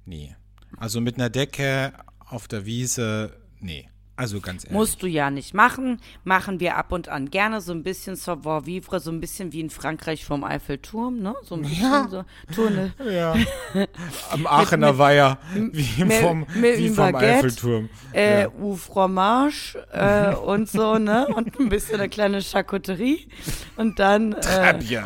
nee. 0.06 0.36
Also 0.78 1.02
mit 1.02 1.16
einer 1.16 1.30
Decke 1.30 1.94
auf 2.20 2.48
der 2.48 2.66
Wiese, 2.66 3.38
nee. 3.60 3.90
Also 4.18 4.40
ganz 4.40 4.64
ehrlich. 4.64 4.78
Musst 4.78 5.04
du 5.04 5.08
ja 5.08 5.30
nicht 5.30 5.54
machen. 5.54 6.00
Machen 6.24 6.62
wir 6.62 6.78
ab 6.78 6.94
und 6.94 7.10
an 7.10 7.30
gerne 7.30 7.60
so 7.60 7.74
ein 7.74 7.84
bisschen 7.84 8.16
savoir 8.16 8.66
vivre, 8.66 9.02
so 9.02 9.12
ein 9.12 9.20
bisschen 9.20 9.52
wie 9.52 9.60
in 9.60 9.70
Frankreich 9.70 10.24
vom 10.24 10.46
Eiffelturm, 10.46 11.20
ne? 11.20 11.36
So 11.44 11.56
ein 11.56 11.64
bisschen 11.64 11.84
ja. 11.84 12.08
so 12.10 12.24
Tunnel. 12.54 12.94
Ja. 13.10 13.36
Am 14.32 14.48
Aachener 14.48 14.92
mit, 14.92 15.00
Weiher, 15.00 15.38
wie 15.54 16.04
mit, 16.06 16.14
vom, 16.14 16.46
mit 16.56 16.78
wie 16.78 16.88
vom 16.88 17.12
Baguette, 17.12 17.34
Eiffelturm. 17.34 17.90
Äh, 18.14 18.44
ja. 18.44 18.50
Ou 18.52 18.76
fromage 18.76 19.78
äh, 19.92 20.34
und 20.34 20.70
so, 20.70 20.98
ne? 20.98 21.28
Und 21.36 21.60
ein 21.60 21.70
bisschen 21.70 22.00
eine 22.00 22.08
kleine 22.08 22.42
Charcuterie. 22.42 23.28
Und 23.76 24.00
dann. 24.00 24.34
Äh, 24.34 24.40
très 24.40 24.74
bien. 24.78 25.06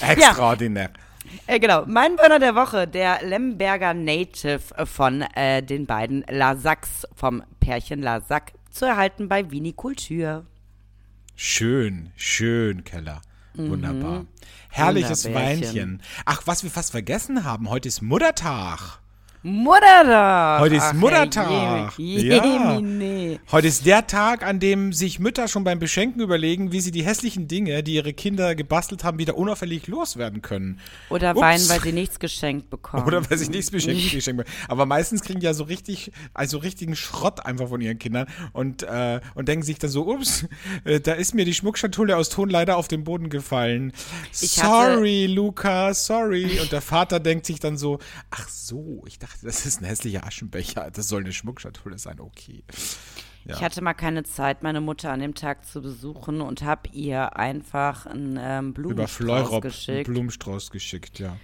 Extraordinär. 0.00 0.90
Ja. 1.00 1.09
Äh, 1.46 1.58
genau, 1.60 1.84
mein 1.86 2.16
Burner 2.16 2.38
der 2.38 2.54
Woche, 2.54 2.86
der 2.86 3.22
Lemberger 3.22 3.94
Native 3.94 4.60
von 4.86 5.22
äh, 5.22 5.62
den 5.62 5.86
beiden 5.86 6.24
Lasacks 6.28 7.06
vom 7.14 7.42
Pärchen 7.60 8.02
Lasack 8.02 8.52
zu 8.70 8.84
erhalten 8.84 9.28
bei 9.28 9.50
Vinikultur. 9.50 10.46
Schön, 11.36 12.12
schön, 12.16 12.84
Keller. 12.84 13.22
Wunderbar. 13.54 14.20
Mhm. 14.20 14.28
Herrliches 14.70 15.32
Weinchen. 15.32 16.02
Ach, 16.24 16.42
was 16.46 16.62
wir 16.62 16.70
fast 16.70 16.92
vergessen 16.92 17.44
haben, 17.44 17.68
heute 17.68 17.88
ist 17.88 18.00
Muttertag. 18.00 18.99
Muttertag. 19.42 20.60
Heute 20.60 20.74
ist 20.74 20.82
Ach, 20.82 20.92
Muttertag. 20.92 21.98
Je, 21.98 22.28
ja. 22.28 23.38
Heute 23.50 23.68
ist 23.68 23.86
der 23.86 24.06
Tag, 24.06 24.44
an 24.44 24.60
dem 24.60 24.92
sich 24.92 25.18
Mütter 25.18 25.48
schon 25.48 25.64
beim 25.64 25.78
Beschenken 25.78 26.20
überlegen, 26.20 26.72
wie 26.72 26.80
sie 26.82 26.90
die 26.90 27.02
hässlichen 27.04 27.48
Dinge, 27.48 27.82
die 27.82 27.94
ihre 27.94 28.12
Kinder 28.12 28.54
gebastelt 28.54 29.02
haben, 29.02 29.18
wieder 29.18 29.38
unauffällig 29.38 29.86
loswerden 29.86 30.42
können. 30.42 30.78
Oder 31.08 31.30
Ups. 31.30 31.40
weinen, 31.40 31.68
weil 31.70 31.80
sie 31.80 31.92
nichts 31.92 32.18
geschenkt 32.18 32.68
bekommen. 32.68 33.06
Oder 33.06 33.30
weil 33.30 33.38
sie 33.38 33.48
nichts 33.48 33.70
geschenkt, 33.72 34.12
bekommen. 34.12 34.44
Aber 34.68 34.84
meistens 34.84 35.22
kriegen 35.22 35.40
die 35.40 35.46
ja 35.46 35.54
so 35.54 35.64
richtig, 35.64 36.12
also 36.34 36.58
richtigen 36.58 36.94
Schrott 36.94 37.46
einfach 37.46 37.68
von 37.70 37.80
ihren 37.80 37.98
Kindern 37.98 38.26
und, 38.52 38.82
äh, 38.82 39.20
und 39.34 39.48
denken 39.48 39.64
sich 39.64 39.78
dann 39.78 39.88
so, 39.88 40.06
ups, 40.06 40.44
äh, 40.84 41.00
da 41.00 41.14
ist 41.14 41.34
mir 41.34 41.46
die 41.46 41.54
Schmuckschatulle 41.54 42.14
aus 42.14 42.28
Ton 42.28 42.50
leider 42.50 42.76
auf 42.76 42.88
den 42.88 43.04
Boden 43.04 43.30
gefallen. 43.30 43.94
Sorry, 44.32 45.24
Luca, 45.28 45.94
sorry. 45.94 46.60
Und 46.60 46.72
der 46.72 46.82
Vater 46.82 47.20
denkt 47.20 47.46
sich 47.46 47.58
dann 47.58 47.78
so, 47.78 48.00
ach 48.30 48.46
so, 48.50 49.02
ich 49.06 49.18
dachte, 49.18 49.29
dachte, 49.30 49.46
das 49.46 49.66
ist 49.66 49.80
ein 49.80 49.84
hässlicher 49.84 50.24
Aschenbecher, 50.24 50.90
das 50.90 51.08
soll 51.08 51.22
eine 51.22 51.32
Schmuckschatulle 51.32 51.98
sein, 51.98 52.20
okay. 52.20 52.64
Ja. 53.44 53.56
Ich 53.56 53.62
hatte 53.62 53.82
mal 53.82 53.94
keine 53.94 54.24
Zeit, 54.24 54.62
meine 54.62 54.80
Mutter 54.80 55.10
an 55.10 55.20
dem 55.20 55.34
Tag 55.34 55.64
zu 55.64 55.80
besuchen 55.80 56.40
und 56.40 56.62
habe 56.62 56.90
ihr 56.92 57.36
einfach 57.36 58.06
einen 58.06 58.38
ähm, 58.40 58.74
Blumenstrauß 58.74 59.08
Über 59.08 59.08
Fleurop 59.08 59.62
geschickt. 59.62 60.08
Einen 60.08 60.14
Blumenstrauß 60.14 60.70
geschickt, 60.70 61.18
ja. 61.18 61.36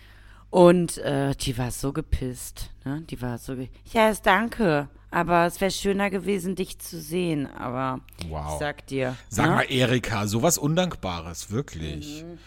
Und 0.51 0.99
äh, 0.99 1.35
die 1.35 1.57
war 1.59 1.71
so 1.71 1.93
gepisst. 1.93 2.71
Ne? 2.85 3.03
Die 3.11 3.21
war 3.21 3.39
so, 3.39 3.57
ja, 3.93 4.13
danke. 4.23 4.89
Aber 5.11 5.47
es 5.47 5.61
wäre 5.61 5.71
schöner 5.71 6.11
gewesen, 6.11 6.55
dich 6.55 6.79
zu 6.79 7.01
sehen. 7.01 7.47
Aber 7.47 8.01
wow. 8.29 8.53
ich 8.53 8.59
sag 8.59 8.87
dir. 8.87 9.17
Sag 9.29 9.49
ne? 9.49 9.55
mal, 9.57 9.71
Erika, 9.71 10.27
sowas 10.27 10.59
Undankbares, 10.59 11.51
wirklich. 11.51 12.25
Mhm. 12.25 12.39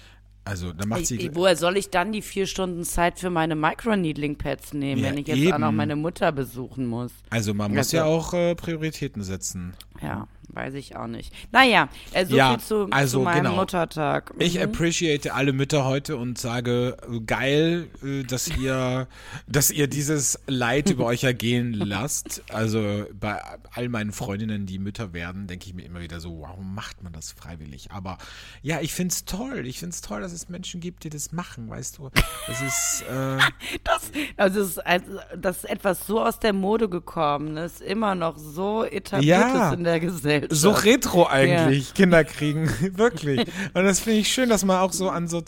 Also, 0.45 0.73
dann 0.73 0.89
macht 0.89 1.06
sie. 1.06 1.17
Ich, 1.17 1.36
woher 1.36 1.56
soll 1.56 1.78
ich 1.78 1.89
dann 1.89 2.12
die 2.12 2.21
vier 2.21 2.47
Stunden 2.47 2.84
Zeit 2.84 3.19
für 3.19 3.30
meine 3.30 3.56
Microneedling-Pads 3.56 4.73
nehmen, 4.73 5.04
ja, 5.04 5.10
wenn 5.10 5.17
ich 5.17 5.28
jetzt 5.28 5.38
eben. 5.38 5.54
auch 5.54 5.60
noch 5.60 5.71
meine 5.71 5.95
Mutter 5.95 6.32
besuchen 6.32 6.88
muss? 6.88 7.12
Also, 7.30 7.54
man 7.54 7.71
muss 7.71 7.93
also, 7.93 7.97
ja 7.97 8.06
auch 8.06 8.34
äh, 8.34 8.56
Prioritäten 8.56 9.23
setzen. 9.23 9.73
Ja. 10.02 10.28
Weiß 10.52 10.74
ich 10.74 10.96
auch 10.96 11.08
nicht. 11.08 11.32
Naja, 11.52 11.90
äh, 12.12 12.26
so 12.26 12.36
ja, 12.36 12.50
viel 12.52 12.60
zu, 12.60 12.88
also, 12.90 13.20
zu 13.20 13.24
meinem 13.24 13.44
genau. 13.44 13.56
Muttertag. 13.56 14.34
Mhm. 14.36 14.42
Ich 14.42 14.62
appreciate 14.62 15.34
alle 15.34 15.54
Mütter 15.54 15.86
heute 15.86 16.18
und 16.18 16.40
sage, 16.40 16.98
geil, 17.28 17.88
äh, 18.04 18.24
dass 18.24 18.48
ihr, 18.48 19.08
dass 19.48 19.70
ihr 19.70 19.88
dieses 19.88 20.40
Leid 20.48 20.90
über 20.90 21.06
euch 21.06 21.24
ergehen 21.24 21.74
lasst. 21.74 22.44
Also 22.52 23.06
bei 23.14 23.40
all 23.72 23.90
meinen 23.90 24.12
Freundinnen, 24.12 24.66
die 24.66 24.80
Mütter 24.80 25.14
werden, 25.14 25.46
denke 25.46 25.68
ich 25.68 25.74
mir 25.76 25.84
immer 25.84 26.00
wieder 26.00 26.20
so, 26.20 26.42
warum 26.42 26.74
macht 26.74 27.04
man 27.04 27.14
das 27.14 27.32
freiwillig? 27.32 27.92
Aber 27.92 28.18
ja, 28.64 28.82
ich 28.82 28.94
finde 28.94 29.14
es 29.14 29.26
toll. 29.26 29.68
Ich 29.68 29.80
finde 29.80 29.94
es 29.94 30.02
toll, 30.02 30.22
dass 30.22 30.34
es 30.34 30.50
Menschen 30.50 30.82
gibt, 30.82 31.04
die 31.04 31.12
das 31.12 31.32
machen, 31.32 31.70
weißt 31.70 32.00
du. 32.00 32.10
Das 32.48 32.62
ist, 32.62 33.04
äh, 33.08 33.38
das, 33.84 34.12
also 34.36 34.60
das, 34.60 34.78
also, 34.80 35.20
das 35.38 35.58
ist 35.58 35.70
etwas 35.70 36.08
so 36.08 36.22
aus 36.22 36.40
der 36.40 36.54
Mode 36.54 36.90
gekommen, 36.90 37.56
ist 37.58 37.82
immer 37.82 38.16
noch 38.16 38.38
so 38.38 38.84
etabliert 38.84 39.40
ja. 39.40 39.70
ist 39.70 39.78
in 39.78 39.84
der 39.84 40.00
Gesellschaft. 40.00 40.38
Gesellschaft. 40.47 40.62
So 40.62 40.89
retro 40.89 41.28
eigentlich, 41.28 41.89
ja. 41.89 41.93
Kinder 41.95 42.23
kriegen. 42.23 42.69
Wirklich. 42.97 43.39
Und 43.73 43.84
das 43.84 43.99
finde 43.99 44.19
ich 44.19 44.30
schön, 44.30 44.49
dass 44.49 44.63
man 44.65 44.78
auch 44.78 44.93
so 44.93 45.10
an 45.10 45.28
so 45.28 45.43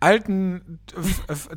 alten 0.00 0.80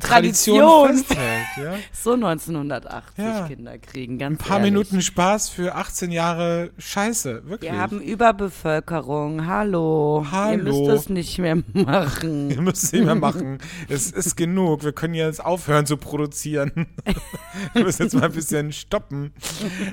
Tradition. 0.00 0.96
festhält. 0.98 1.46
Ja? 1.62 1.74
So 1.92 2.12
1980 2.14 3.24
ja. 3.24 3.48
Kinder 3.48 3.78
kriegen, 3.78 4.18
ganz 4.18 4.34
Ein 4.40 4.44
paar 4.44 4.58
ehrlich. 4.58 4.72
Minuten 4.72 5.00
Spaß 5.00 5.48
für 5.48 5.74
18 5.74 6.10
Jahre 6.10 6.70
Scheiße, 6.78 7.48
wirklich. 7.48 7.70
Wir 7.70 7.78
haben 7.80 8.00
Überbevölkerung. 8.00 9.46
Hallo. 9.46 10.26
Hallo. 10.30 10.52
Ihr 10.52 10.62
müsst 10.62 11.04
es 11.04 11.08
nicht 11.08 11.38
mehr 11.38 11.62
machen. 11.72 12.50
Ihr 12.54 12.60
müsst 12.60 12.84
es 12.84 12.92
nicht 12.92 13.04
mehr 13.04 13.14
machen. 13.14 13.58
es 13.88 14.10
ist 14.10 14.36
genug. 14.36 14.84
Wir 14.84 14.92
können 14.92 15.14
jetzt 15.14 15.44
aufhören 15.44 15.86
zu 15.86 15.96
produzieren. 15.96 16.86
Wir 17.72 17.84
müssen 17.84 18.02
jetzt 18.02 18.14
mal 18.14 18.24
ein 18.24 18.32
bisschen 18.32 18.72
stoppen. 18.72 19.32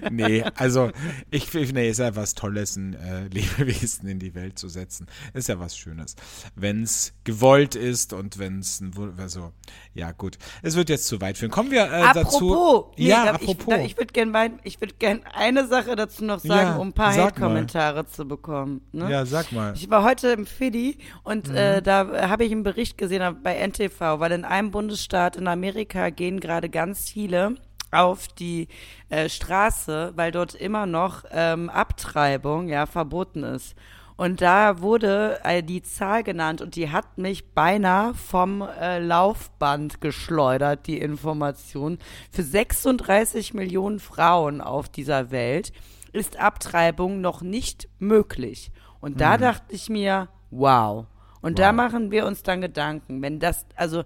Nee, 0.09 0.43
also 0.55 0.91
ich 1.29 1.47
finde, 1.47 1.73
nee, 1.73 1.89
ist 1.89 1.99
ja 1.99 2.15
was 2.15 2.33
Tolles 2.33 2.77
ganzen 2.81 2.93
äh, 2.93 3.27
Lebewesen 3.33 4.07
in 4.07 4.19
die 4.19 4.33
Welt 4.35 4.57
zu 4.57 4.69
setzen. 4.69 5.07
Ist 5.33 5.49
ja 5.49 5.59
was 5.59 5.77
Schönes. 5.77 6.15
Wenn 6.55 6.83
es 6.83 7.13
gewollt 7.23 7.75
ist 7.75 8.13
und 8.13 8.39
wenn 8.39 8.59
es 8.59 8.81
also 9.17 9.51
ja 9.93 10.11
gut. 10.11 10.37
Es 10.61 10.75
wird 10.75 10.89
jetzt 10.89 11.07
zu 11.07 11.21
weit 11.21 11.37
führen. 11.37 11.51
Kommen 11.51 11.71
wir 11.71 11.83
äh, 11.83 12.01
apropos, 12.01 12.33
dazu. 12.33 12.85
Nee, 12.97 13.07
ja, 13.07 13.33
apropos. 13.33 13.75
Ich, 13.79 13.85
ich 13.85 13.97
würde 13.97 14.13
gerne 14.13 14.31
würd 14.33 14.99
gern 14.99 15.21
eine 15.33 15.67
Sache 15.67 15.95
dazu 15.95 16.25
noch 16.25 16.39
sagen, 16.39 16.69
ja, 16.69 16.75
um 16.77 16.89
ein 16.89 16.93
paar 16.93 17.15
Hate-Kommentare 17.15 18.07
zu 18.07 18.27
bekommen. 18.27 18.81
Ne? 18.91 19.09
Ja, 19.11 19.25
sag 19.25 19.51
mal. 19.51 19.73
Ich 19.75 19.89
war 19.89 20.03
heute 20.03 20.29
im 20.29 20.45
Fiddy 20.45 20.97
und 21.23 21.49
mhm. 21.49 21.55
äh, 21.55 21.81
da 21.81 22.29
habe 22.29 22.45
ich 22.45 22.51
einen 22.51 22.63
Bericht 22.63 22.97
gesehen 22.97 23.37
bei 23.43 23.55
NTV, 23.55 24.19
weil 24.19 24.31
in 24.31 24.45
einem 24.45 24.71
Bundesstaat 24.71 25.35
in 25.35 25.47
Amerika 25.47 26.09
gehen 26.09 26.39
gerade 26.39 26.69
ganz 26.69 27.09
viele 27.09 27.55
auf 27.91 28.27
die 28.27 28.67
äh, 29.09 29.29
Straße, 29.29 30.13
weil 30.15 30.31
dort 30.31 30.55
immer 30.55 30.85
noch 30.85 31.23
ähm, 31.31 31.69
Abtreibung 31.69 32.67
ja 32.67 32.85
verboten 32.85 33.43
ist. 33.43 33.75
Und 34.17 34.41
da 34.41 34.81
wurde 34.81 35.39
äh, 35.43 35.63
die 35.63 35.81
Zahl 35.81 36.23
genannt 36.23 36.61
und 36.61 36.75
die 36.75 36.91
hat 36.91 37.17
mich 37.17 37.53
beinahe 37.53 38.13
vom 38.13 38.61
äh, 38.61 38.99
Laufband 38.99 39.99
geschleudert, 39.99 40.85
die 40.85 40.99
Information. 40.99 41.97
Für 42.31 42.43
36 42.43 43.55
Millionen 43.55 43.99
Frauen 43.99 44.61
auf 44.61 44.89
dieser 44.89 45.31
Welt 45.31 45.73
ist 46.13 46.39
Abtreibung 46.39 47.21
noch 47.21 47.41
nicht 47.41 47.89
möglich. 47.97 48.71
Und 48.99 49.21
da 49.21 49.37
mhm. 49.37 49.41
dachte 49.41 49.73
ich 49.73 49.89
mir, 49.89 50.29
wow. 50.51 51.07
Und 51.41 51.57
wow. 51.57 51.65
da 51.65 51.71
machen 51.71 52.11
wir 52.11 52.27
uns 52.27 52.43
dann 52.43 52.61
Gedanken, 52.61 53.23
wenn 53.23 53.39
das, 53.39 53.65
also 53.75 54.03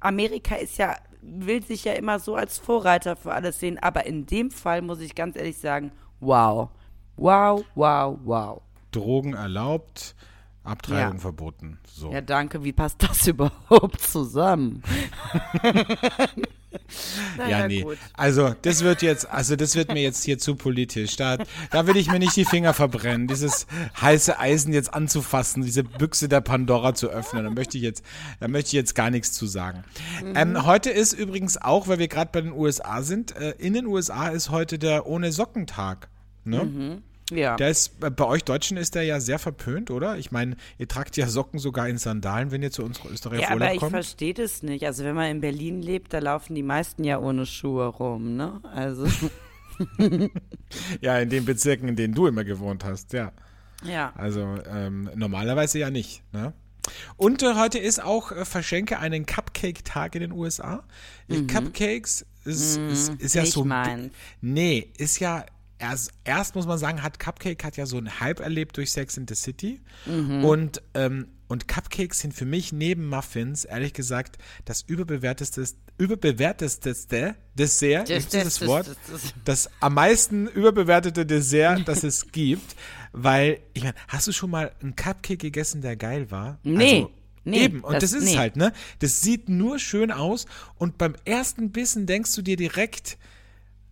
Amerika 0.00 0.54
ist 0.54 0.78
ja 0.78 0.96
will 1.22 1.62
sich 1.62 1.84
ja 1.84 1.92
immer 1.94 2.18
so 2.18 2.34
als 2.34 2.58
Vorreiter 2.58 3.16
für 3.16 3.32
alles 3.32 3.60
sehen, 3.60 3.78
aber 3.78 4.06
in 4.06 4.26
dem 4.26 4.50
Fall 4.50 4.82
muss 4.82 5.00
ich 5.00 5.14
ganz 5.14 5.36
ehrlich 5.36 5.58
sagen, 5.58 5.92
wow. 6.20 6.68
Wow, 7.16 7.64
wow, 7.74 8.18
wow. 8.24 8.62
Drogen 8.90 9.34
erlaubt, 9.34 10.14
Abtreibung 10.64 11.14
ja. 11.14 11.20
verboten. 11.20 11.78
So. 11.86 12.12
Ja, 12.12 12.20
danke. 12.20 12.64
Wie 12.64 12.72
passt 12.72 13.02
das 13.02 13.26
überhaupt 13.28 14.00
zusammen? 14.00 14.82
naja, 17.36 17.60
ja, 17.60 17.68
nee. 17.68 17.82
Gut. 17.82 17.98
Also, 18.14 18.54
das 18.62 18.82
wird 18.82 19.02
jetzt, 19.02 19.28
also 19.30 19.56
das 19.56 19.74
wird 19.76 19.92
mir 19.92 20.02
jetzt 20.02 20.24
hier 20.24 20.38
zu 20.38 20.54
politisch. 20.54 21.16
Da, 21.16 21.38
da 21.70 21.86
will 21.86 21.96
ich 21.96 22.10
mir 22.10 22.18
nicht 22.18 22.36
die 22.36 22.44
Finger 22.44 22.74
verbrennen, 22.74 23.26
dieses 23.26 23.66
heiße 24.00 24.38
Eisen 24.38 24.72
jetzt 24.72 24.92
anzufassen, 24.92 25.62
diese 25.62 25.84
Büchse 25.84 26.28
der 26.28 26.40
Pandora 26.40 26.94
zu 26.94 27.08
öffnen. 27.08 27.44
Da 27.44 27.50
möchte 27.50 27.76
ich 27.76 27.84
jetzt, 27.84 28.04
da 28.40 28.48
möchte 28.48 28.68
ich 28.68 28.72
jetzt 28.74 28.94
gar 28.94 29.10
nichts 29.10 29.32
zu 29.32 29.46
sagen. 29.46 29.84
Mhm. 30.22 30.32
Ähm, 30.36 30.66
heute 30.66 30.90
ist 30.90 31.12
übrigens 31.12 31.60
auch, 31.60 31.88
weil 31.88 31.98
wir 31.98 32.08
gerade 32.08 32.30
bei 32.32 32.40
den 32.40 32.52
USA 32.52 33.02
sind, 33.02 33.36
äh, 33.36 33.54
in 33.58 33.74
den 33.74 33.86
USA 33.86 34.28
ist 34.28 34.50
heute 34.50 34.78
der 34.78 35.06
Ohne 35.06 35.32
Sockentag. 35.32 36.08
Ne? 36.44 36.64
Mhm. 36.64 37.02
Ja. 37.36 37.56
Der 37.56 37.70
ist, 37.70 37.98
bei 38.00 38.24
euch 38.24 38.44
Deutschen 38.44 38.76
ist 38.76 38.94
der 38.94 39.04
ja 39.04 39.20
sehr 39.20 39.38
verpönt, 39.38 39.90
oder? 39.90 40.18
Ich 40.18 40.30
meine, 40.30 40.56
ihr 40.78 40.88
tragt 40.88 41.16
ja 41.16 41.28
Socken 41.28 41.58
sogar 41.58 41.88
in 41.88 41.98
Sandalen, 41.98 42.50
wenn 42.50 42.62
ihr 42.62 42.70
zu 42.70 42.84
unserer 42.84 43.10
Österreich 43.10 43.42
ja, 43.42 43.52
Urlaub 43.52 43.68
aber 43.68 43.74
ich 43.74 43.90
verstehe 43.90 44.34
das 44.34 44.62
nicht. 44.62 44.84
Also 44.86 45.04
wenn 45.04 45.14
man 45.14 45.30
in 45.30 45.40
Berlin 45.40 45.82
lebt, 45.82 46.12
da 46.12 46.18
laufen 46.18 46.54
die 46.54 46.62
meisten 46.62 47.04
ja 47.04 47.18
ohne 47.18 47.46
Schuhe 47.46 47.86
rum, 47.86 48.36
ne? 48.36 48.60
Also. 48.74 49.06
ja, 51.00 51.18
in 51.18 51.30
den 51.30 51.44
Bezirken, 51.44 51.88
in 51.88 51.96
denen 51.96 52.14
du 52.14 52.26
immer 52.26 52.44
gewohnt 52.44 52.84
hast, 52.84 53.12
ja. 53.12 53.32
Ja. 53.84 54.12
Also 54.16 54.58
ähm, 54.70 55.10
normalerweise 55.14 55.78
ja 55.78 55.90
nicht, 55.90 56.22
ne? 56.32 56.52
Und 57.16 57.42
äh, 57.42 57.54
heute 57.54 57.78
ist 57.78 58.02
auch 58.02 58.32
äh, 58.32 58.44
verschenke 58.44 58.98
einen 58.98 59.26
Cupcake-Tag 59.26 60.14
in 60.14 60.22
den 60.22 60.32
USA. 60.32 60.82
Mhm. 61.28 61.46
Cupcakes 61.46 62.26
ist, 62.44 62.78
mhm. 62.78 62.88
ist, 62.88 63.14
ist 63.20 63.34
ja 63.34 63.46
so. 63.46 63.64
Meins. 63.64 64.12
Nee, 64.40 64.90
ist 64.98 65.20
ja 65.20 65.44
erst, 65.82 66.12
erst 66.24 66.54
muss 66.54 66.66
man 66.66 66.78
sagen, 66.78 67.02
hat 67.02 67.18
Cupcake 67.18 67.62
hat 67.64 67.76
ja 67.76 67.86
so 67.86 67.98
einen 67.98 68.20
Hype 68.20 68.40
erlebt 68.40 68.76
durch 68.76 68.92
Sex 68.92 69.16
in 69.16 69.26
the 69.28 69.34
City. 69.34 69.80
Mhm. 70.06 70.44
Und, 70.44 70.82
ähm, 70.94 71.26
und 71.48 71.68
Cupcakes 71.68 72.20
sind 72.20 72.32
für 72.32 72.46
mich 72.46 72.72
neben 72.72 73.08
Muffins, 73.08 73.64
ehrlich 73.64 73.92
gesagt, 73.92 74.38
das 74.64 74.82
überbewerteste, 74.82 75.64
überbewerteste 75.98 76.94
Dessert, 77.54 78.08
das, 78.08 78.28
das, 78.28 78.44
das 78.44 78.66
Wort, 78.66 78.96
das, 79.10 79.34
das 79.44 79.70
am 79.80 79.94
meisten 79.94 80.46
überbewertete 80.46 81.26
Dessert, 81.26 81.86
das 81.86 82.04
es 82.04 82.28
gibt. 82.32 82.76
Weil, 83.12 83.58
ich 83.74 83.82
meine, 83.82 83.96
hast 84.08 84.28
du 84.28 84.32
schon 84.32 84.50
mal 84.50 84.72
einen 84.80 84.96
Cupcake 84.96 85.38
gegessen, 85.38 85.82
der 85.82 85.96
geil 85.96 86.30
war? 86.30 86.58
Nee. 86.62 87.02
Also, 87.02 87.10
Nee, 87.44 87.64
Eben, 87.64 87.80
und 87.80 87.94
das, 87.94 88.12
das 88.12 88.12
ist 88.12 88.24
nee. 88.26 88.38
halt, 88.38 88.54
ne? 88.54 88.72
Das 89.00 89.20
sieht 89.20 89.48
nur 89.48 89.80
schön 89.80 90.12
aus 90.12 90.46
und 90.76 90.96
beim 90.96 91.16
ersten 91.24 91.72
Bissen 91.72 92.06
denkst 92.06 92.32
du 92.36 92.42
dir 92.42 92.56
direkt, 92.56 93.18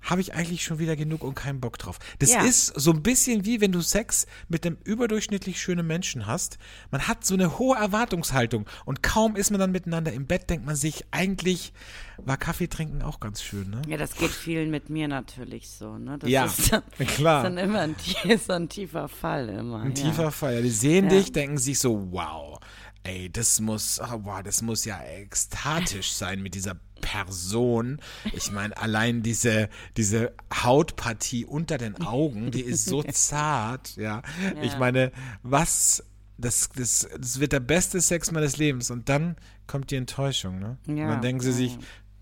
habe 0.03 0.21
ich 0.21 0.35
eigentlich 0.35 0.65
schon 0.65 0.79
wieder 0.79 0.97
genug 0.97 1.23
und 1.25 1.35
keinen 1.35 1.61
Bock 1.61 1.79
drauf. 1.79 1.99
Das 2.19 2.33
ja. 2.33 2.43
ist 2.43 2.67
so 2.67 2.93
ein 2.93 3.03
bisschen 3.03 3.45
wie 3.45 3.61
wenn 3.61 3.73
du 3.73 3.81
Sex 3.81 4.27
mit 4.49 4.67
einem 4.67 4.79
überdurchschnittlich 4.85 5.61
schönen 5.61 5.87
Menschen 5.87 6.27
hast. 6.27 6.59
Man 6.91 7.07
hat 7.07 7.25
so 7.25 7.35
eine 7.35 7.59
hohe 7.59 7.77
Erwartungshaltung 7.77 8.67
und 8.85 9.03
kaum 9.03 9.37
ist 9.37 9.51
man 9.51 9.61
dann 9.61 9.73
miteinander 9.73 10.13
im 10.13 10.27
Bett, 10.27 10.51
denkt 10.51 10.67
man 10.67 10.77
sich, 10.77 11.05
eigentlich 11.11 11.73
war 12.19 12.37
Kaffee 12.37 12.69
trinken 12.69 13.03
auch 13.03 13.21
ganz 13.21 13.43
schön, 13.43 13.71
ne? 13.71 13.83
Ja, 13.89 13.97
das 13.97 14.15
geht 14.15 14.31
vielen 14.31 14.71
mit 14.71 14.91
mir 14.91 15.09
natürlich 15.09 15.71
so, 15.71 15.97
ne? 15.97 16.19
Das 16.19 16.29
ja, 16.29 16.45
ist 16.45 16.73
dann, 16.73 16.83
klar. 17.07 17.45
Ist 17.45 17.45
dann 17.45 17.59
immer 17.59 17.81
ein, 17.81 17.97
ist 18.25 18.51
ein 18.51 18.69
tiefer 18.69 19.09
Fall 19.09 19.49
immer. 19.49 19.81
Ein 19.81 19.95
ja. 19.95 20.05
tiefer 20.05 20.31
Fall. 20.31 20.57
Ja, 20.57 20.61
die 20.61 20.71
sehen 20.71 21.05
ja. 21.07 21.11
dich, 21.11 21.33
denken 21.33 21.59
sich 21.59 21.79
so, 21.79 22.13
wow, 22.13 22.61
ey, 23.03 23.31
das 23.31 23.61
muss, 23.61 24.01
oh, 24.01 24.21
wow, 24.23 24.43
das 24.43 24.63
muss 24.63 24.85
ja 24.85 25.01
ekstatisch 25.03 26.13
sein 26.13 26.43
mit 26.43 26.55
dieser 26.55 26.77
Person. 27.01 28.01
Ich 28.33 28.53
meine, 28.53 28.77
allein 28.77 29.23
diese, 29.23 29.69
diese 29.97 30.33
Hautpartie 30.53 31.45
unter 31.45 31.79
den 31.79 32.01
Augen, 32.03 32.51
die 32.51 32.63
ist 32.63 32.85
so 32.85 33.03
zart, 33.11 33.97
ja. 33.97 34.23
ja. 34.43 34.63
Ich 34.63 34.79
meine, 34.79 35.13
was, 35.43 36.05
das, 36.39 36.71
das, 36.77 37.09
das 37.19 37.41
wird 37.41 37.53
der 37.53 37.61
beste 37.61 38.01
Sex 38.01 38.33
meines 38.33 38.57
Lebens 38.57 38.91
und 38.91 39.09
dann 39.09 39.37
kommt 39.67 39.91
die 39.91 39.97
Enttäuschung, 39.97 40.59
ne? 40.59 40.79
Ja. 40.87 41.05
Und 41.05 41.11
dann 41.11 41.23
denken 41.23 41.43
sie 41.43 41.53
sich, 41.53 41.79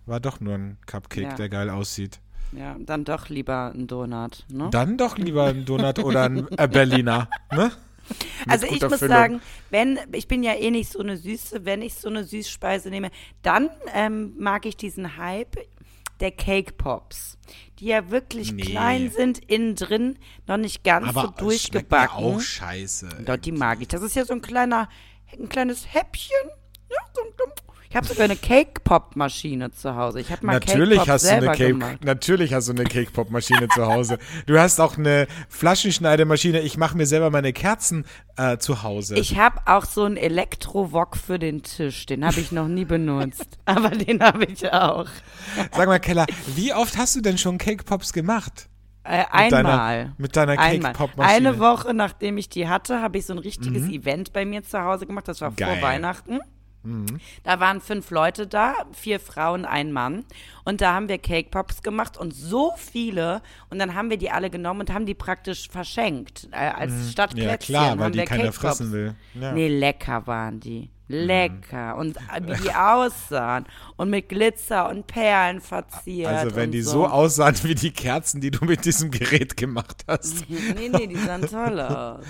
war 0.06 0.20
doch 0.20 0.40
nur 0.40 0.54
ein 0.54 0.78
Cupcake, 0.86 1.22
ja. 1.22 1.34
der 1.34 1.48
geil 1.48 1.70
aussieht. 1.70 2.20
Ja, 2.52 2.76
dann 2.78 3.04
doch 3.04 3.28
lieber 3.28 3.72
ein 3.74 3.86
Donut, 3.86 4.44
ne? 4.48 4.68
Dann 4.70 4.96
doch 4.96 5.18
lieber 5.18 5.46
ein 5.46 5.64
Donut 5.64 5.98
oder 5.98 6.24
ein 6.24 6.46
Berliner, 6.70 7.28
ne? 7.52 7.70
Also 8.48 8.66
ich 8.66 8.80
muss 8.80 8.98
Füllung. 8.98 9.16
sagen, 9.16 9.40
wenn, 9.70 9.98
ich 10.12 10.28
bin 10.28 10.42
ja 10.42 10.54
eh 10.54 10.70
nicht 10.70 10.92
so 10.92 11.00
eine 11.00 11.16
Süße, 11.16 11.64
wenn 11.64 11.82
ich 11.82 11.94
so 11.94 12.08
eine 12.08 12.24
Süßspeise 12.24 12.90
nehme, 12.90 13.10
dann 13.42 13.70
ähm, 13.94 14.34
mag 14.38 14.66
ich 14.66 14.76
diesen 14.76 15.16
Hype. 15.16 15.56
der 16.20 16.32
Cake 16.32 16.72
Pops, 16.72 17.38
die 17.78 17.86
ja 17.86 18.10
wirklich 18.10 18.52
nee. 18.52 18.62
klein 18.62 19.10
sind, 19.10 19.38
innen 19.38 19.76
drin, 19.76 20.18
noch 20.46 20.56
nicht 20.56 20.82
ganz 20.82 21.08
Aber 21.08 21.22
so 21.22 21.44
durchgebacken. 21.44 22.16
Aber 22.16 22.36
auch 22.36 22.40
scheiße. 22.40 23.08
Dort 23.24 23.44
die 23.44 23.52
mag 23.52 23.80
ich. 23.80 23.88
Das 23.88 24.02
ist 24.02 24.16
ja 24.16 24.24
so 24.24 24.32
ein 24.32 24.42
kleiner, 24.42 24.88
ein 25.38 25.48
kleines 25.48 25.94
Häppchen. 25.94 26.50
Ja, 26.90 26.98
so 27.14 27.22
ein 27.22 27.32
ich 27.90 27.96
habe 27.96 28.06
sogar 28.06 28.24
eine 28.24 28.36
Cake 28.36 28.80
Pop 28.84 29.16
Maschine 29.16 29.70
zu 29.70 29.96
Hause. 29.96 30.20
Ich 30.20 30.30
habe 30.30 30.44
mal 30.44 30.54
natürlich 30.54 30.98
Cake 30.98 31.10
hast 31.10 31.24
du 31.24 31.34
eine 31.34 31.46
Cake, 31.46 31.68
gemacht. 31.68 32.04
Natürlich 32.04 32.52
hast 32.52 32.68
du 32.68 32.72
eine 32.72 32.84
Cake 32.84 33.10
Pop 33.12 33.30
Maschine 33.30 33.66
zu 33.68 33.86
Hause. 33.86 34.18
Du 34.44 34.58
hast 34.58 34.78
auch 34.78 34.98
eine 34.98 35.26
Flaschenschneidemaschine. 35.48 36.60
Ich 36.60 36.76
mache 36.76 36.98
mir 36.98 37.06
selber 37.06 37.30
meine 37.30 37.54
Kerzen 37.54 38.04
äh, 38.36 38.58
zu 38.58 38.82
Hause. 38.82 39.16
Ich 39.16 39.38
habe 39.38 39.60
auch 39.64 39.86
so 39.86 40.04
einen 40.04 40.18
Elektro-Wok 40.18 41.16
für 41.16 41.38
den 41.38 41.62
Tisch. 41.62 42.04
Den 42.04 42.26
habe 42.26 42.38
ich 42.40 42.52
noch 42.52 42.68
nie 42.68 42.84
benutzt, 42.84 43.58
aber 43.64 43.88
den 43.88 44.22
habe 44.22 44.44
ich 44.44 44.70
auch. 44.70 45.08
Sag 45.74 45.86
mal 45.86 45.98
Keller, 45.98 46.26
wie 46.54 46.74
oft 46.74 46.98
hast 46.98 47.16
du 47.16 47.22
denn 47.22 47.38
schon 47.38 47.56
Cake 47.56 47.84
Pops 47.84 48.12
gemacht? 48.12 48.68
Äh, 49.02 49.24
einmal. 49.30 50.12
Mit 50.18 50.36
deiner, 50.36 50.52
mit 50.52 50.56
deiner 50.56 50.56
Cake 50.56 50.92
Pop 50.92 51.16
Maschine. 51.16 51.36
Eine 51.36 51.58
Woche 51.58 51.94
nachdem 51.94 52.36
ich 52.36 52.50
die 52.50 52.68
hatte, 52.68 53.00
habe 53.00 53.16
ich 53.16 53.24
so 53.24 53.32
ein 53.32 53.38
richtiges 53.38 53.84
mhm. 53.84 53.92
Event 53.92 54.34
bei 54.34 54.44
mir 54.44 54.62
zu 54.62 54.78
Hause 54.82 55.06
gemacht. 55.06 55.26
Das 55.26 55.40
war 55.40 55.52
Geil. 55.52 55.78
vor 55.78 55.88
Weihnachten. 55.88 56.40
Mhm. 56.82 57.20
Da 57.42 57.60
waren 57.60 57.80
fünf 57.80 58.10
Leute 58.10 58.46
da, 58.46 58.74
vier 58.92 59.20
Frauen, 59.20 59.64
ein 59.64 59.92
Mann. 59.92 60.24
Und 60.64 60.80
da 60.80 60.94
haben 60.94 61.08
wir 61.08 61.18
Cake 61.18 61.50
Pops 61.50 61.82
gemacht 61.82 62.16
und 62.16 62.34
so 62.34 62.72
viele. 62.76 63.42
Und 63.70 63.78
dann 63.78 63.94
haben 63.94 64.10
wir 64.10 64.16
die 64.16 64.30
alle 64.30 64.50
genommen 64.50 64.80
und 64.80 64.92
haben 64.92 65.06
die 65.06 65.14
praktisch 65.14 65.68
verschenkt. 65.68 66.48
Äh, 66.52 66.70
als 66.70 66.92
mhm. 66.92 67.08
Stadtplätzchen. 67.10 67.74
Ja, 67.74 67.80
klar, 67.80 67.98
weil 67.98 68.10
die 68.12 68.24
keiner 68.24 68.52
fressen 68.52 68.92
will. 68.92 69.14
Ja. 69.34 69.52
Nee, 69.52 69.68
lecker 69.68 70.26
waren 70.26 70.60
die. 70.60 70.90
Lecker. 71.08 71.94
Mhm. 71.94 72.00
Und 72.00 72.18
wie 72.46 72.62
die 72.62 72.74
aussahen. 72.74 73.66
Und 73.96 74.10
mit 74.10 74.28
Glitzer 74.28 74.88
und 74.88 75.06
Perlen 75.06 75.60
verziert. 75.60 76.28
Also 76.28 76.54
wenn 76.54 76.70
die 76.70 76.82
so. 76.82 76.90
so 76.90 77.06
aussahen 77.06 77.56
wie 77.62 77.74
die 77.74 77.90
Kerzen, 77.90 78.40
die 78.40 78.50
du 78.50 78.64
mit 78.64 78.84
diesem 78.84 79.10
Gerät 79.10 79.56
gemacht 79.56 80.04
hast. 80.06 80.44
nee, 80.48 80.88
nee, 80.88 81.06
die 81.06 81.16
sahen 81.16 81.42
toll 81.42 81.80
aus. 81.80 82.24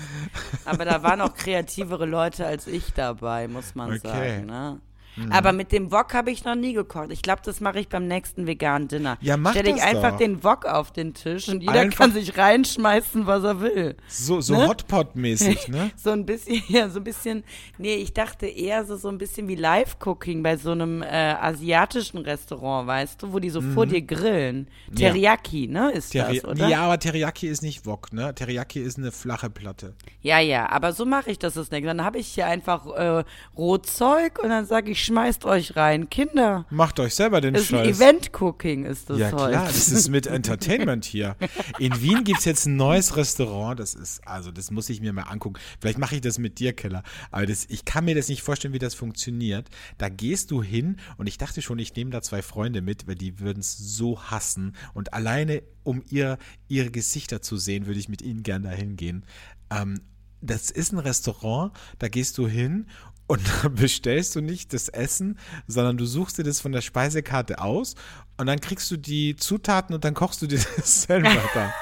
Aber 0.65 0.85
da 0.85 1.03
waren 1.03 1.21
auch 1.21 1.33
kreativere 1.35 2.05
Leute 2.05 2.45
als 2.45 2.67
ich 2.67 2.93
dabei, 2.93 3.47
muss 3.47 3.75
man 3.75 3.91
okay. 3.91 4.07
sagen. 4.07 4.45
Ne? 4.45 4.81
Mhm. 5.25 5.31
Aber 5.31 5.51
mit 5.51 5.71
dem 5.71 5.91
Wok 5.91 6.13
habe 6.13 6.31
ich 6.31 6.43
noch 6.45 6.55
nie 6.55 6.73
gekocht. 6.73 7.11
Ich 7.11 7.21
glaube, 7.21 7.41
das 7.43 7.59
mache 7.59 7.79
ich 7.79 7.89
beim 7.89 8.07
nächsten 8.07 8.47
veganen 8.47 8.87
Dinner. 8.87 9.17
Ja, 9.21 9.37
mach 9.37 9.51
Stell 9.51 9.67
ich 9.67 9.81
einfach 9.81 10.11
doch. 10.11 10.17
den 10.17 10.43
Wok 10.43 10.65
auf 10.65 10.91
den 10.91 11.13
Tisch 11.13 11.49
und 11.49 11.61
jeder 11.61 11.73
einfach 11.73 11.99
kann 11.99 12.13
sich 12.13 12.37
reinschmeißen, 12.37 13.25
was 13.25 13.43
er 13.43 13.61
will. 13.61 13.95
So, 14.07 14.41
so 14.41 14.55
ne? 14.55 14.67
Hotpot-mäßig, 14.67 15.67
ne? 15.69 15.91
so 15.95 16.11
ein 16.11 16.25
bisschen, 16.25 16.63
ja, 16.67 16.89
so 16.89 16.99
ein 16.99 17.03
bisschen. 17.03 17.43
Nee, 17.77 17.95
ich 17.95 18.13
dachte 18.13 18.45
eher 18.47 18.85
so, 18.85 18.95
so 18.97 19.09
ein 19.09 19.17
bisschen 19.17 19.47
wie 19.47 19.55
Live-Cooking 19.55 20.43
bei 20.43 20.57
so 20.57 20.71
einem 20.71 21.01
äh, 21.01 21.07
asiatischen 21.07 22.19
Restaurant, 22.19 22.87
weißt 22.87 23.21
du, 23.21 23.33
wo 23.33 23.39
die 23.39 23.49
so 23.49 23.61
mhm. 23.61 23.73
vor 23.73 23.85
dir 23.85 24.01
grillen. 24.01 24.67
Teriyaki, 24.95 25.65
ja. 25.65 25.71
ne, 25.71 25.91
ist 25.91 26.11
Teri 26.11 26.39
das, 26.39 26.45
oder? 26.45 26.67
Ja, 26.67 26.81
aber 26.83 26.99
Teriyaki 26.99 27.47
ist 27.47 27.61
nicht 27.61 27.85
Wok, 27.85 28.13
ne? 28.13 28.33
Teriyaki 28.33 28.79
ist 28.79 28.97
eine 28.97 29.11
flache 29.11 29.49
Platte. 29.49 29.93
Ja, 30.21 30.39
ja, 30.39 30.69
aber 30.69 30.93
so 30.93 31.05
mache 31.05 31.31
ich 31.31 31.39
das 31.39 31.53
das 31.53 31.71
nächste. 31.71 31.87
Dann 31.87 32.03
habe 32.03 32.17
ich 32.17 32.27
hier 32.27 32.45
einfach 32.47 32.85
äh, 32.87 33.23
Rotzeug 33.57 34.39
und 34.41 34.49
dann 34.49 34.65
sage 34.65 34.91
ich, 34.91 35.03
schmeißt 35.09 35.45
euch 35.45 35.75
rein. 35.75 36.09
Kinder. 36.09 36.65
Macht 36.69 36.99
euch 36.99 37.15
selber 37.15 37.41
den 37.41 37.55
ist 37.55 37.67
Scheiß. 37.67 37.97
Event-Cooking 37.97 38.85
ist 38.85 39.09
das 39.09 39.17
ja, 39.17 39.31
heute. 39.31 39.53
Ja, 39.53 39.61
klar, 39.61 39.65
das 39.65 39.89
ist 39.89 40.09
mit 40.09 40.27
Entertainment 40.27 41.03
hier. 41.03 41.35
In 41.79 41.99
Wien 42.01 42.23
gibt 42.23 42.39
es 42.39 42.45
jetzt 42.45 42.67
ein 42.67 42.75
neues 42.75 43.17
Restaurant. 43.17 43.79
Das 43.79 43.95
ist, 43.95 44.25
also 44.27 44.51
das 44.51 44.69
muss 44.71 44.89
ich 44.89 45.01
mir 45.01 45.11
mal 45.13 45.23
angucken. 45.23 45.59
Vielleicht 45.79 45.97
mache 45.97 46.15
ich 46.15 46.21
das 46.21 46.37
mit 46.37 46.59
dir, 46.59 46.73
Keller. 46.73 47.03
Aber 47.31 47.45
das, 47.45 47.65
ich 47.69 47.85
kann 47.85 48.05
mir 48.05 48.15
das 48.15 48.27
nicht 48.27 48.43
vorstellen, 48.43 48.73
wie 48.73 48.79
das 48.79 48.93
funktioniert. 48.93 49.67
Da 49.97 50.09
gehst 50.09 50.51
du 50.51 50.61
hin 50.61 50.97
und 51.17 51.27
ich 51.27 51.37
dachte 51.37 51.61
schon, 51.61 51.79
ich 51.79 51.95
nehme 51.95 52.11
da 52.11 52.21
zwei 52.21 52.41
Freunde 52.41 52.81
mit, 52.81 53.07
weil 53.07 53.15
die 53.15 53.39
würden 53.39 53.59
es 53.59 53.77
so 53.77 54.21
hassen. 54.21 54.75
Und 54.93 55.13
alleine, 55.13 55.63
um 55.83 56.03
ihr, 56.09 56.37
ihre 56.67 56.91
Gesichter 56.91 57.41
zu 57.41 57.57
sehen, 57.57 57.87
würde 57.87 57.99
ich 57.99 58.09
mit 58.09 58.21
ihnen 58.21 58.43
gerne 58.43 58.69
dahin 58.69 58.95
gehen. 58.95 59.25
Ähm, 59.71 60.01
das 60.41 60.71
ist 60.71 60.93
ein 60.93 60.99
Restaurant, 60.99 61.73
da 61.97 62.07
gehst 62.07 62.37
du 62.37 62.47
hin 62.47 62.87
und 63.29 63.41
dann 63.63 63.75
bestellst 63.75 64.35
du 64.35 64.41
nicht 64.41 64.73
das 64.73 64.89
Essen, 64.89 65.37
sondern 65.67 65.97
du 65.97 66.05
suchst 66.05 66.39
dir 66.39 66.43
das 66.43 66.59
von 66.59 66.71
der 66.71 66.81
Speisekarte 66.81 67.59
aus 67.59 67.95
und 68.37 68.47
dann 68.47 68.59
kriegst 68.59 68.89
du 68.89 68.97
die 68.97 69.35
Zutaten 69.35 69.93
und 69.93 70.03
dann 70.03 70.15
kochst 70.15 70.41
du 70.41 70.47
dir 70.47 70.59
das 70.75 71.03
selber 71.03 71.29
da. 71.53 71.73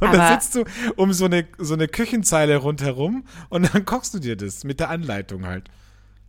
Und 0.00 0.08
Aber 0.08 0.16
dann 0.16 0.40
sitzt 0.40 0.54
du 0.54 0.64
um 0.96 1.12
so 1.12 1.26
eine, 1.26 1.46
so 1.58 1.74
eine 1.74 1.86
Küchenzeile 1.86 2.56
rundherum 2.56 3.26
und 3.50 3.74
dann 3.74 3.84
kochst 3.84 4.14
du 4.14 4.18
dir 4.18 4.36
das 4.36 4.64
mit 4.64 4.80
der 4.80 4.90
Anleitung 4.90 5.46
halt. 5.46 5.68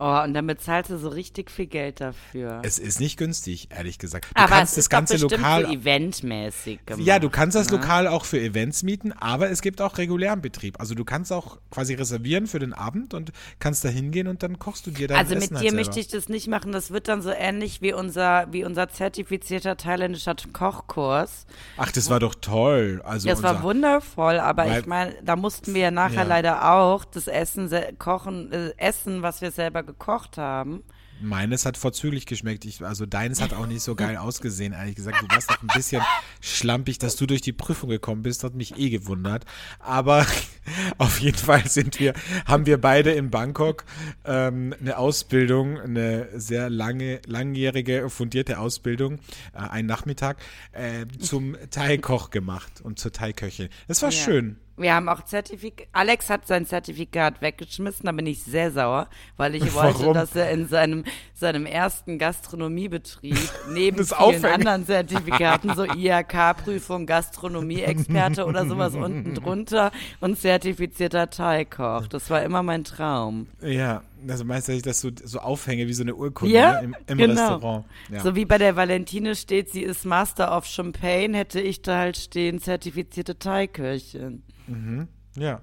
Oh, 0.00 0.22
und 0.24 0.34
dann 0.34 0.46
bezahlst 0.48 0.90
du 0.90 0.98
so 0.98 1.08
richtig 1.08 1.52
viel 1.52 1.66
Geld 1.66 2.00
dafür. 2.00 2.60
Es 2.64 2.80
ist 2.80 2.98
nicht 2.98 3.16
günstig, 3.16 3.68
ehrlich 3.70 3.98
gesagt. 3.98 4.26
Du 4.26 4.30
aber 4.34 4.48
kannst 4.48 4.72
es 4.72 4.78
ist 4.78 4.86
das 4.86 4.90
ganze 4.90 5.16
lokal. 5.18 5.66
So 5.66 5.72
eventmäßig 5.72 6.84
gemacht, 6.84 7.06
ja, 7.06 7.20
du 7.20 7.30
kannst 7.30 7.54
das 7.54 7.70
ne? 7.70 7.76
lokal 7.76 8.08
auch 8.08 8.24
für 8.24 8.40
Events 8.40 8.82
mieten, 8.82 9.12
aber 9.12 9.50
es 9.50 9.62
gibt 9.62 9.80
auch 9.80 9.96
regulären 9.96 10.42
Betrieb. 10.42 10.80
Also 10.80 10.96
du 10.96 11.04
kannst 11.04 11.32
auch 11.32 11.58
quasi 11.70 11.94
reservieren 11.94 12.48
für 12.48 12.58
den 12.58 12.72
Abend 12.72 13.14
und 13.14 13.30
kannst 13.60 13.84
da 13.84 13.88
hingehen 13.88 14.26
und 14.26 14.42
dann 14.42 14.58
kochst 14.58 14.84
du 14.88 14.90
dir 14.90 15.06
dein 15.06 15.18
Also 15.18 15.36
Essen 15.36 15.54
mit 15.54 15.62
dir 15.62 15.68
halt 15.68 15.76
möchte 15.76 16.00
ich 16.00 16.08
das 16.08 16.28
nicht 16.28 16.48
machen. 16.48 16.72
Das 16.72 16.90
wird 16.90 17.06
dann 17.06 17.22
so 17.22 17.30
ähnlich 17.30 17.80
wie 17.80 17.92
unser, 17.92 18.52
wie 18.52 18.64
unser 18.64 18.88
zertifizierter 18.88 19.76
thailändischer 19.76 20.34
Kochkurs. 20.52 21.46
Ach, 21.76 21.92
das 21.92 22.10
war 22.10 22.18
doch 22.18 22.34
toll. 22.34 23.00
Also 23.04 23.28
das 23.28 23.44
war 23.44 23.62
wundervoll, 23.62 24.40
aber 24.40 24.76
ich 24.76 24.86
meine, 24.86 25.14
da 25.22 25.36
mussten 25.36 25.72
wir 25.72 25.82
ja 25.82 25.90
nachher 25.92 26.22
ja. 26.22 26.24
leider 26.24 26.72
auch 26.72 27.04
das 27.04 27.28
Essen 27.28 27.70
kochen, 27.98 28.50
äh, 28.50 28.72
essen, 28.76 29.22
was 29.22 29.40
wir 29.40 29.52
selber 29.52 29.83
gekocht 29.84 30.38
haben. 30.38 30.82
Meines 31.20 31.64
hat 31.64 31.76
vorzüglich 31.76 32.26
geschmeckt. 32.26 32.64
Ich, 32.64 32.84
also 32.84 33.06
deines 33.06 33.40
hat 33.40 33.52
auch 33.52 33.66
nicht 33.66 33.82
so 33.82 33.94
geil 33.94 34.16
ausgesehen, 34.16 34.72
ehrlich 34.72 34.96
gesagt. 34.96 35.22
Du 35.22 35.28
warst 35.32 35.48
doch 35.48 35.62
ein 35.62 35.68
bisschen 35.68 36.02
schlampig, 36.40 36.98
dass 36.98 37.16
du 37.16 37.26
durch 37.26 37.40
die 37.40 37.52
Prüfung 37.52 37.88
gekommen 37.88 38.22
bist, 38.22 38.42
hat 38.42 38.54
mich 38.54 38.76
eh 38.78 38.90
gewundert. 38.90 39.44
Aber 39.78 40.26
auf 40.98 41.20
jeden 41.20 41.38
Fall 41.38 41.66
sind 41.68 42.00
wir, 42.00 42.14
haben 42.46 42.66
wir 42.66 42.80
beide 42.80 43.12
in 43.12 43.30
Bangkok 43.30 43.84
ähm, 44.24 44.74
eine 44.80 44.98
Ausbildung, 44.98 45.78
eine 45.78 46.28
sehr 46.38 46.68
lange, 46.68 47.20
langjährige, 47.26 48.10
fundierte 48.10 48.58
Ausbildung, 48.58 49.20
äh, 49.54 49.58
einen 49.58 49.86
Nachmittag, 49.86 50.38
äh, 50.72 51.06
zum 51.20 51.56
Thai-Koch 51.70 52.30
gemacht 52.30 52.80
und 52.82 52.98
zur 52.98 53.12
Thai-Köchin. 53.12 53.68
Das 53.86 54.02
war 54.02 54.10
ja. 54.10 54.16
schön. 54.16 54.56
Wir 54.76 54.94
haben 54.94 55.08
auch 55.08 55.22
Zertifikat. 55.24 55.86
Alex 55.92 56.30
hat 56.30 56.46
sein 56.46 56.66
Zertifikat 56.66 57.40
weggeschmissen, 57.40 58.06
da 58.06 58.12
bin 58.12 58.26
ich 58.26 58.42
sehr 58.42 58.72
sauer, 58.72 59.08
weil 59.36 59.54
ich 59.54 59.72
wollte, 59.74 60.00
Warum? 60.00 60.14
dass 60.14 60.34
er 60.34 60.50
in 60.50 60.66
seinem, 60.66 61.04
seinem 61.32 61.64
ersten 61.64 62.18
Gastronomiebetrieb 62.18 63.38
neben 63.72 64.04
vielen 64.04 64.18
aufhängen. 64.18 64.44
anderen 64.46 64.86
Zertifikaten, 64.86 65.74
so 65.74 65.84
IHK-Prüfung, 65.84 67.06
Gastronomie-Experte 67.06 68.44
oder 68.46 68.66
sowas 68.66 68.94
unten 68.94 69.34
drunter 69.34 69.92
und 70.20 70.38
zertifizierter 70.38 71.30
Teigkoch. 71.30 72.08
Das 72.08 72.28
war 72.30 72.42
immer 72.42 72.62
mein 72.62 72.82
Traum. 72.84 73.46
Ja, 73.62 74.02
also 74.28 74.44
meinst 74.44 74.68
du, 74.68 74.72
dass 74.72 74.76
ich 74.76 74.82
das 74.82 75.00
so, 75.00 75.10
so 75.22 75.38
aufhänge 75.38 75.88
wie 75.88 75.92
so 75.92 76.02
eine 76.02 76.14
Urkunde 76.14 76.54
ja, 76.54 76.80
ne, 76.80 76.84
im, 76.84 76.96
im 77.06 77.18
genau. 77.18 77.32
Restaurant? 77.32 77.86
Ja. 78.10 78.20
So 78.20 78.34
wie 78.34 78.44
bei 78.44 78.58
der 78.58 78.76
Valentine 78.76 79.34
steht, 79.34 79.70
sie 79.70 79.82
ist 79.82 80.04
Master 80.04 80.56
of 80.56 80.66
Champagne, 80.66 81.36
hätte 81.36 81.60
ich 81.60 81.82
da 81.82 81.98
halt 81.98 82.16
stehen, 82.16 82.60
zertifizierte 82.60 83.38
Thai-Köchin. 83.38 84.42
Mhm. 84.66 85.08
Ja. 85.36 85.60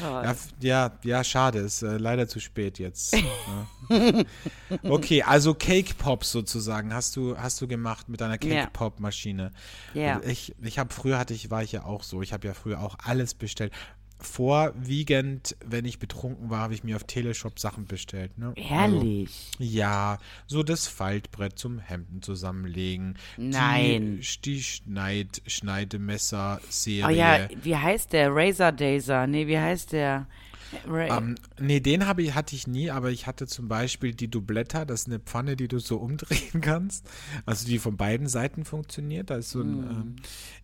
Ja, 0.00 0.34
ja, 0.60 0.98
ja, 1.02 1.24
schade, 1.24 1.60
ist 1.60 1.82
äh, 1.82 1.96
leider 1.96 2.28
zu 2.28 2.40
spät 2.40 2.78
jetzt. 2.78 3.16
Ne? 3.88 4.26
okay, 4.82 5.22
also 5.22 5.54
Cake 5.54 5.94
Pops 5.94 6.30
sozusagen 6.30 6.92
hast 6.92 7.16
du 7.16 7.36
hast 7.36 7.60
du 7.60 7.66
gemacht 7.66 8.08
mit 8.08 8.20
deiner 8.20 8.38
Cake 8.38 8.68
Pop 8.72 9.00
Maschine. 9.00 9.52
Ja. 9.94 10.20
Ich 10.26 10.54
ich 10.60 10.78
habe 10.78 10.92
früher 10.92 11.18
hatte 11.18 11.32
ich 11.32 11.50
war 11.50 11.62
ich 11.62 11.72
ja 11.72 11.84
auch 11.84 12.02
so, 12.02 12.20
ich 12.22 12.32
habe 12.32 12.46
ja 12.46 12.54
früher 12.54 12.80
auch 12.80 12.96
alles 13.02 13.34
bestellt 13.34 13.72
vorwiegend, 14.20 15.56
wenn 15.64 15.84
ich 15.84 15.98
betrunken 15.98 16.50
war, 16.50 16.60
habe 16.60 16.74
ich 16.74 16.84
mir 16.84 16.96
auf 16.96 17.04
Teleshop 17.04 17.58
Sachen 17.58 17.86
bestellt. 17.86 18.36
Ne? 18.36 18.52
Ehrlich? 18.56 19.50
Also, 19.58 19.72
ja, 19.72 20.18
so 20.46 20.62
das 20.62 20.86
Faltbrett 20.86 21.58
zum 21.58 21.78
Hemden 21.78 22.22
zusammenlegen. 22.22 23.16
Nein. 23.36 24.20
Die, 24.20 24.40
die 24.42 24.62
Schneid, 24.62 25.42
Schneidemesser-Serie. 25.46 27.06
Oh 27.06 27.10
ja, 27.10 27.48
wie 27.62 27.76
heißt 27.76 28.12
der? 28.12 28.34
Razor 28.34 28.72
Dazer. 28.72 29.26
Nee, 29.26 29.46
wie 29.46 29.58
heißt 29.58 29.92
der? 29.92 30.26
Right. 30.86 31.10
Um, 31.10 31.34
nee, 31.58 31.80
den 31.80 32.06
habe 32.06 32.22
ich, 32.22 32.34
hatte 32.34 32.54
ich 32.54 32.66
nie, 32.66 32.90
aber 32.90 33.10
ich 33.10 33.26
hatte 33.26 33.46
zum 33.46 33.68
Beispiel 33.68 34.12
die 34.14 34.28
Dubletta, 34.28 34.84
das 34.84 35.02
ist 35.02 35.06
eine 35.06 35.18
Pfanne, 35.18 35.56
die 35.56 35.68
du 35.68 35.78
so 35.78 35.96
umdrehen 35.96 36.60
kannst. 36.60 37.08
Also 37.46 37.66
die 37.66 37.78
von 37.78 37.96
beiden 37.96 38.28
Seiten 38.28 38.64
funktioniert. 38.64 39.30
Da 39.30 39.36
ist 39.36 39.50
so 39.50 39.62
ein, 39.62 39.80
mm. 39.80 39.90
ähm, 39.90 40.16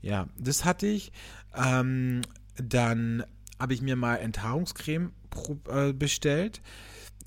ja, 0.03 0.29
das 0.37 0.65
hatte 0.65 0.87
ich. 0.87 1.13
Ähm, 1.57 2.23
dann 2.57 3.25
habe 3.59 3.75
ich 3.75 3.83
mir 3.83 3.97
mal 3.97 4.17
Enthaarungscreme 4.17 5.13
äh, 5.69 5.93
bestellt 5.93 6.61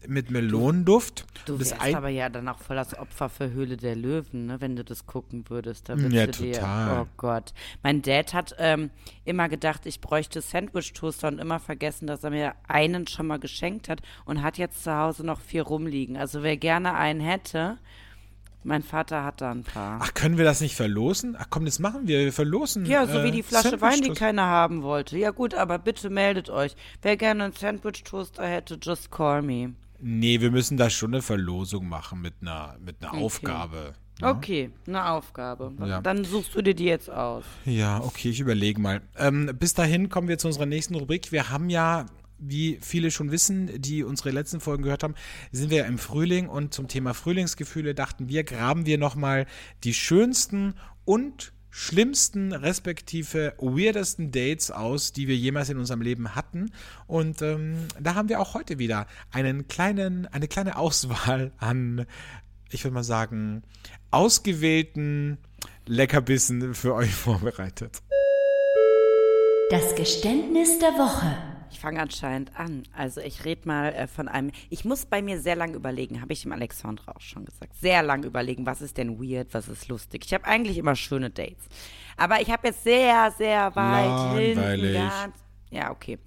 mit 0.05 0.29
Melonenduft. 0.29 1.25
Du 1.45 1.59
wärst 1.59 1.81
aber 1.81 2.09
ja 2.09 2.29
dann 2.29 2.47
auch 2.47 2.59
voll 2.59 2.75
das 2.75 2.97
Opfer 2.97 3.29
für 3.29 3.51
Höhle 3.51 3.77
der 3.77 3.95
Löwen, 3.95 4.45
ne, 4.45 4.61
wenn 4.61 4.75
du 4.75 4.83
das 4.83 5.05
gucken 5.05 5.49
würdest. 5.49 5.89
Da 5.89 5.95
ja, 5.95 6.27
total. 6.27 6.95
Dir, 6.95 7.01
oh 7.01 7.07
Gott. 7.17 7.53
Mein 7.83 8.01
Dad 8.01 8.33
hat 8.33 8.55
ähm, 8.59 8.91
immer 9.25 9.49
gedacht, 9.49 9.85
ich 9.85 9.99
bräuchte 9.99 10.41
Sandwich-Toaster 10.41 11.29
und 11.29 11.39
immer 11.39 11.59
vergessen, 11.59 12.07
dass 12.07 12.23
er 12.23 12.29
mir 12.29 12.53
einen 12.67 13.07
schon 13.07 13.27
mal 13.27 13.39
geschenkt 13.39 13.89
hat 13.89 14.01
und 14.25 14.43
hat 14.43 14.57
jetzt 14.57 14.83
zu 14.83 14.95
Hause 14.95 15.25
noch 15.25 15.41
vier 15.41 15.63
rumliegen. 15.63 16.15
Also 16.15 16.43
wer 16.43 16.57
gerne 16.57 16.93
einen 16.93 17.19
hätte, 17.19 17.77
Mein 18.63 18.83
Vater 18.83 19.23
hat 19.23 19.39
da 19.41 19.51
ein 19.51 19.63
paar. 19.63 19.99
Ach, 20.01 20.13
können 20.13 20.37
wir 20.37 20.43
das 20.43 20.59
nicht 20.61 20.75
verlosen? 20.75 21.35
Ach 21.39 21.47
komm, 21.49 21.65
das 21.65 21.79
machen 21.79 22.07
wir. 22.07 22.19
Wir 22.19 22.33
verlosen. 22.33 22.85
Ja, 22.85 23.07
so 23.07 23.19
äh, 23.19 23.23
wie 23.23 23.31
die 23.31 23.43
Flasche 23.43 23.79
Wein, 23.79 24.01
die 24.01 24.11
keiner 24.11 24.45
haben 24.45 24.83
wollte. 24.83 25.17
Ja 25.17 25.31
gut, 25.31 25.53
aber 25.53 25.79
bitte 25.79 26.09
meldet 26.09 26.49
euch. 26.49 26.75
Wer 27.01 27.15
gerne 27.17 27.45
einen 27.45 27.53
Sandwich-Toaster 27.53 28.45
hätte, 28.45 28.77
just 28.81 29.09
call 29.11 29.41
me. 29.41 29.73
Nee, 29.99 30.41
wir 30.41 30.51
müssen 30.51 30.77
da 30.77 30.89
schon 30.89 31.13
eine 31.13 31.21
Verlosung 31.21 31.87
machen 31.89 32.21
mit 32.21 32.35
einer, 32.41 32.75
mit 32.83 32.97
einer 33.01 33.13
Aufgabe. 33.13 33.93
ne? 34.21 34.27
Okay, 34.27 34.71
eine 34.85 35.09
Aufgabe. 35.09 35.71
Ja. 35.85 36.01
Dann 36.01 36.23
suchst 36.23 36.53
du 36.53 36.61
dir 36.61 36.75
die 36.75 36.85
jetzt 36.85 37.09
aus. 37.09 37.45
Ja, 37.65 37.99
okay, 38.01 38.29
ich 38.29 38.39
überlege 38.39 38.79
mal. 38.81 39.01
Ähm, 39.17 39.51
bis 39.57 39.73
dahin 39.73 40.09
kommen 40.09 40.27
wir 40.27 40.37
zu 40.37 40.47
unserer 40.47 40.65
nächsten 40.67 40.95
Rubrik. 40.95 41.31
Wir 41.31 41.49
haben 41.49 41.69
ja, 41.69 42.05
wie 42.39 42.79
viele 42.81 43.11
schon 43.11 43.31
wissen, 43.31 43.81
die 43.81 44.03
unsere 44.03 44.31
letzten 44.31 44.59
Folgen 44.59 44.83
gehört 44.83 45.03
haben, 45.03 45.15
sind 45.51 45.69
wir 45.69 45.85
im 45.85 45.97
Frühling 45.97 46.47
und 46.49 46.73
zum 46.73 46.87
Thema 46.87 47.13
Frühlingsgefühle 47.13 47.95
dachten 47.95 48.29
wir, 48.29 48.43
graben 48.43 48.85
wir 48.85 48.97
nochmal 48.97 49.45
die 49.83 49.93
schönsten 49.93 50.75
und 51.05 51.53
schlimmsten, 51.69 52.53
respektive 52.53 53.53
weirdesten 53.59 54.31
Dates 54.31 54.71
aus, 54.71 55.13
die 55.13 55.27
wir 55.27 55.35
jemals 55.35 55.69
in 55.69 55.77
unserem 55.77 56.01
Leben 56.01 56.33
hatten. 56.33 56.71
Und 57.05 57.41
ähm, 57.43 57.87
da 57.99 58.15
haben 58.15 58.29
wir 58.29 58.39
auch 58.39 58.55
heute 58.55 58.79
wieder 58.79 59.05
einen 59.31 59.67
kleinen, 59.67 60.25
eine 60.27 60.47
kleine 60.47 60.77
Auswahl 60.77 61.51
an, 61.57 62.07
ich 62.71 62.83
würde 62.83 62.95
mal 62.95 63.03
sagen, 63.03 63.63
ausgewählten 64.09 65.37
Leckerbissen 65.85 66.73
für 66.73 66.95
euch 66.95 67.11
vorbereitet. 67.13 68.01
Das 69.69 69.95
Geständnis 69.95 70.79
der 70.79 70.93
Woche. 70.93 71.46
Ich 71.71 71.79
fange 71.79 72.01
anscheinend 72.01 72.57
an. 72.59 72.83
Also 72.95 73.21
ich 73.21 73.45
rede 73.45 73.67
mal 73.67 73.93
äh, 73.93 74.07
von 74.07 74.27
einem. 74.27 74.51
Ich 74.69 74.85
muss 74.85 75.05
bei 75.05 75.21
mir 75.21 75.39
sehr 75.39 75.55
lange 75.55 75.73
überlegen, 75.73 76.21
habe 76.21 76.33
ich 76.33 76.41
dem 76.41 76.51
Alexandra 76.51 77.13
auch 77.13 77.21
schon 77.21 77.45
gesagt. 77.45 77.75
Sehr 77.75 78.03
lange 78.03 78.27
überlegen, 78.27 78.65
was 78.65 78.81
ist 78.81 78.97
denn 78.97 79.19
weird, 79.19 79.53
was 79.53 79.67
ist 79.67 79.87
lustig. 79.87 80.23
Ich 80.25 80.33
habe 80.33 80.45
eigentlich 80.45 80.77
immer 80.77 80.95
schöne 80.95 81.29
Dates. 81.29 81.65
Aber 82.17 82.41
ich 82.41 82.49
habe 82.51 82.67
jetzt 82.67 82.83
sehr, 82.83 83.31
sehr 83.37 83.75
weit 83.75 84.39
hinten 84.39 84.59
Langweilig. 84.59 84.93
ganz 84.95 85.35
ja, 85.69 85.91
okay. 85.91 86.17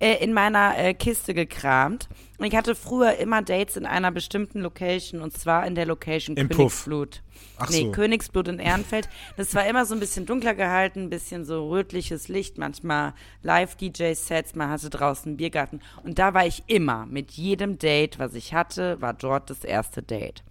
Äh, 0.00 0.22
in 0.24 0.32
meiner 0.32 0.76
äh, 0.76 0.94
Kiste 0.94 1.32
gekramt. 1.34 2.08
Und 2.38 2.46
ich 2.46 2.56
hatte 2.56 2.74
früher 2.74 3.16
immer 3.16 3.42
Dates 3.42 3.76
in 3.76 3.86
einer 3.86 4.10
bestimmten 4.10 4.60
Location 4.60 5.20
und 5.20 5.36
zwar 5.36 5.66
in 5.66 5.74
der 5.74 5.86
Location 5.86 6.36
Im 6.36 6.48
Puff. 6.48 6.84
Königsblut. 6.84 7.22
Ach 7.58 7.70
nee, 7.70 7.84
so. 7.84 7.92
Königsblut 7.92 8.48
in 8.48 8.58
Ehrenfeld. 8.58 9.08
Das 9.36 9.54
war 9.54 9.66
immer 9.66 9.84
so 9.86 9.94
ein 9.94 10.00
bisschen 10.00 10.26
dunkler 10.26 10.54
gehalten, 10.54 11.04
ein 11.04 11.10
bisschen 11.10 11.44
so 11.44 11.68
rötliches 11.68 12.28
Licht, 12.28 12.58
manchmal 12.58 13.14
Live-DJ-Sets, 13.42 14.54
man 14.54 14.70
hatte 14.70 14.90
draußen 14.90 15.30
einen 15.30 15.36
Biergarten. 15.36 15.80
Und 16.02 16.18
da 16.18 16.34
war 16.34 16.46
ich 16.46 16.64
immer. 16.66 17.06
Mit 17.06 17.32
jedem 17.32 17.78
Date, 17.78 18.18
was 18.18 18.34
ich 18.34 18.54
hatte, 18.54 19.00
war 19.00 19.14
dort 19.14 19.50
das 19.50 19.64
erste 19.64 20.02
Date. 20.02 20.42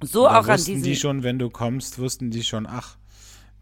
So 0.00 0.24
Da 0.24 0.40
auch 0.40 0.48
an 0.48 0.54
wussten 0.54 0.74
diesem. 0.74 0.82
die 0.82 0.96
schon, 0.96 1.22
wenn 1.22 1.38
du 1.38 1.50
kommst, 1.50 1.98
wussten 1.98 2.30
die 2.30 2.42
schon, 2.42 2.66
ach, 2.66 2.96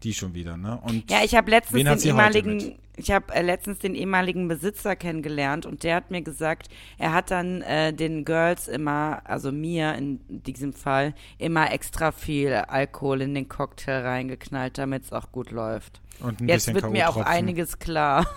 die 0.03 0.13
schon 0.13 0.33
wieder, 0.33 0.57
ne? 0.57 0.79
Und 0.81 1.09
Ja, 1.09 1.19
ich 1.23 1.35
habe 1.35 1.49
letztens 1.51 1.83
den 1.83 1.99
ehemaligen, 2.09 2.57
mit? 2.57 2.75
ich 2.97 3.11
habe 3.11 3.33
äh, 3.33 3.41
letztens 3.41 3.79
den 3.79 3.95
ehemaligen 3.95 4.47
Besitzer 4.47 4.95
kennengelernt 4.95 5.65
und 5.65 5.83
der 5.83 5.95
hat 5.95 6.11
mir 6.11 6.21
gesagt, 6.21 6.67
er 6.97 7.13
hat 7.13 7.31
dann 7.31 7.61
äh, 7.61 7.93
den 7.93 8.25
Girls 8.25 8.67
immer, 8.67 9.21
also 9.23 9.51
mir 9.51 9.95
in 9.95 10.19
diesem 10.27 10.73
Fall, 10.73 11.13
immer 11.37 11.71
extra 11.71 12.11
viel 12.11 12.53
Alkohol 12.53 13.21
in 13.21 13.33
den 13.33 13.47
Cocktail 13.49 14.01
reingeknallt, 14.01 14.77
damit 14.77 15.03
es 15.05 15.11
auch 15.13 15.31
gut 15.31 15.51
läuft. 15.51 16.01
Und 16.19 16.39
ein 16.41 16.47
Jetzt 16.47 16.67
bisschen 16.67 16.75
wird 16.75 16.91
mir 16.91 17.09
auch 17.09 17.17
einiges 17.17 17.79
klar. 17.79 18.27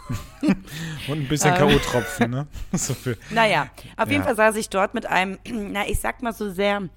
Und 1.09 1.19
ein 1.21 1.29
bisschen 1.29 1.55
K.O.-Tropfen, 1.55 2.29
ne? 2.29 2.47
So. 2.73 2.95
Naja, 3.31 3.69
auf 3.97 4.09
jeden 4.09 4.23
Ja. 4.23 4.27
Fall 4.29 4.37
saß 4.37 4.57
ich 4.57 4.71
dort 4.71 4.95
mit 4.95 5.07
einem, 5.07 5.39
na, 5.49 5.87
ich 5.87 6.01
sag 6.01 6.23
mal 6.23 6.33
so 6.33 6.51
sehr 6.51 6.89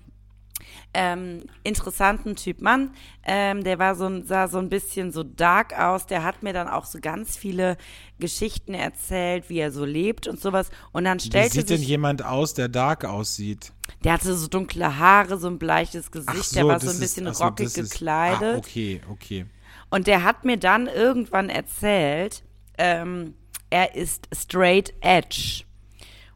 ähm, 0.94 1.44
interessanten 1.64 2.36
Typ 2.36 2.62
Mann. 2.62 2.92
Ähm, 3.24 3.64
der 3.64 3.78
war 3.78 3.96
so, 3.96 4.24
sah 4.24 4.48
so 4.48 4.58
ein 4.58 4.70
bisschen 4.70 5.12
so 5.12 5.24
dark 5.24 5.78
aus. 5.78 6.08
Der 6.08 6.24
hat 6.24 6.42
mir 6.42 6.52
dann 6.54 6.68
auch 6.68 6.86
so 6.86 7.00
ganz 7.00 7.38
viele 7.38 7.78
Geschichten 8.20 8.74
erzählt, 8.74 9.50
wie 9.50 9.60
er 9.60 9.72
so 9.72 9.86
lebt 9.86 10.28
und 10.28 10.40
sowas. 10.40 10.70
Und 10.92 11.04
dann 11.06 11.20
Wie 11.20 11.28
stellte 11.28 11.54
sieht 11.56 11.70
denn 11.70 11.78
sich, 11.78 11.88
jemand 11.88 12.26
aus, 12.26 12.54
der 12.54 12.68
dark 12.70 13.06
aussieht? 13.06 13.72
der 14.04 14.14
hatte 14.14 14.36
so 14.36 14.48
dunkle 14.48 14.98
Haare, 15.00 15.38
so 15.40 15.48
ein 15.48 15.58
bleiches 15.60 16.12
Gesicht. 16.12 16.56
der 16.56 16.68
war 16.68 16.80
so 16.80 16.90
ein 16.92 17.00
bisschen 17.00 17.26
ist, 17.28 17.38
so, 17.40 17.44
rockig 17.46 17.66
ist- 17.68 17.76
gekleidet. 17.92 18.56
Ah, 18.56 18.58
okay, 18.58 19.02
okay. 19.12 19.46
Und 19.90 20.06
der 20.08 20.24
hat 20.24 20.46
mir 20.46 20.58
dann 20.58 20.86
irgendwann 20.88 21.50
erzählt, 21.50 22.44
ähm, 22.78 23.34
er 23.72 23.96
ist 23.96 24.28
straight 24.34 24.94
edge. 25.02 25.64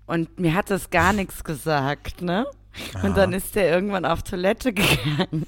Und 0.05 0.39
mir 0.39 0.53
hat 0.55 0.69
das 0.69 0.89
gar 0.89 1.13
nichts 1.13 1.43
gesagt, 1.43 2.21
ne? 2.21 2.45
Und 3.03 3.17
dann 3.17 3.33
ist 3.33 3.55
der 3.55 3.69
irgendwann 3.69 4.05
auf 4.05 4.23
Toilette 4.23 4.73
gegangen. 4.73 5.45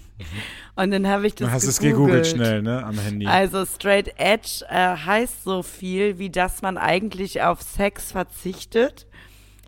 Und 0.76 0.92
dann 0.92 1.08
habe 1.08 1.28
ich 1.28 1.36
das 1.36 1.48
Du 1.48 1.54
hast 1.54 1.64
es 1.64 1.80
gegoogelt. 1.80 2.28
schnell, 2.28 2.62
ne? 2.62 2.84
Am 2.84 2.98
Handy. 2.98 3.26
Also 3.26 3.66
straight 3.66 4.14
edge 4.18 4.66
äh, 4.70 4.96
heißt 4.96 5.44
so 5.44 5.64
viel, 5.64 6.20
wie 6.20 6.30
dass 6.30 6.62
man 6.62 6.78
eigentlich 6.78 7.42
auf 7.42 7.62
Sex 7.62 8.12
verzichtet. 8.12 9.08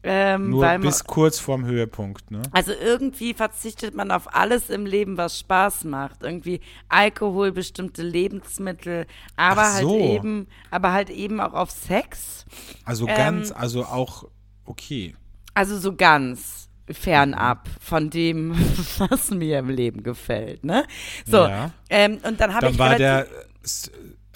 Ähm, 0.04 0.52
Nur 0.52 0.64
man, 0.64 0.82
bis 0.82 1.04
kurz 1.04 1.40
vorm 1.40 1.66
Höhepunkt, 1.66 2.30
ne? 2.32 2.42
also 2.52 2.72
irgendwie 2.72 3.34
verzichtet 3.34 3.96
man 3.96 4.12
auf 4.12 4.34
alles 4.34 4.70
im 4.70 4.86
Leben, 4.86 5.18
was 5.18 5.40
Spaß 5.40 5.86
macht. 5.86 6.24
Irgendwie 6.24 6.62
Alkohol, 6.88 7.52
bestimmte 7.52 8.04
Lebensmittel, 8.04 9.08
aber 9.36 9.74
halt 9.74 9.82
so. 9.82 9.98
eben, 9.98 10.48
aber 10.72 10.94
halt 10.94 11.10
eben 11.10 11.42
auch 11.42 11.54
auf 11.54 11.72
Sex. 11.72 12.46
Also 12.86 13.08
ähm, 13.08 13.18
ganz, 13.18 13.52
also 13.52 13.84
auch, 13.84 14.26
okay. 14.66 15.16
Also 15.56 15.78
so 15.78 15.96
ganz 15.96 16.67
fernab 16.92 17.68
von 17.80 18.10
dem, 18.10 18.54
was 18.98 19.32
mir 19.32 19.60
im 19.60 19.70
Leben 19.70 20.04
gefällt, 20.04 20.64
ne? 20.64 20.86
So, 21.26 21.48
Ja. 21.48 21.72
ähm, 21.90 22.20
und 22.24 22.40
dann 22.40 22.54
habe 22.54 22.70
ich 22.70 22.80
war 22.80 22.96
der, 22.96 23.28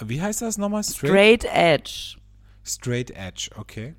wie 0.04 0.22
heißt 0.22 0.42
das 0.42 0.58
nochmal? 0.58 0.84
Straight, 0.84 1.44
Straight 1.44 1.46
Edge. 1.54 2.18
Straight 2.64 3.12
Edge, 3.12 3.50
okay. 3.58 3.96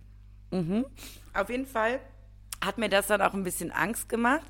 Auf 1.34 1.48
jeden 1.48 1.66
Fall 1.66 1.98
hat 2.64 2.78
mir 2.78 2.88
das 2.88 3.06
dann 3.06 3.22
auch 3.22 3.32
ein 3.34 3.42
bisschen 3.42 3.70
Angst 3.72 4.08
gemacht. 4.08 4.42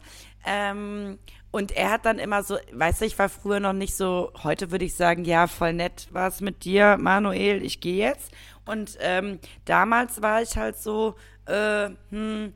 Ähm, 0.44 1.18
und 1.52 1.70
er 1.72 1.90
hat 1.90 2.04
dann 2.06 2.18
immer 2.18 2.42
so, 2.42 2.56
weißt 2.72 3.02
du, 3.02 3.04
ich 3.04 3.18
war 3.18 3.28
früher 3.28 3.60
noch 3.60 3.72
nicht 3.72 3.94
so, 3.94 4.32
heute 4.42 4.70
würde 4.70 4.84
ich 4.84 4.94
sagen, 4.94 5.24
ja, 5.24 5.46
voll 5.46 5.74
nett 5.74 6.08
war 6.10 6.28
es 6.28 6.40
mit 6.40 6.64
dir, 6.64 6.96
Manuel, 6.98 7.62
ich 7.62 7.80
gehe 7.80 7.96
jetzt. 8.08 8.32
Und 8.64 8.96
ähm, 9.00 9.38
damals 9.64 10.22
war 10.22 10.42
ich 10.42 10.56
halt 10.56 10.76
so, 10.76 11.14
äh, 11.46 11.90
hm, 12.10 12.52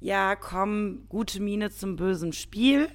ja, 0.00 0.34
komm, 0.36 1.04
gute 1.08 1.40
Miene 1.40 1.70
zum 1.70 1.96
bösen 1.96 2.32
Spiel 2.32 2.88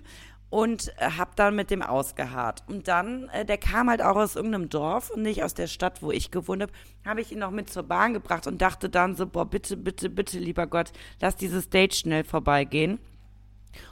und 0.50 0.94
äh, 0.98 1.12
hab 1.18 1.36
dann 1.36 1.56
mit 1.56 1.70
dem 1.70 1.82
ausgeharrt. 1.82 2.64
Und 2.68 2.88
dann, 2.88 3.30
äh, 3.30 3.46
der 3.46 3.58
kam 3.58 3.90
halt 3.90 4.02
auch 4.02 4.16
aus 4.16 4.36
irgendeinem 4.36 4.70
Dorf 4.70 5.10
und 5.10 5.22
nicht 5.22 5.44
aus 5.44 5.54
der 5.54 5.68
Stadt, 5.68 6.02
wo 6.02 6.12
ich 6.12 6.32
gewohnt 6.32 6.62
habe, 6.62 6.72
habe 7.06 7.22
ich 7.22 7.32
ihn 7.32 7.40
noch 7.40 7.52
mit 7.52 7.70
zur 7.70 7.84
Bahn 7.84 8.14
gebracht 8.14 8.48
und 8.48 8.62
dachte 8.62 8.90
dann 8.90 9.16
so, 9.16 9.28
boah, 9.28 9.46
bitte, 9.46 9.78
bitte, 9.78 10.10
bitte, 10.10 10.40
lieber 10.40 10.68
Gott, 10.68 10.92
lass 11.22 11.36
dieses 11.36 11.70
Date 11.70 11.96
schnell 11.96 12.24
vorbeigehen. 12.24 13.00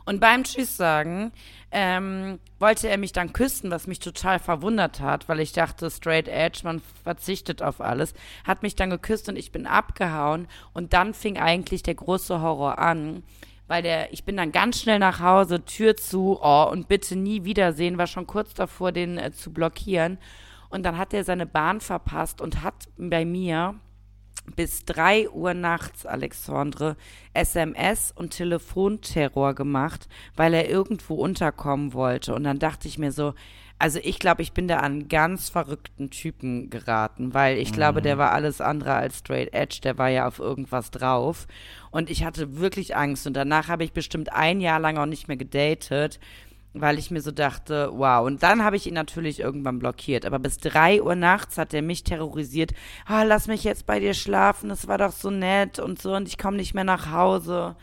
Und 0.06 0.20
beim 0.20 0.44
Tschüss 0.44 0.78
sagen 0.78 1.32
ähm, 1.72 2.40
wollte 2.60 2.88
er 2.88 2.98
mich 2.98 3.14
dann 3.14 3.34
küssen, 3.34 3.72
was 3.72 3.88
mich 3.88 4.00
total 4.00 4.40
verwundert 4.40 5.00
hat, 5.00 5.28
weil 5.28 5.40
ich 5.40 5.54
dachte, 5.54 5.90
straight 5.90 6.28
edge, 6.28 6.62
man 6.64 6.82
verzichtet 7.04 7.62
auf 7.62 7.82
alles. 7.82 8.14
Hat 8.46 8.62
mich 8.64 8.76
dann 8.76 8.90
geküsst 8.92 9.28
und 9.28 9.38
ich 9.38 9.52
bin 9.52 9.66
abgehauen. 9.66 10.48
Und 10.74 10.94
dann 10.94 11.14
fing 11.14 11.38
eigentlich 11.38 11.82
der 11.84 11.96
große 11.96 12.42
Horror 12.42 12.78
an, 12.78 13.24
weil 13.68 13.82
der, 13.82 14.14
ich 14.14 14.24
bin 14.24 14.38
dann 14.38 14.52
ganz 14.52 14.80
schnell 14.80 15.00
nach 15.00 15.20
Hause, 15.20 15.66
Tür 15.66 15.98
zu, 15.98 16.40
oh, 16.42 16.68
und 16.72 16.88
bitte 16.88 17.16
nie 17.16 17.44
wiedersehen, 17.44 17.98
war 17.98 18.08
schon 18.08 18.28
kurz 18.28 18.54
davor, 18.54 18.92
den 18.92 19.18
äh, 19.18 19.32
zu 19.32 19.52
blockieren. 19.52 20.20
Und 20.70 20.84
dann 20.84 20.98
hat 20.98 21.14
er 21.14 21.24
seine 21.24 21.46
Bahn 21.46 21.82
verpasst 21.82 22.42
und 22.42 22.62
hat 22.64 22.88
bei 22.98 23.26
mir 23.26 23.76
bis 24.56 24.86
3 24.86 25.30
Uhr 25.30 25.54
nachts, 25.54 26.06
Alexandre, 26.06 26.96
SMS 27.34 28.14
und 28.16 28.32
Telefonterror 28.32 29.54
gemacht, 29.54 30.08
weil 30.36 30.54
er 30.54 30.70
irgendwo 30.70 31.16
unterkommen 31.16 31.94
wollte. 31.94 32.36
Und 32.36 32.44
dann 32.44 32.60
dachte 32.60 32.88
ich 32.88 32.98
mir 32.98 33.12
so, 33.12 33.34
also 33.80 34.00
ich 34.02 34.20
glaube, 34.20 34.42
ich 34.44 34.54
bin 34.54 34.68
da 34.68 34.78
an 34.78 34.94
einen 34.94 35.08
ganz 35.10 35.50
verrückten 35.50 36.10
Typen 36.10 36.70
geraten, 36.70 37.34
weil 37.34 37.58
ich 37.58 37.74
glaube, 37.74 38.02
der 38.02 38.18
war 38.18 38.32
alles 38.32 38.62
andere 38.62 38.94
als 38.94 39.20
straight 39.20 39.54
edge, 39.54 39.80
der 39.84 39.98
war 39.98 40.10
ja 40.10 40.28
auf 40.28 40.40
irgendwas 40.40 40.92
drauf. 40.92 41.48
Und 41.92 42.10
ich 42.10 42.24
hatte 42.24 42.60
wirklich 42.60 42.96
Angst. 42.96 43.28
Und 43.28 43.34
danach 43.34 43.68
habe 43.68 43.84
ich 43.84 43.92
bestimmt 43.92 44.32
ein 44.32 44.62
Jahr 44.62 44.80
lang 44.80 44.98
auch 44.98 45.06
nicht 45.06 45.28
mehr 45.28 45.38
gedatet 45.38 46.20
weil 46.74 46.98
ich 47.00 47.12
mir 47.12 47.22
so 47.22 47.32
dachte, 47.32 47.90
wow. 47.94 48.26
Und 48.26 48.44
dann 48.44 48.64
habe 48.64 48.76
ich 48.76 48.88
ihn 48.88 48.94
natürlich 48.96 49.40
irgendwann 49.40 49.80
blockiert. 49.80 50.26
Aber 50.26 50.40
bis 50.40 50.58
drei 50.58 51.02
Uhr 51.02 51.16
nachts 51.16 51.58
hat 51.58 51.74
er 51.74 51.82
mich 51.82 52.04
terrorisiert. 52.04 52.74
Ah, 53.06 53.24
lass 53.24 53.48
mich 53.48 53.64
jetzt 53.64 53.86
bei 53.86 54.00
dir 54.00 54.14
schlafen, 54.14 54.70
das 54.70 54.88
war 54.88 54.98
doch 54.98 55.12
so 55.12 55.30
nett 55.30 55.80
und 55.80 56.02
so 56.02 56.16
und 56.16 56.28
ich 56.28 56.38
komme 56.38 56.58
nicht 56.58 56.74
mehr 56.74 56.84
nach 56.84 57.12
Hause. 57.12 57.76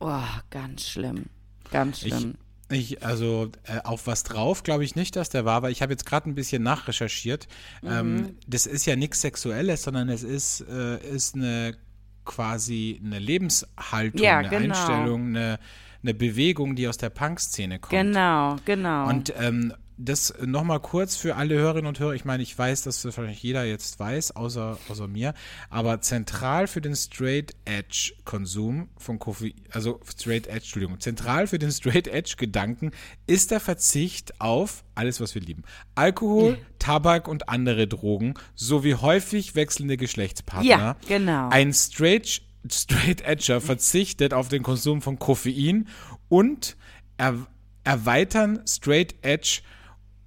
Oh, 0.00 0.22
ganz 0.50 0.88
schlimm. 0.88 1.26
Ganz 1.70 2.02
Ich, 2.02 2.08
schlimm. 2.14 2.34
ich 2.70 3.04
also 3.04 3.50
äh, 3.64 3.80
auf 3.84 4.06
was 4.06 4.22
drauf 4.22 4.62
glaube 4.62 4.84
ich 4.84 4.96
nicht, 4.96 5.16
dass 5.16 5.28
der 5.28 5.44
war, 5.44 5.62
weil 5.62 5.72
ich 5.72 5.82
habe 5.82 5.92
jetzt 5.92 6.06
gerade 6.06 6.28
ein 6.30 6.34
bisschen 6.34 6.62
nachrecherchiert. 6.62 7.48
Mhm. 7.82 7.90
Ähm, 7.90 8.38
das 8.46 8.66
ist 8.66 8.86
ja 8.86 8.96
nichts 8.96 9.20
Sexuelles, 9.20 9.82
sondern 9.82 10.08
es 10.08 10.22
ist, 10.22 10.62
äh, 10.68 10.98
ist 11.14 11.34
eine 11.34 11.76
quasi 12.24 13.00
eine 13.04 13.18
Lebenshaltung, 13.18 14.20
Ja, 14.20 14.38
eine 14.38 14.48
genau. 14.48 14.74
Einstellung, 14.74 15.28
eine, 15.28 15.58
eine 16.02 16.14
Bewegung, 16.14 16.76
die 16.76 16.88
aus 16.88 16.96
der 16.96 17.10
Punk-Szene 17.10 17.78
kommt. 17.78 17.90
Genau, 17.90 18.56
genau. 18.64 19.08
Und 19.08 19.34
ähm, 19.38 19.74
das 20.04 20.34
nochmal 20.44 20.80
kurz 20.80 21.16
für 21.16 21.36
alle 21.36 21.56
Hörerinnen 21.56 21.86
und 21.86 22.00
Hörer. 22.00 22.14
Ich 22.14 22.24
meine, 22.24 22.42
ich 22.42 22.56
weiß, 22.56 22.82
dass 22.82 23.02
das 23.02 23.16
wahrscheinlich 23.16 23.42
jeder 23.42 23.64
jetzt 23.64 23.98
weiß, 23.98 24.34
außer, 24.34 24.78
außer 24.88 25.06
mir. 25.06 25.34
Aber 25.68 26.00
zentral 26.00 26.66
für 26.66 26.80
den 26.80 26.96
Straight 26.96 27.54
Edge 27.64 28.14
Konsum 28.24 28.88
von 28.96 29.18
Koffein, 29.18 29.54
also 29.70 30.00
Straight 30.08 30.46
Edge, 30.46 30.56
Entschuldigung, 30.60 31.00
zentral 31.00 31.46
für 31.46 31.58
den 31.58 31.70
Straight 31.70 32.08
Edge 32.08 32.34
Gedanken 32.36 32.92
ist 33.26 33.50
der 33.50 33.60
Verzicht 33.60 34.40
auf 34.40 34.84
alles, 34.94 35.20
was 35.20 35.34
wir 35.34 35.42
lieben. 35.42 35.62
Alkohol, 35.94 36.58
Tabak 36.78 37.28
und 37.28 37.48
andere 37.48 37.86
Drogen 37.86 38.34
sowie 38.54 38.94
häufig 38.94 39.54
wechselnde 39.54 39.96
Geschlechtspartner. 39.96 40.68
Ja, 40.68 40.96
genau. 41.06 41.48
Ein 41.50 41.72
Straight, 41.72 42.42
Straight 42.68 43.22
Edger 43.22 43.60
verzichtet 43.60 44.34
auf 44.34 44.48
den 44.48 44.62
Konsum 44.62 45.02
von 45.02 45.18
Koffein 45.18 45.88
und 46.28 46.76
er, 47.16 47.46
erweitern 47.84 48.62
Straight 48.66 49.14
Edge 49.22 49.62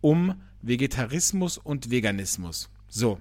um 0.02 0.42
Vegetarismus 0.62 1.58
und 1.58 1.92
Veganismus. 1.92 2.70
So. 2.88 3.20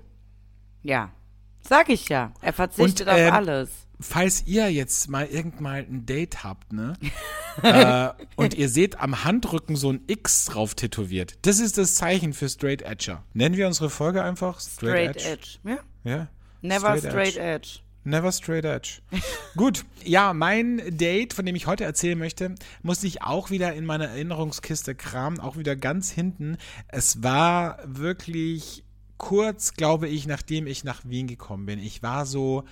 Ja, 0.82 1.12
sag 1.60 1.88
ich 1.88 2.08
ja. 2.08 2.32
Er 2.40 2.52
verzichtet 2.52 3.08
und, 3.08 3.12
äh, 3.12 3.12
auf 3.12 3.28
ähm, 3.28 3.34
alles. 3.34 3.70
Falls 4.00 4.46
ihr 4.46 4.70
jetzt 4.72 5.08
mal 5.08 5.26
irgendwann 5.26 5.86
ein 5.86 6.06
Date 6.06 6.42
habt, 6.42 6.72
ne? 6.72 6.94
äh, 7.62 8.08
und 8.36 8.54
ihr 8.54 8.68
seht 8.68 8.98
am 8.98 9.24
Handrücken 9.24 9.76
so 9.76 9.92
ein 9.92 10.00
X 10.06 10.46
drauf 10.46 10.74
tätowiert. 10.74 11.38
Das 11.42 11.60
ist 11.60 11.78
das 11.78 11.94
Zeichen 11.94 12.32
für 12.32 12.48
Straight 12.48 12.82
Edger. 12.82 13.24
Nennen 13.32 13.56
wir 13.56 13.66
unsere 13.66 13.90
Folge 13.90 14.24
einfach 14.24 14.60
Straight, 14.60 15.20
Straight 15.20 15.26
Edge. 15.26 15.58
Edge. 15.64 15.78
Ja. 16.04 16.10
ja. 16.10 16.28
Never 16.62 16.96
Straight, 16.98 17.12
Straight 17.12 17.36
Edge. 17.36 17.40
Edge. 17.40 17.80
Never 18.04 18.32
straight 18.32 18.64
edge. 18.64 19.00
Gut, 19.56 19.84
ja, 20.04 20.32
mein 20.32 20.96
Date, 20.96 21.34
von 21.34 21.46
dem 21.46 21.54
ich 21.54 21.66
heute 21.66 21.84
erzählen 21.84 22.18
möchte, 22.18 22.54
musste 22.82 23.06
ich 23.06 23.22
auch 23.22 23.50
wieder 23.50 23.72
in 23.74 23.84
meiner 23.84 24.08
Erinnerungskiste 24.08 24.94
kramen, 24.94 25.38
auch 25.38 25.56
wieder 25.56 25.76
ganz 25.76 26.10
hinten. 26.10 26.56
Es 26.88 27.22
war 27.22 27.78
wirklich 27.84 28.84
kurz, 29.18 29.74
glaube 29.74 30.08
ich, 30.08 30.26
nachdem 30.26 30.66
ich 30.66 30.82
nach 30.82 31.04
Wien 31.04 31.28
gekommen 31.28 31.66
bin. 31.66 31.78
Ich 31.78 32.02
war 32.02 32.26
so 32.26 32.64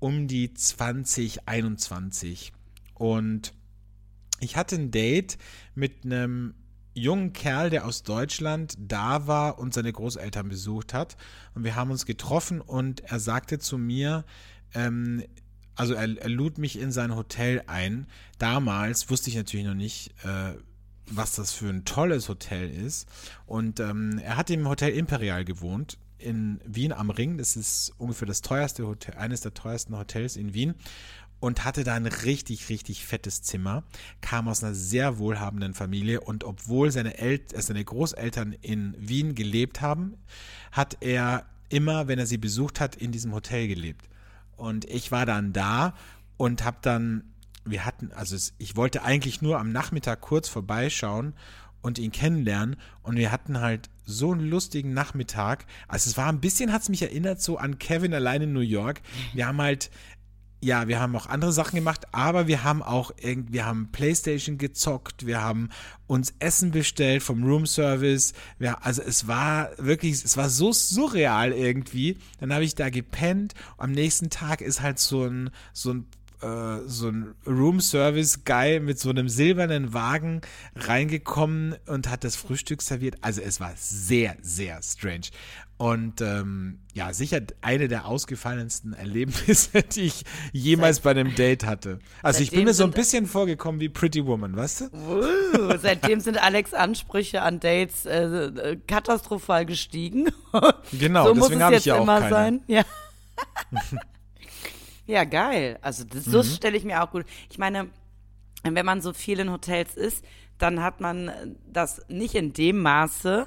um 0.00 0.26
die 0.26 0.52
20, 0.52 1.46
21 1.46 2.52
und 2.94 3.54
ich 4.40 4.56
hatte 4.56 4.76
ein 4.76 4.90
Date 4.90 5.38
mit 5.74 6.04
einem 6.04 6.54
jungen 7.00 7.32
Kerl, 7.32 7.70
der 7.70 7.86
aus 7.86 8.02
Deutschland 8.02 8.74
da 8.78 9.26
war 9.26 9.58
und 9.58 9.74
seine 9.74 9.92
Großeltern 9.92 10.48
besucht 10.48 10.94
hat. 10.94 11.16
Und 11.54 11.64
wir 11.64 11.76
haben 11.76 11.90
uns 11.90 12.06
getroffen 12.06 12.60
und 12.60 13.00
er 13.00 13.20
sagte 13.20 13.58
zu 13.58 13.78
mir, 13.78 14.24
ähm, 14.74 15.22
also 15.74 15.94
er, 15.94 16.18
er, 16.18 16.28
lud 16.28 16.58
mich 16.58 16.78
in 16.78 16.92
sein 16.92 17.14
Hotel 17.14 17.62
ein. 17.66 18.06
Damals 18.38 19.08
wusste 19.10 19.30
ich 19.30 19.36
natürlich 19.36 19.66
noch 19.66 19.74
nicht, 19.74 20.10
äh, 20.24 20.54
was 21.06 21.34
das 21.34 21.52
für 21.52 21.68
ein 21.68 21.84
tolles 21.84 22.28
Hotel 22.28 22.70
ist. 22.70 23.08
Und 23.46 23.80
ähm, 23.80 24.18
er 24.22 24.36
hat 24.36 24.50
im 24.50 24.68
Hotel 24.68 24.92
Imperial 24.92 25.44
gewohnt 25.44 25.98
in 26.18 26.60
Wien 26.66 26.92
am 26.92 27.10
Ring. 27.10 27.38
Das 27.38 27.56
ist 27.56 27.92
ungefähr 27.98 28.28
das 28.28 28.42
teuerste 28.42 28.86
Hotel, 28.86 29.14
eines 29.16 29.40
der 29.40 29.54
teuersten 29.54 29.96
Hotels 29.96 30.36
in 30.36 30.54
Wien 30.54 30.74
und 31.40 31.64
hatte 31.64 31.84
da 31.84 31.94
ein 31.94 32.06
richtig, 32.06 32.68
richtig 32.68 33.04
fettes 33.04 33.42
Zimmer, 33.42 33.82
kam 34.20 34.46
aus 34.46 34.62
einer 34.62 34.74
sehr 34.74 35.18
wohlhabenden 35.18 35.74
Familie 35.74 36.20
und 36.20 36.44
obwohl 36.44 36.90
seine, 36.92 37.18
El 37.18 37.40
äh, 37.52 37.60
seine 37.60 37.84
Großeltern 37.84 38.52
in 38.60 38.94
Wien 38.98 39.34
gelebt 39.34 39.80
haben, 39.80 40.14
hat 40.70 40.98
er 41.00 41.46
immer, 41.70 42.08
wenn 42.08 42.18
er 42.18 42.26
sie 42.26 42.38
besucht 42.38 42.80
hat, 42.80 42.94
in 42.94 43.10
diesem 43.10 43.32
Hotel 43.32 43.68
gelebt. 43.68 44.08
Und 44.56 44.84
ich 44.84 45.10
war 45.10 45.24
dann 45.24 45.52
da 45.52 45.94
und 46.36 46.64
habe 46.64 46.78
dann, 46.82 47.24
wir 47.64 47.86
hatten, 47.86 48.12
also 48.12 48.36
ich 48.58 48.76
wollte 48.76 49.02
eigentlich 49.02 49.40
nur 49.40 49.58
am 49.58 49.72
Nachmittag 49.72 50.20
kurz 50.20 50.48
vorbeischauen 50.48 51.34
und 51.80 51.98
ihn 51.98 52.12
kennenlernen 52.12 52.76
und 53.02 53.16
wir 53.16 53.32
hatten 53.32 53.60
halt 53.60 53.88
so 54.04 54.32
einen 54.32 54.46
lustigen 54.46 54.92
Nachmittag. 54.92 55.64
Also 55.88 56.10
es 56.10 56.16
war 56.16 56.28
ein 56.28 56.40
bisschen, 56.40 56.72
hat 56.72 56.82
es 56.82 56.88
mich 56.88 57.02
erinnert 57.02 57.40
so 57.40 57.56
an 57.56 57.78
Kevin 57.78 58.12
allein 58.12 58.42
in 58.42 58.52
New 58.52 58.60
York. 58.60 59.00
Wir 59.32 59.46
haben 59.46 59.62
halt 59.62 59.90
ja, 60.60 60.88
wir 60.88 61.00
haben 61.00 61.16
auch 61.16 61.26
andere 61.26 61.52
Sachen 61.52 61.76
gemacht, 61.76 62.06
aber 62.12 62.46
wir 62.46 62.64
haben 62.64 62.82
auch 62.82 63.12
irgendwie, 63.18 63.54
wir 63.54 63.66
haben 63.66 63.88
Playstation 63.92 64.58
gezockt, 64.58 65.26
wir 65.26 65.42
haben 65.42 65.70
uns 66.06 66.34
Essen 66.38 66.70
bestellt 66.70 67.22
vom 67.22 67.42
Roomservice. 67.44 68.34
Wir, 68.58 68.84
also 68.84 69.00
es 69.00 69.26
war 69.26 69.70
wirklich, 69.78 70.22
es 70.24 70.36
war 70.36 70.50
so 70.50 70.72
surreal 70.72 71.52
irgendwie. 71.52 72.18
Dann 72.40 72.52
habe 72.52 72.64
ich 72.64 72.74
da 72.74 72.90
gepennt. 72.90 73.54
Am 73.78 73.92
nächsten 73.92 74.28
Tag 74.28 74.60
ist 74.60 74.82
halt 74.82 74.98
so 74.98 75.24
ein, 75.24 75.50
so 75.72 75.94
ein 75.94 76.06
äh, 76.42 76.78
so 76.86 77.08
ein 77.08 77.34
Room-Service-Guy 77.46 78.80
mit 78.80 78.98
so 78.98 79.10
einem 79.10 79.28
silbernen 79.28 79.92
Wagen 79.92 80.40
reingekommen 80.74 81.76
und 81.86 82.08
hat 82.08 82.24
das 82.24 82.36
Frühstück 82.36 82.82
serviert. 82.82 83.16
Also 83.20 83.42
es 83.42 83.60
war 83.60 83.72
sehr, 83.76 84.36
sehr 84.40 84.82
strange. 84.82 85.28
Und 85.80 86.20
ähm, 86.20 86.78
ja, 86.92 87.10
sicher 87.14 87.40
eine 87.62 87.88
der 87.88 88.04
ausgefallensten 88.04 88.92
Erlebnisse, 88.92 89.82
die 89.94 90.02
ich 90.02 90.24
jemals 90.52 90.96
Seit, 90.96 91.04
bei 91.04 91.10
einem 91.12 91.34
Date 91.34 91.64
hatte. 91.64 92.00
Also 92.22 92.42
ich 92.42 92.50
bin 92.50 92.64
mir 92.64 92.74
so 92.74 92.84
ein 92.84 92.90
bisschen 92.90 93.24
vorgekommen 93.24 93.80
wie 93.80 93.88
Pretty 93.88 94.26
Woman, 94.26 94.54
weißt 94.54 94.82
du? 94.82 94.84
Uh, 94.92 95.78
seitdem 95.78 96.20
sind 96.20 96.36
Alex 96.36 96.74
Ansprüche 96.74 97.40
an 97.40 97.60
Dates 97.60 98.04
äh, 98.04 98.24
äh 98.24 98.76
katastrophal 98.86 99.64
gestiegen. 99.64 100.28
Genau, 100.92 101.28
so 101.28 101.32
deswegen 101.32 101.62
habe 101.62 101.76
ich 101.76 101.86
ja 101.86 101.94
auch 101.94 102.02
immer 102.02 102.18
keine. 102.18 102.30
sein. 102.30 102.62
Ja. 102.66 102.82
ja, 105.06 105.24
geil. 105.24 105.78
Also 105.80 106.04
das, 106.04 106.26
mhm. 106.26 106.42
stelle 106.42 106.76
ich 106.76 106.84
mir 106.84 107.02
auch 107.02 107.10
gut. 107.10 107.24
Ich 107.48 107.56
meine, 107.56 107.88
wenn 108.64 108.84
man 108.84 109.00
so 109.00 109.14
viel 109.14 109.38
in 109.38 109.50
Hotels 109.50 109.96
ist, 109.96 110.26
dann 110.58 110.82
hat 110.82 111.00
man 111.00 111.56
das 111.66 112.02
nicht 112.08 112.34
in 112.34 112.52
dem 112.52 112.82
Maße, 112.82 113.46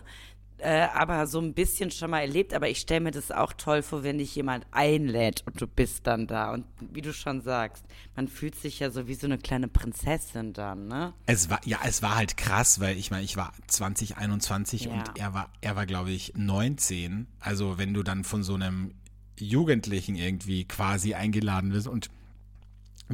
äh, 0.64 0.88
aber 0.94 1.28
so 1.28 1.40
ein 1.40 1.54
bisschen 1.54 1.92
schon 1.92 2.12
mal 2.12 2.22
erlebt. 2.22 2.54
Aber 2.54 2.70
ich 2.70 2.80
stelle 2.80 3.02
mir 3.02 3.12
das 3.12 3.32
auch 3.32 3.54
toll 3.54 3.82
vor, 3.82 4.04
wenn 4.04 4.18
dich 4.18 4.36
jemand 4.36 4.66
einlädt 4.72 5.44
und 5.46 5.60
du 5.62 5.68
bist 5.68 6.08
dann 6.08 6.26
da. 6.28 6.54
Und 6.54 6.66
wie 6.80 7.02
du 7.02 7.14
schon 7.14 7.42
sagst, 7.42 7.84
man 8.16 8.28
fühlt 8.28 8.56
sich 8.56 8.80
ja 8.80 8.90
so 8.90 9.08
wie 9.08 9.16
so 9.16 9.28
eine 9.28 9.38
kleine 9.38 9.68
Prinzessin 9.68 10.54
dann, 10.54 10.88
ne? 10.88 11.14
Es 11.26 11.50
war, 11.50 11.60
ja, 11.66 11.80
es 11.86 12.02
war 12.02 12.16
halt 12.16 12.38
krass, 12.38 12.80
weil 12.80 12.98
ich 12.98 13.12
meine, 13.12 13.24
ich 13.24 13.36
war 13.38 13.52
2021 13.68 14.86
ja. 14.86 14.94
und 14.94 15.04
er 15.18 15.34
war, 15.34 15.50
er 15.62 15.76
war, 15.76 15.86
glaube 15.86 16.12
ich, 16.12 16.34
19. 16.36 17.28
Also 17.40 17.78
wenn 17.78 17.94
du 17.94 18.04
dann 18.04 18.24
von 18.24 18.44
so 18.44 18.56
einem 18.56 18.94
Jugendlichen 19.38 20.16
irgendwie 20.16 20.66
quasi 20.66 21.14
eingeladen 21.14 21.74
wirst 21.74 21.88
und 21.88 22.10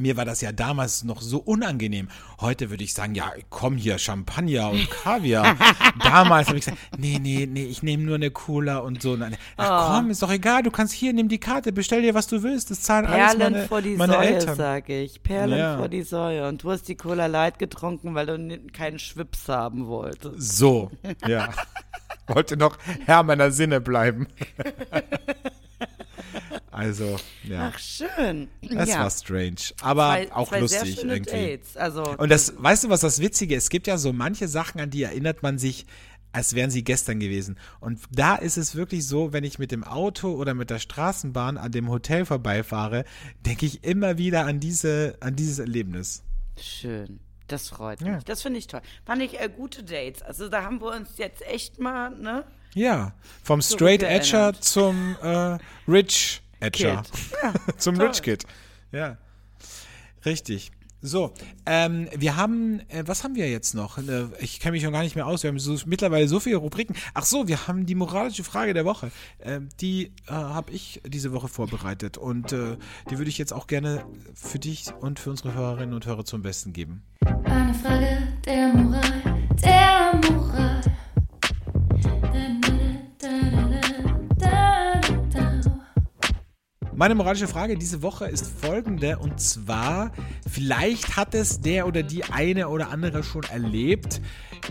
mir 0.00 0.16
war 0.16 0.24
das 0.24 0.40
ja 0.40 0.52
damals 0.52 1.04
noch 1.04 1.20
so 1.20 1.38
unangenehm. 1.38 2.08
Heute 2.40 2.70
würde 2.70 2.84
ich 2.84 2.94
sagen, 2.94 3.14
ja, 3.14 3.32
komm 3.48 3.76
hier, 3.76 3.98
Champagner 3.98 4.70
und 4.70 4.90
Kaviar. 5.02 5.56
damals 6.02 6.48
habe 6.48 6.58
ich 6.58 6.64
gesagt, 6.64 6.80
nee, 6.98 7.18
nee, 7.20 7.46
nee, 7.46 7.64
ich 7.64 7.82
nehme 7.82 8.04
nur 8.04 8.16
eine 8.16 8.30
Cola 8.30 8.78
und 8.78 9.02
so. 9.02 9.18
Ach 9.56 9.88
oh. 9.88 9.94
komm, 9.94 10.10
ist 10.10 10.22
doch 10.22 10.30
egal, 10.30 10.62
du 10.62 10.70
kannst 10.70 10.94
hier, 10.94 11.12
nimm 11.12 11.28
die 11.28 11.38
Karte, 11.38 11.72
bestell 11.72 12.02
dir, 12.02 12.14
was 12.14 12.26
du 12.26 12.42
willst. 12.42 12.70
Das 12.70 12.82
zahlen 12.82 13.06
Perlen 13.06 13.22
alles 13.22 13.38
meine, 13.38 13.68
vor 13.68 13.82
die 13.82 13.96
meine 13.96 14.12
Säue, 14.14 14.26
Eltern. 14.26 14.56
sage 14.56 15.00
ich. 15.00 15.22
Perlen 15.22 15.58
ja. 15.58 15.76
vor 15.78 15.88
die 15.88 16.02
Säue. 16.02 16.48
Und 16.48 16.62
du 16.62 16.70
hast 16.70 16.88
die 16.88 16.96
Cola 16.96 17.26
Light 17.26 17.58
getrunken, 17.58 18.14
weil 18.14 18.26
du 18.26 18.58
keinen 18.72 18.98
Schwips 18.98 19.48
haben 19.48 19.86
wolltest. 19.86 20.56
So, 20.56 20.90
ja. 21.26 21.50
Wollte 22.26 22.56
noch 22.56 22.78
Herr 23.06 23.22
meiner 23.24 23.50
Sinne 23.50 23.80
bleiben. 23.80 24.28
Also, 26.70 27.16
ja. 27.42 27.72
Ach, 27.72 27.78
schön. 27.78 28.48
Das 28.62 28.88
ja. 28.88 29.00
war 29.00 29.10
strange. 29.10 29.56
Aber 29.82 30.12
zwei, 30.12 30.32
auch 30.32 30.48
zwei 30.48 30.60
lustig 30.60 30.98
irgendwie. 31.04 31.30
Dates. 31.30 31.76
Also, 31.76 32.04
Und 32.16 32.28
das, 32.28 32.54
weißt 32.56 32.84
du, 32.84 32.88
was 32.90 33.00
das 33.00 33.20
Witzige 33.20 33.56
ist? 33.56 33.64
Es 33.64 33.70
gibt 33.70 33.86
ja 33.86 33.98
so 33.98 34.12
manche 34.12 34.46
Sachen, 34.46 34.80
an 34.80 34.90
die 34.90 35.02
erinnert 35.02 35.42
man 35.42 35.58
sich, 35.58 35.86
als 36.32 36.54
wären 36.54 36.70
sie 36.70 36.84
gestern 36.84 37.18
gewesen. 37.18 37.58
Und 37.80 38.00
da 38.12 38.36
ist 38.36 38.56
es 38.56 38.76
wirklich 38.76 39.06
so, 39.06 39.32
wenn 39.32 39.42
ich 39.42 39.58
mit 39.58 39.72
dem 39.72 39.82
Auto 39.82 40.32
oder 40.32 40.54
mit 40.54 40.70
der 40.70 40.78
Straßenbahn 40.78 41.58
an 41.58 41.72
dem 41.72 41.88
Hotel 41.88 42.24
vorbeifahre, 42.24 43.04
denke 43.44 43.66
ich 43.66 43.82
immer 43.82 44.16
wieder 44.16 44.46
an 44.46 44.60
diese, 44.60 45.16
an 45.18 45.34
dieses 45.34 45.58
Erlebnis. 45.58 46.22
Schön. 46.56 47.18
Das 47.48 47.68
freut 47.68 48.00
mich. 48.00 48.22
Das 48.24 48.42
finde 48.42 48.60
ich 48.60 48.68
toll. 48.68 48.80
Fand 49.04 49.22
ich 49.22 49.40
äh, 49.40 49.48
gute 49.48 49.82
Dates. 49.82 50.22
Also 50.22 50.48
da 50.48 50.62
haben 50.62 50.80
wir 50.80 50.94
uns 50.94 51.18
jetzt 51.18 51.44
echt 51.48 51.80
mal, 51.80 52.10
ne? 52.10 52.44
Ja, 52.74 53.12
vom 53.42 53.60
Straight 53.60 54.04
Edger 54.04 54.52
zum 54.60 55.16
äh, 55.20 55.58
Rich 55.88 56.42
Edger. 56.60 57.02
Ja, 57.42 57.54
Zum 57.76 57.96
toll. 57.96 58.08
Rich 58.08 58.22
Kid. 58.22 58.44
Ja. 58.92 59.16
Richtig. 60.24 60.70
So, 61.02 61.32
ähm, 61.64 62.08
wir 62.14 62.36
haben, 62.36 62.80
äh, 62.88 63.04
was 63.06 63.24
haben 63.24 63.34
wir 63.34 63.48
jetzt 63.48 63.74
noch? 63.74 63.96
Äh, 63.96 64.26
ich 64.38 64.60
kenne 64.60 64.72
mich 64.72 64.82
noch 64.82 64.92
gar 64.92 65.02
nicht 65.02 65.16
mehr 65.16 65.26
aus. 65.26 65.42
Wir 65.42 65.48
haben 65.48 65.58
so, 65.58 65.74
mittlerweile 65.86 66.28
so 66.28 66.40
viele 66.40 66.56
Rubriken. 66.56 66.94
Ach 67.14 67.24
so, 67.24 67.48
wir 67.48 67.66
haben 67.66 67.86
die 67.86 67.94
moralische 67.94 68.44
Frage 68.44 68.74
der 68.74 68.84
Woche. 68.84 69.10
Äh, 69.38 69.60
die 69.80 70.12
äh, 70.26 70.32
habe 70.32 70.72
ich 70.72 71.00
diese 71.06 71.32
Woche 71.32 71.48
vorbereitet 71.48 72.18
und 72.18 72.52
äh, 72.52 72.76
die 73.10 73.16
würde 73.16 73.30
ich 73.30 73.38
jetzt 73.38 73.54
auch 73.54 73.66
gerne 73.66 74.04
für 74.34 74.58
dich 74.58 74.92
und 75.00 75.18
für 75.18 75.30
unsere 75.30 75.54
Hörerinnen 75.54 75.94
und 75.94 76.04
Hörer 76.04 76.26
zum 76.26 76.42
Besten 76.42 76.74
geben. 76.74 77.02
Eine 77.44 77.72
Frage 77.72 78.18
der 78.44 78.68
Moral, 78.74 79.22
der 79.64 80.20
Moral. 80.30 80.49
Meine 87.00 87.14
moralische 87.14 87.48
Frage 87.48 87.78
diese 87.78 88.02
Woche 88.02 88.26
ist 88.26 88.46
folgende 88.46 89.18
und 89.18 89.40
zwar, 89.40 90.12
vielleicht 90.46 91.16
hat 91.16 91.34
es 91.34 91.62
der 91.62 91.86
oder 91.86 92.02
die 92.02 92.24
eine 92.24 92.68
oder 92.68 92.90
andere 92.90 93.22
schon 93.22 93.44
erlebt. 93.44 94.20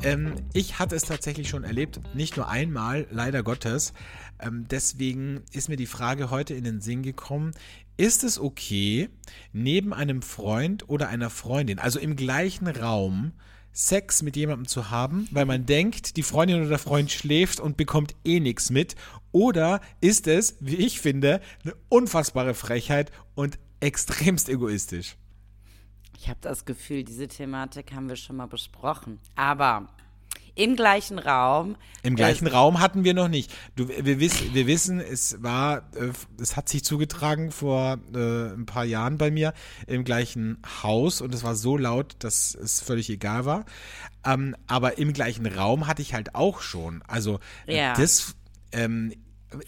Ähm, 0.03 0.35
ich 0.53 0.77
hatte 0.77 0.95
es 0.95 1.01
tatsächlich 1.01 1.49
schon 1.49 1.63
erlebt, 1.63 1.99
nicht 2.13 2.37
nur 2.37 2.47
einmal, 2.47 3.07
leider 3.09 3.41
Gottes. 3.41 3.93
Ähm, 4.39 4.67
deswegen 4.69 5.41
ist 5.53 5.69
mir 5.69 5.75
die 5.75 5.87
Frage 5.87 6.29
heute 6.29 6.53
in 6.53 6.65
den 6.65 6.81
Sinn 6.81 7.01
gekommen, 7.01 7.49
ist 7.97 8.23
es 8.23 8.39
okay, 8.39 9.09
neben 9.51 9.91
einem 9.91 10.21
Freund 10.21 10.87
oder 10.87 11.07
einer 11.07 11.31
Freundin, 11.31 11.79
also 11.79 11.97
im 11.97 12.15
gleichen 12.15 12.67
Raum, 12.67 13.31
Sex 13.71 14.23
mit 14.23 14.35
jemandem 14.35 14.67
zu 14.67 14.89
haben, 14.89 15.27
weil 15.31 15.45
man 15.45 15.65
denkt, 15.65 16.17
die 16.17 16.23
Freundin 16.23 16.59
oder 16.59 16.69
der 16.69 16.79
Freund 16.79 17.11
schläft 17.11 17.59
und 17.59 17.77
bekommt 17.77 18.15
eh 18.25 18.39
nichts 18.39 18.71
mit? 18.71 18.95
Oder 19.31 19.81
ist 20.01 20.27
es, 20.27 20.57
wie 20.59 20.77
ich 20.77 20.99
finde, 20.99 21.41
eine 21.63 21.75
unfassbare 21.89 22.53
Frechheit 22.53 23.11
und 23.35 23.59
extremst 23.79 24.49
egoistisch? 24.49 25.15
Ich 26.17 26.27
habe 26.27 26.39
das 26.41 26.65
Gefühl, 26.65 27.03
diese 27.03 27.27
Thematik 27.27 27.93
haben 27.93 28.09
wir 28.09 28.17
schon 28.17 28.35
mal 28.35 28.47
besprochen. 28.47 29.19
Aber 29.35 29.87
im 30.59 30.75
gleichen 30.75 31.19
Raum. 31.19 31.77
Im 32.03 32.17
gleichen 32.17 32.47
äh, 32.47 32.51
Raum 32.51 32.81
hatten 32.81 33.05
wir 33.05 33.13
noch 33.13 33.29
nicht. 33.29 33.49
Du, 33.77 33.87
wir, 33.87 34.19
wiss, 34.19 34.53
wir 34.53 34.67
wissen, 34.67 34.99
es 34.99 35.41
war, 35.41 35.89
äh, 35.95 36.11
es 36.41 36.57
hat 36.57 36.67
sich 36.67 36.83
zugetragen 36.83 37.51
vor 37.51 37.97
äh, 38.13 38.53
ein 38.53 38.65
paar 38.65 38.83
Jahren 38.83 39.17
bei 39.17 39.31
mir 39.31 39.53
im 39.87 40.03
gleichen 40.03 40.61
Haus 40.83 41.21
und 41.21 41.33
es 41.33 41.43
war 41.43 41.55
so 41.55 41.77
laut, 41.77 42.17
dass 42.19 42.55
es 42.55 42.81
völlig 42.81 43.09
egal 43.09 43.45
war. 43.45 43.63
Ähm, 44.25 44.53
aber 44.67 44.97
im 44.97 45.13
gleichen 45.13 45.45
Raum 45.45 45.87
hatte 45.87 46.01
ich 46.01 46.13
halt 46.13 46.35
auch 46.35 46.59
schon. 46.59 47.03
Also 47.07 47.39
ja. 47.65 47.93
das 47.93 48.35
ähm, 48.71 49.13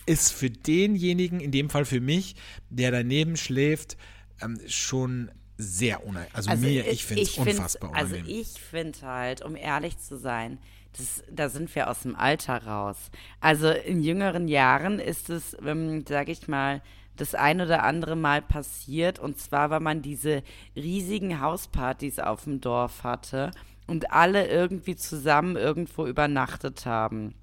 ist 0.05 0.31
für 0.31 0.49
denjenigen, 0.49 1.39
in 1.39 1.51
dem 1.51 1.69
Fall 1.69 1.85
für 1.85 2.01
mich, 2.01 2.35
der 2.69 2.91
daneben 2.91 3.37
schläft, 3.37 3.97
ähm, 4.41 4.59
schon 4.67 5.31
sehr 5.57 6.05
unangenehm. 6.05 6.35
Also, 6.35 6.49
also, 6.49 6.67
mir, 6.67 6.87
ich 6.87 7.05
finde 7.05 7.23
es 7.23 7.37
unfassbar 7.37 7.93
also 7.93 8.15
unangenehm. 8.15 8.37
Also 8.37 8.41
ich 8.41 8.61
finde 8.61 9.01
halt, 9.01 9.41
um 9.43 9.55
ehrlich 9.55 9.97
zu 9.97 10.17
sein, 10.17 10.59
das, 10.97 11.23
da 11.31 11.49
sind 11.49 11.73
wir 11.75 11.89
aus 11.89 12.01
dem 12.01 12.15
Alter 12.15 12.65
raus. 12.65 12.97
Also 13.39 13.69
in 13.69 14.01
jüngeren 14.01 14.47
Jahren 14.47 14.99
ist 14.99 15.29
es, 15.29 15.55
ähm, 15.65 16.05
sage 16.07 16.31
ich 16.31 16.47
mal, 16.47 16.81
das 17.15 17.35
ein 17.35 17.61
oder 17.61 17.83
andere 17.83 18.15
Mal 18.15 18.41
passiert. 18.41 19.19
Und 19.19 19.37
zwar, 19.39 19.69
weil 19.69 19.79
man 19.79 20.01
diese 20.01 20.43
riesigen 20.75 21.39
Hauspartys 21.39 22.19
auf 22.19 22.43
dem 22.43 22.59
Dorf 22.59 23.03
hatte 23.03 23.51
und 23.87 24.11
alle 24.11 24.47
irgendwie 24.47 24.95
zusammen 24.95 25.55
irgendwo 25.55 26.07
übernachtet 26.07 26.85
haben. 26.85 27.35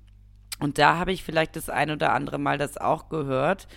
Und 0.58 0.78
da 0.78 0.96
habe 0.96 1.12
ich 1.12 1.24
vielleicht 1.24 1.56
das 1.56 1.68
ein 1.70 1.90
oder 1.90 2.12
andere 2.12 2.38
Mal 2.38 2.58
das 2.58 2.76
auch 2.76 3.08
gehört, 3.08 3.68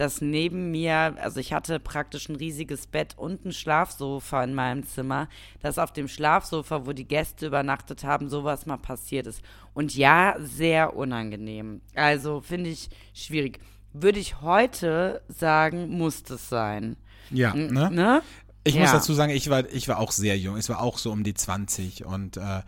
dass 0.00 0.22
neben 0.22 0.70
mir, 0.70 1.14
also 1.20 1.40
ich 1.40 1.52
hatte 1.52 1.78
praktisch 1.78 2.30
ein 2.30 2.36
riesiges 2.36 2.86
Bett 2.86 3.18
und 3.18 3.44
ein 3.44 3.52
Schlafsofa 3.52 4.42
in 4.42 4.54
meinem 4.54 4.86
Zimmer, 4.86 5.28
dass 5.60 5.78
auf 5.78 5.92
dem 5.92 6.08
Schlafsofa, 6.08 6.86
wo 6.86 6.92
die 6.92 7.06
Gäste 7.06 7.48
übernachtet 7.48 8.02
haben, 8.02 8.30
sowas 8.30 8.64
mal 8.64 8.78
passiert 8.78 9.26
ist. 9.26 9.42
Und 9.74 9.94
ja, 9.94 10.36
sehr 10.38 10.96
unangenehm. 10.96 11.82
Also 11.94 12.40
finde 12.40 12.70
ich 12.70 12.88
schwierig. 13.12 13.60
Würde 13.92 14.20
ich 14.20 14.40
heute 14.40 15.20
sagen, 15.28 15.90
muss 15.90 16.22
es 16.30 16.48
sein. 16.48 16.96
Ja, 17.30 17.54
ne? 17.54 17.90
ne? 17.90 18.22
Ich 18.64 18.76
ja. 18.76 18.82
muss 18.82 18.92
dazu 18.92 19.12
sagen, 19.12 19.32
ich 19.32 19.50
war, 19.50 19.68
ich 19.70 19.86
war 19.88 19.98
auch 19.98 20.12
sehr 20.12 20.38
jung. 20.38 20.56
Ich 20.56 20.68
war 20.70 20.80
auch 20.80 20.96
so 20.96 21.12
um 21.12 21.24
die 21.24 21.34
20 21.34 22.06
und, 22.06 22.38
äh, 22.38 22.62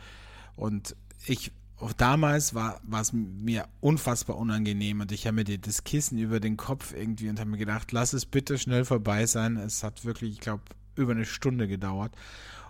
und 0.56 0.96
ich 1.26 1.50
damals 1.90 2.54
war, 2.54 2.80
war 2.84 3.00
es 3.00 3.12
mir 3.12 3.66
unfassbar 3.80 4.36
unangenehm 4.36 5.00
und 5.00 5.10
ich 5.10 5.26
habe 5.26 5.34
mir 5.34 5.58
das 5.58 5.82
Kissen 5.82 6.16
über 6.18 6.38
den 6.38 6.56
Kopf 6.56 6.94
irgendwie 6.94 7.28
und 7.28 7.40
habe 7.40 7.50
mir 7.50 7.58
gedacht, 7.58 7.90
lass 7.90 8.12
es 8.12 8.24
bitte 8.24 8.56
schnell 8.58 8.84
vorbei 8.84 9.26
sein. 9.26 9.56
Es 9.56 9.82
hat 9.82 10.04
wirklich, 10.04 10.34
ich 10.34 10.40
glaube, 10.40 10.62
über 10.94 11.12
eine 11.12 11.24
Stunde 11.24 11.66
gedauert. 11.66 12.14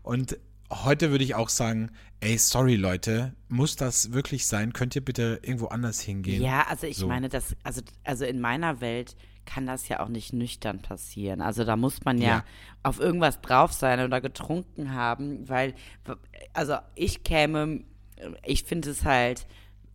Und 0.02 0.38
heute 0.70 1.10
würde 1.10 1.24
ich 1.24 1.34
auch 1.34 1.48
sagen, 1.48 1.90
ey, 2.20 2.38
sorry 2.38 2.76
Leute, 2.76 3.34
muss 3.48 3.76
das 3.76 4.12
wirklich 4.12 4.46
sein? 4.46 4.72
Könnt 4.72 4.96
ihr 4.96 5.04
bitte 5.04 5.40
irgendwo 5.42 5.66
anders 5.66 6.00
hingehen? 6.00 6.42
Ja, 6.42 6.66
also 6.68 6.86
ich 6.86 6.96
so. 6.96 7.06
meine, 7.06 7.28
das, 7.28 7.54
also, 7.62 7.82
also 8.04 8.24
in 8.24 8.40
meiner 8.40 8.80
Welt 8.80 9.16
kann 9.44 9.66
das 9.66 9.88
ja 9.88 10.00
auch 10.00 10.08
nicht 10.08 10.32
nüchtern 10.32 10.80
passieren. 10.80 11.40
Also 11.40 11.64
da 11.64 11.76
muss 11.76 12.04
man 12.04 12.18
ja, 12.18 12.28
ja, 12.28 12.44
auf 12.82 13.00
irgendwas 13.00 13.40
drauf 13.40 13.72
sein 13.72 14.00
oder 14.00 14.20
getrunken 14.20 14.94
haben, 14.94 15.48
weil, 15.48 15.74
also 16.54 16.76
ich 16.94 17.24
käme 17.24 17.84
ich 18.44 18.64
finde 18.64 18.90
es 18.90 19.04
halt 19.04 19.46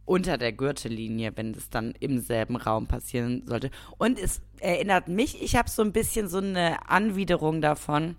unter 0.06 0.38
der 0.38 0.54
Gürtellinie, 0.54 1.34
wenn 1.36 1.52
es 1.52 1.70
dann 1.70 1.94
im 2.00 2.20
selben 2.20 2.56
Raum 2.56 2.88
passieren 2.88 3.44
sollte. 3.46 3.70
Und 3.98 4.18
es 4.18 4.42
erinnert 4.60 5.10
mich, 5.10 5.42
ich 5.42 5.56
habe 5.56 5.70
so 5.70 5.82
ein 5.82 5.92
bisschen 5.92 6.30
so 6.30 6.38
eine 6.38 6.90
Anwiderung 6.90 7.62
davon, 7.62 8.16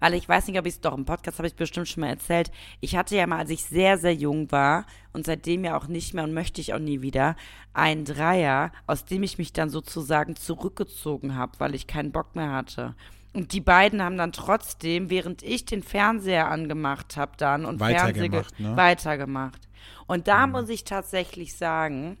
weil 0.00 0.14
ich 0.14 0.28
weiß 0.28 0.48
nicht, 0.48 0.58
ob 0.58 0.66
ich 0.66 0.74
es 0.74 0.80
doch 0.80 0.96
im 0.96 1.04
Podcast 1.04 1.38
habe 1.38 1.46
ich 1.46 1.54
bestimmt 1.54 1.88
schon 1.88 2.00
mal 2.00 2.08
erzählt. 2.08 2.50
Ich 2.80 2.96
hatte 2.96 3.16
ja 3.16 3.28
mal, 3.28 3.38
als 3.38 3.50
ich 3.50 3.62
sehr, 3.62 3.96
sehr 3.96 4.14
jung 4.14 4.50
war 4.50 4.86
und 5.12 5.24
seitdem 5.24 5.64
ja 5.64 5.76
auch 5.76 5.86
nicht 5.86 6.14
mehr 6.14 6.24
und 6.24 6.34
möchte 6.34 6.60
ich 6.60 6.74
auch 6.74 6.80
nie 6.80 7.00
wieder, 7.00 7.36
einen 7.72 8.04
Dreier, 8.04 8.72
aus 8.88 9.04
dem 9.04 9.22
ich 9.22 9.38
mich 9.38 9.52
dann 9.52 9.70
sozusagen 9.70 10.34
zurückgezogen 10.34 11.36
habe, 11.36 11.52
weil 11.58 11.76
ich 11.76 11.86
keinen 11.86 12.10
Bock 12.10 12.34
mehr 12.34 12.50
hatte. 12.50 12.96
Und 13.34 13.52
die 13.52 13.60
beiden 13.60 14.02
haben 14.02 14.16
dann 14.16 14.32
trotzdem, 14.32 15.10
während 15.10 15.42
ich 15.42 15.64
den 15.64 15.82
Fernseher 15.82 16.48
angemacht 16.50 17.16
habe, 17.16 17.32
dann 17.36 17.64
und 17.64 17.78
weitergemacht, 17.78 18.56
Fernseher 18.56 18.70
ne? 18.70 18.76
weitergemacht. 18.76 19.68
Und 20.06 20.28
da 20.28 20.46
mhm. 20.46 20.52
muss 20.52 20.68
ich 20.70 20.84
tatsächlich 20.84 21.54
sagen, 21.54 22.16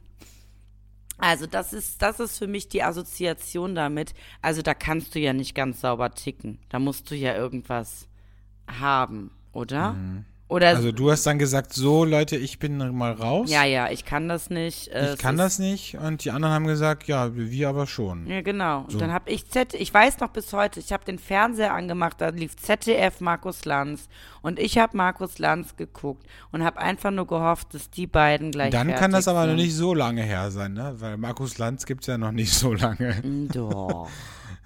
also 1.18 1.46
das 1.46 1.72
ist, 1.72 2.00
das 2.00 2.20
ist 2.20 2.38
für 2.38 2.46
mich 2.46 2.68
die 2.68 2.82
Assoziation 2.82 3.74
damit. 3.74 4.14
Also 4.40 4.62
da 4.62 4.74
kannst 4.74 5.14
du 5.14 5.18
ja 5.18 5.32
nicht 5.32 5.54
ganz 5.54 5.80
sauber 5.80 6.14
ticken. 6.14 6.60
Da 6.68 6.78
musst 6.78 7.10
du 7.10 7.16
ja 7.16 7.34
irgendwas 7.34 8.08
haben, 8.68 9.32
oder? 9.52 9.94
Mhm. 9.94 10.24
Oder 10.48 10.68
also 10.68 10.92
du 10.92 11.10
hast 11.10 11.26
dann 11.26 11.38
gesagt, 11.38 11.74
so 11.74 12.04
Leute, 12.04 12.36
ich 12.36 12.58
bin 12.58 12.78
mal 12.96 13.12
raus. 13.12 13.50
Ja, 13.50 13.64
ja, 13.64 13.90
ich 13.90 14.06
kann 14.06 14.28
das 14.28 14.48
nicht. 14.48 14.88
Äh, 14.88 15.12
ich 15.12 15.18
kann 15.18 15.36
das 15.36 15.58
nicht 15.58 15.98
und 15.98 16.24
die 16.24 16.30
anderen 16.30 16.54
haben 16.54 16.66
gesagt, 16.66 17.06
ja, 17.06 17.36
wir 17.36 17.68
aber 17.68 17.86
schon. 17.86 18.26
Ja, 18.26 18.40
genau. 18.40 18.84
So. 18.88 18.94
Und 18.94 19.02
dann 19.02 19.12
habe 19.12 19.30
ich 19.30 19.50
Z, 19.50 19.74
ich 19.74 19.92
weiß 19.92 20.20
noch 20.20 20.28
bis 20.28 20.54
heute, 20.54 20.80
ich 20.80 20.90
habe 20.90 21.04
den 21.04 21.18
Fernseher 21.18 21.74
angemacht, 21.74 22.22
da 22.22 22.30
lief 22.30 22.56
ZDF 22.56 23.20
Markus 23.20 23.66
Lanz 23.66 24.08
und 24.40 24.58
ich 24.58 24.78
habe 24.78 24.96
Markus 24.96 25.38
Lanz 25.38 25.76
geguckt 25.76 26.26
und 26.50 26.64
habe 26.64 26.78
einfach 26.78 27.10
nur 27.10 27.26
gehofft, 27.26 27.74
dass 27.74 27.90
die 27.90 28.06
beiden 28.06 28.50
gleich 28.50 28.70
Dann 28.70 28.94
kann 28.94 29.12
das 29.12 29.28
aber 29.28 29.42
sind. 29.42 29.50
noch 29.50 29.56
nicht 29.56 29.74
so 29.74 29.92
lange 29.92 30.22
her 30.22 30.50
sein, 30.50 30.72
ne? 30.72 30.94
Weil 30.96 31.18
Markus 31.18 31.58
Lanz 31.58 31.84
gibt 31.84 32.02
es 32.02 32.06
ja 32.06 32.16
noch 32.16 32.32
nicht 32.32 32.54
so 32.54 32.72
lange. 32.72 33.22
Doch. 33.52 34.08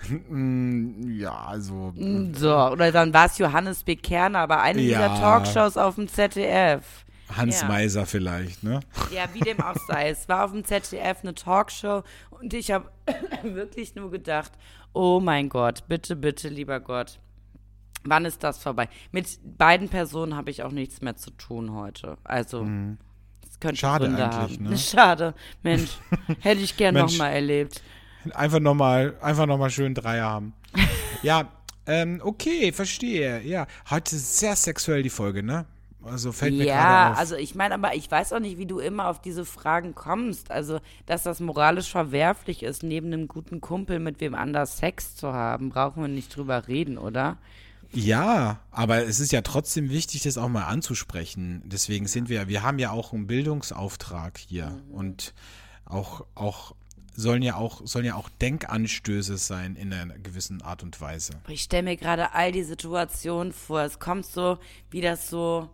Mm, 0.09 1.19
ja, 1.19 1.33
also. 1.33 1.93
Mm, 1.95 2.35
so, 2.35 2.55
oder 2.55 2.93
dann 2.93 3.13
war 3.15 3.27
es 3.27 3.39
Johannes 3.39 3.85
B. 3.85 3.97
Kerner, 3.97 4.41
aber 4.41 4.61
eine 4.61 4.81
ja. 4.81 5.09
dieser 5.09 5.21
Talkshows 5.21 5.77
auf 5.77 5.95
dem 5.97 6.09
ZDF. 6.09 7.05
Hans 7.37 7.63
ja. 7.63 7.69
Meiser 7.69 8.07
vielleicht, 8.07 8.63
ne? 8.63 8.81
Ja, 9.11 9.25
wie 9.33 9.41
dem 9.41 9.61
auch 9.61 9.77
sei. 9.87 10.11
Es 10.11 10.29
war 10.29 10.45
auf 10.45 10.53
dem 10.53 10.65
ZDF 10.65 11.19
eine 11.23 11.35
Talkshow 11.35 12.03
und 12.31 12.53
ich 12.55 12.71
habe 12.71 12.91
wirklich 13.43 13.95
nur 13.95 14.11
gedacht, 14.11 14.53
oh 14.93 15.21
mein 15.21 15.49
Gott, 15.49 15.85
bitte, 15.89 16.17
bitte, 16.17 16.49
lieber 16.49 16.81
Gott. 16.81 17.19
Wann 18.05 18.25
ist 18.25 18.43
das 18.43 18.59
vorbei? 18.59 18.89
Mit 19.13 19.39
beiden 19.57 19.89
Personen 19.89 20.37
habe 20.37 20.51
ich 20.51 20.63
auch 20.63 20.73
nichts 20.73 21.01
mehr 21.01 21.17
zu 21.17 21.31
tun 21.31 21.73
heute. 21.73 22.17
Also, 22.25 22.65
mhm. 22.65 22.99
es 23.49 23.61
könnte 23.61 23.77
Schade 23.77 24.07
Gründe 24.07 24.25
eigentlich, 24.25 24.59
haben. 24.59 24.69
Ne? 24.69 24.79
Schade, 24.79 25.35
Mensch. 25.63 25.99
hätte 26.41 26.61
ich 26.61 26.77
gern 26.77 26.97
nochmal 26.97 27.33
erlebt. 27.33 27.81
Einfach 28.33 28.61
nochmal, 28.61 29.15
einfach 29.21 29.47
nochmal 29.47 29.71
schön 29.71 29.95
Dreier 29.95 30.27
haben. 30.27 30.53
ja, 31.23 31.49
ähm, 31.87 32.21
okay, 32.25 32.73
verstehe. 32.73 33.43
Ja, 33.43 33.67
heute 33.91 34.17
ist 34.17 34.39
sehr 34.39 34.57
sexuell 34.57 35.03
die 35.03 35.11
Folge, 35.11 35.43
ne? 35.43 35.67
Also 36.05 36.33
fällt 36.33 36.55
mir 36.55 36.65
Ja, 36.65 37.13
auf. 37.13 37.19
also 37.19 37.37
ich 37.37 37.55
meine, 37.55 37.75
aber 37.75 37.95
ich 37.95 38.11
weiß 38.11 38.33
auch 38.33 38.41
nicht, 38.41 38.59
wie 38.59 38.67
du 38.67 38.81
immer 38.81 39.09
auf 39.09 39.21
diese 39.21 39.45
Fragen 39.45 39.95
kommst. 39.95 40.51
Also, 40.51 40.81
dass 41.07 41.23
das 41.23 41.41
moralisch 41.41 41.91
verwerflich 41.91 42.63
ist, 42.63 42.83
neben 42.83 43.09
einem 43.09 43.29
guten 43.29 43.61
Kumpel 43.61 44.01
mit 44.01 44.21
wem 44.21 44.35
anders 44.35 44.79
Sex 44.79 45.15
zu 45.15 45.33
haben, 45.33 45.71
brauchen 45.71 46.03
wir 46.03 46.09
nicht 46.09 46.35
drüber 46.35 46.67
reden, 46.67 46.99
oder? 46.99 47.39
Ja, 47.93 48.61
aber 48.71 49.05
es 49.05 49.21
ist 49.21 49.33
ja 49.33 49.43
trotzdem 49.43 49.91
wichtig, 49.91 50.23
das 50.23 50.39
auch 50.39 50.49
mal 50.49 50.65
anzusprechen. 50.65 51.63
Deswegen 51.67 52.07
sind 52.07 52.29
wir, 52.29 52.49
wir 52.49 52.63
haben 52.63 52.79
ja 52.79 52.91
auch 52.91 53.13
einen 53.13 53.27
Bildungsauftrag 53.27 54.39
hier 54.39 54.71
mhm. 54.71 54.95
und 54.95 55.35
auch, 55.85 56.25
auch 56.35 56.75
sollen 57.15 57.43
ja 57.43 57.57
auch, 57.57 57.83
sollen 57.85 58.05
ja 58.05 58.15
auch 58.15 58.29
Denkanstöße 58.41 59.37
sein 59.37 59.77
in 59.77 59.93
einer 59.93 60.19
gewissen 60.19 60.63
Art 60.63 60.83
und 60.83 61.01
Weise. 61.01 61.35
Ich 61.49 61.63
stelle 61.63 61.85
mir 61.85 61.97
gerade 61.97 62.33
all 62.33 62.53
die 62.53 62.63
Situationen 62.63 63.53
vor. 63.53 63.83
Es 63.83 63.99
kommt 63.99 64.27
so, 64.27 64.59
wie 64.91 65.01
das 65.01 65.29
so, 65.29 65.69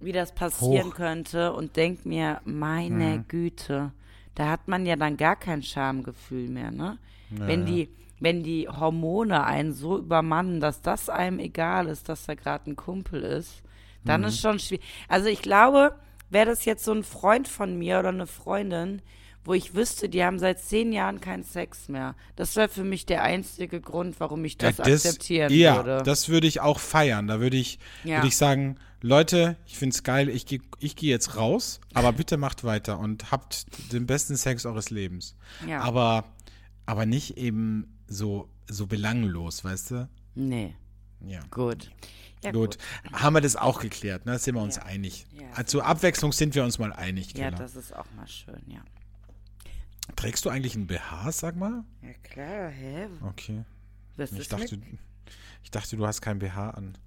wie 0.00 0.12
das 0.12 0.34
passieren 0.34 0.88
Hoch. 0.90 0.94
könnte 0.94 1.52
und 1.52 1.76
denkt 1.76 2.06
mir, 2.06 2.40
meine 2.44 3.14
hm. 3.14 3.24
Güte, 3.28 3.92
da 4.34 4.48
hat 4.48 4.68
man 4.68 4.86
ja 4.86 4.96
dann 4.96 5.16
gar 5.16 5.36
kein 5.36 5.62
Schamgefühl 5.62 6.48
mehr, 6.48 6.70
ne? 6.70 6.98
Naja. 7.30 7.46
Wenn 7.46 7.66
die, 7.66 7.88
wenn 8.20 8.42
die 8.42 8.68
Hormone 8.68 9.44
einen 9.44 9.72
so 9.72 9.98
übermannen, 9.98 10.60
dass 10.60 10.80
das 10.80 11.08
einem 11.08 11.38
egal 11.38 11.88
ist, 11.88 12.08
dass 12.08 12.26
da 12.26 12.34
gerade 12.34 12.70
ein 12.70 12.76
Kumpel 12.76 13.22
ist, 13.22 13.62
dann 14.04 14.22
mhm. 14.22 14.28
ist 14.28 14.40
schon 14.40 14.58
schwierig. 14.58 14.84
Also 15.08 15.28
ich 15.28 15.42
glaube, 15.42 15.96
wäre 16.30 16.46
das 16.46 16.64
jetzt 16.64 16.84
so 16.84 16.92
ein 16.92 17.04
Freund 17.04 17.48
von 17.48 17.78
mir 17.78 17.98
oder 17.98 18.08
eine 18.08 18.26
Freundin, 18.26 19.02
wo 19.44 19.54
ich 19.54 19.74
wüsste, 19.74 20.08
die 20.08 20.22
haben 20.24 20.38
seit 20.38 20.60
zehn 20.60 20.92
Jahren 20.92 21.20
keinen 21.20 21.42
Sex 21.42 21.88
mehr. 21.88 22.14
Das 22.36 22.54
wäre 22.56 22.68
für 22.68 22.84
mich 22.84 23.06
der 23.06 23.22
einzige 23.22 23.80
Grund, 23.80 24.20
warum 24.20 24.44
ich 24.44 24.56
das, 24.56 24.78
ja, 24.78 24.84
das 24.84 25.04
akzeptieren 25.04 25.52
ja, 25.52 25.76
würde. 25.76 25.90
Ja, 25.90 26.02
das 26.02 26.28
würde 26.28 26.46
ich 26.46 26.60
auch 26.60 26.78
feiern. 26.78 27.26
Da 27.26 27.40
würde 27.40 27.56
ich, 27.56 27.78
ja. 28.04 28.18
würde 28.18 28.28
ich 28.28 28.36
sagen, 28.36 28.76
Leute, 29.00 29.56
ich 29.66 29.76
finde 29.76 29.94
es 29.94 30.04
geil, 30.04 30.28
ich 30.28 30.46
gehe 30.46 30.60
ich 30.78 30.94
geh 30.94 31.08
jetzt 31.08 31.36
raus, 31.36 31.80
aber 31.92 32.12
bitte 32.12 32.36
macht 32.36 32.62
weiter 32.62 32.98
und 32.98 33.32
habt 33.32 33.66
den 33.92 34.06
besten 34.06 34.36
Sex 34.36 34.64
eures 34.64 34.90
Lebens. 34.90 35.36
Ja. 35.66 35.80
Aber, 35.80 36.24
aber 36.86 37.04
nicht 37.04 37.36
eben 37.36 37.98
so, 38.06 38.48
so 38.68 38.86
belanglos, 38.86 39.64
weißt 39.64 39.90
du? 39.90 40.08
Nee. 40.36 40.76
Ja. 41.26 41.40
Gut. 41.50 41.90
Ja, 42.44 42.52
gut. 42.52 42.78
gut. 42.78 43.12
Haben 43.12 43.34
wir 43.34 43.40
das 43.40 43.56
auch 43.56 43.80
geklärt, 43.80 44.26
ne? 44.26 44.38
Sind 44.38 44.54
wir 44.54 44.62
uns 44.62 44.76
ja. 44.76 44.82
einig. 44.82 45.26
Ja. 45.32 45.48
Also 45.54 45.78
zur 45.78 45.86
Abwechslung 45.86 46.32
sind 46.32 46.54
wir 46.54 46.64
uns 46.64 46.78
mal 46.78 46.92
einig, 46.92 47.34
Killer. 47.34 47.50
Ja, 47.50 47.50
das 47.50 47.76
ist 47.76 47.94
auch 47.94 48.06
mal 48.16 48.26
schön, 48.26 48.62
ja. 48.66 48.80
Trägst 50.16 50.44
du 50.44 50.50
eigentlich 50.50 50.74
ein 50.74 50.86
BH, 50.86 51.32
sag 51.32 51.56
mal? 51.56 51.84
Ja, 52.02 52.12
klar, 52.22 52.68
hä? 52.68 53.08
Okay. 53.22 53.64
Was 54.16 54.32
ich, 54.32 54.48
dachte, 54.48 54.78
ich 55.62 55.70
dachte, 55.70 55.96
du 55.96 56.06
hast 56.06 56.20
kein 56.20 56.38
BH 56.38 56.70
an. 56.70 56.98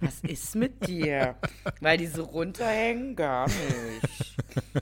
Was 0.00 0.20
ist 0.20 0.56
mit 0.56 0.86
dir? 0.86 1.36
Weil 1.80 1.96
die 1.98 2.06
so 2.06 2.24
runterhängen? 2.24 3.16
Gar 3.16 3.46
nicht. 3.46 4.36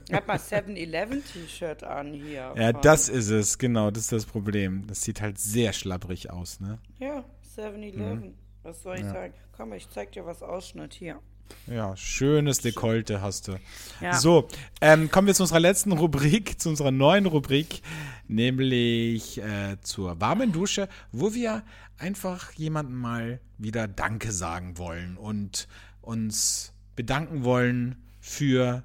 Ich 0.07 0.13
hab 0.13 0.27
mal 0.27 0.37
7-Eleven-T-Shirt 0.37 1.83
an 1.83 2.13
hier. 2.13 2.53
Ja, 2.57 2.73
das 2.73 3.07
ist 3.07 3.29
es, 3.29 3.57
genau, 3.57 3.91
das 3.91 4.03
ist 4.03 4.11
das 4.11 4.25
Problem. 4.25 4.87
Das 4.87 5.03
sieht 5.03 5.21
halt 5.21 5.37
sehr 5.37 5.73
schlabbrig 5.73 6.31
aus, 6.31 6.59
ne? 6.59 6.79
Ja, 6.99 7.23
7-Eleven. 7.55 8.19
Mhm. 8.19 8.33
Was 8.63 8.81
soll 8.81 8.95
ich 8.95 9.03
ja. 9.03 9.13
sagen? 9.13 9.33
Komm, 9.55 9.73
ich 9.73 9.87
zeig 9.89 10.11
dir 10.11 10.25
was 10.25 10.41
Ausschnitt 10.41 10.93
hier. 10.93 11.19
Ja, 11.67 11.95
schönes 11.97 12.59
Dekolte 12.59 13.21
hast 13.21 13.47
du. 13.47 13.59
Ja. 13.99 14.13
So, 14.13 14.47
ähm, 14.81 15.09
kommen 15.09 15.27
wir 15.27 15.33
zu 15.33 15.43
unserer 15.43 15.59
letzten 15.59 15.91
Rubrik, 15.91 16.59
zu 16.59 16.69
unserer 16.69 16.91
neuen 16.91 17.25
Rubrik, 17.25 17.81
nämlich 18.27 19.41
äh, 19.41 19.77
zur 19.81 20.21
warmen 20.21 20.51
Dusche, 20.51 20.87
wo 21.11 21.33
wir 21.33 21.63
einfach 21.97 22.51
jemandem 22.53 22.97
mal 22.97 23.39
wieder 23.57 23.87
Danke 23.87 24.31
sagen 24.31 24.77
wollen 24.77 25.17
und 25.17 25.67
uns 26.01 26.73
bedanken 26.95 27.43
wollen 27.43 27.95
für 28.19 28.83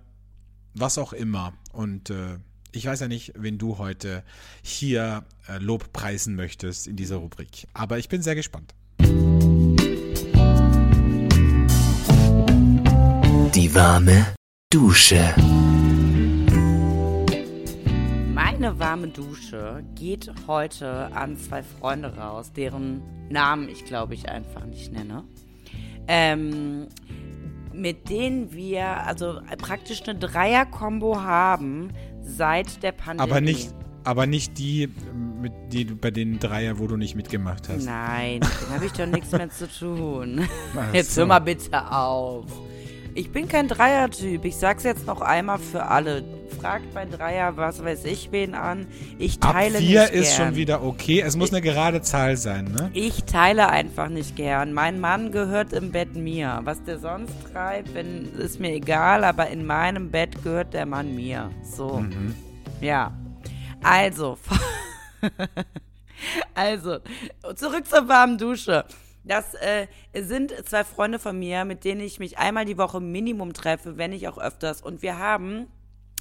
was 0.74 0.98
auch 0.98 1.12
immer. 1.12 1.52
Und 1.72 2.10
äh, 2.10 2.38
ich 2.72 2.86
weiß 2.86 3.00
ja 3.00 3.08
nicht, 3.08 3.32
wen 3.36 3.58
du 3.58 3.78
heute 3.78 4.22
hier 4.62 5.24
äh, 5.48 5.58
Lob 5.58 5.92
preisen 5.92 6.34
möchtest 6.34 6.86
in 6.86 6.96
dieser 6.96 7.16
Rubrik. 7.16 7.66
Aber 7.74 7.98
ich 7.98 8.08
bin 8.08 8.22
sehr 8.22 8.34
gespannt. 8.34 8.74
Die 13.54 13.74
warme 13.74 14.26
Dusche. 14.72 15.34
Meine 18.32 18.78
warme 18.78 19.08
Dusche 19.08 19.82
geht 19.96 20.30
heute 20.46 21.10
an 21.16 21.36
zwei 21.36 21.64
Freunde 21.64 22.16
raus, 22.16 22.52
deren 22.52 23.02
Namen 23.28 23.68
ich 23.68 23.84
glaube 23.84 24.14
ich 24.14 24.28
einfach 24.28 24.64
nicht 24.66 24.92
nenne. 24.92 25.24
Ähm, 26.06 26.86
mit 27.72 28.08
denen 28.08 28.52
wir 28.52 28.86
also 29.04 29.40
praktisch 29.58 30.04
eine 30.06 30.16
Dreier-Kombo 30.16 31.20
haben 31.20 31.90
seit 32.22 32.84
der 32.84 32.92
Pandemie. 32.92 33.28
Aber 33.28 33.40
nicht, 33.40 33.74
aber 34.04 34.26
nicht 34.26 34.58
die, 34.58 34.88
mit 35.40 35.52
die, 35.72 35.86
bei 35.86 36.12
den 36.12 36.38
Dreier, 36.38 36.78
wo 36.78 36.86
du 36.86 36.96
nicht 36.96 37.16
mitgemacht 37.16 37.68
hast. 37.68 37.84
Nein, 37.84 38.40
da 38.42 38.74
habe 38.76 38.86
ich 38.86 38.92
doch 38.92 39.06
nichts 39.06 39.32
mehr 39.32 39.50
zu 39.50 39.68
tun. 39.68 40.46
Jetzt 40.92 41.16
hör 41.16 41.26
mal 41.26 41.40
bitte 41.40 41.90
auf. 41.90 42.46
Ich 43.14 43.30
bin 43.32 43.48
kein 43.48 43.68
Dreier-Typ. 43.68 44.44
Ich 44.44 44.56
sag's 44.56 44.84
jetzt 44.84 45.06
noch 45.06 45.20
einmal 45.20 45.58
für 45.58 45.86
alle. 45.86 46.24
Fragt 46.60 46.92
bei 46.92 47.06
Dreier, 47.06 47.56
was 47.56 47.82
weiß 47.82 48.04
ich 48.04 48.32
wen 48.32 48.54
an. 48.54 48.86
Ich 49.18 49.38
teile 49.38 49.78
Ab 49.78 49.82
vier 49.84 50.02
nicht 50.02 50.12
ist 50.12 50.36
gern. 50.36 50.48
schon 50.48 50.56
wieder 50.56 50.82
okay. 50.84 51.20
Es 51.20 51.36
muss 51.36 51.48
ich, 51.48 51.54
eine 51.54 51.62
gerade 51.62 52.02
Zahl 52.02 52.36
sein, 52.36 52.66
ne? 52.66 52.90
Ich 52.92 53.24
teile 53.24 53.68
einfach 53.70 54.08
nicht 54.08 54.36
gern. 54.36 54.72
Mein 54.72 55.00
Mann 55.00 55.32
gehört 55.32 55.72
im 55.72 55.90
Bett 55.90 56.14
mir. 56.14 56.60
Was 56.64 56.82
der 56.84 56.98
sonst 56.98 57.32
treibt, 57.50 57.94
wenn, 57.94 58.32
ist 58.34 58.60
mir 58.60 58.72
egal, 58.72 59.24
aber 59.24 59.48
in 59.48 59.64
meinem 59.64 60.10
Bett 60.10 60.42
gehört 60.42 60.74
der 60.74 60.86
Mann 60.86 61.14
mir. 61.14 61.50
So. 61.62 61.98
Mhm. 61.98 62.34
Ja. 62.80 63.12
Also. 63.82 64.36
also, 66.54 66.98
zurück 67.56 67.86
zur 67.86 68.06
warmen 68.08 68.36
Dusche. 68.36 68.84
Das 69.24 69.54
äh, 69.54 69.86
sind 70.14 70.52
zwei 70.66 70.84
Freunde 70.84 71.18
von 71.18 71.38
mir, 71.38 71.64
mit 71.64 71.84
denen 71.84 72.00
ich 72.00 72.18
mich 72.18 72.38
einmal 72.38 72.64
die 72.64 72.78
Woche 72.78 73.00
Minimum 73.00 73.52
treffe, 73.52 73.98
wenn 73.98 74.10
nicht 74.10 74.26
auch 74.28 74.38
öfters. 74.38 74.80
Und 74.80 75.02
wir 75.02 75.18
haben 75.18 75.66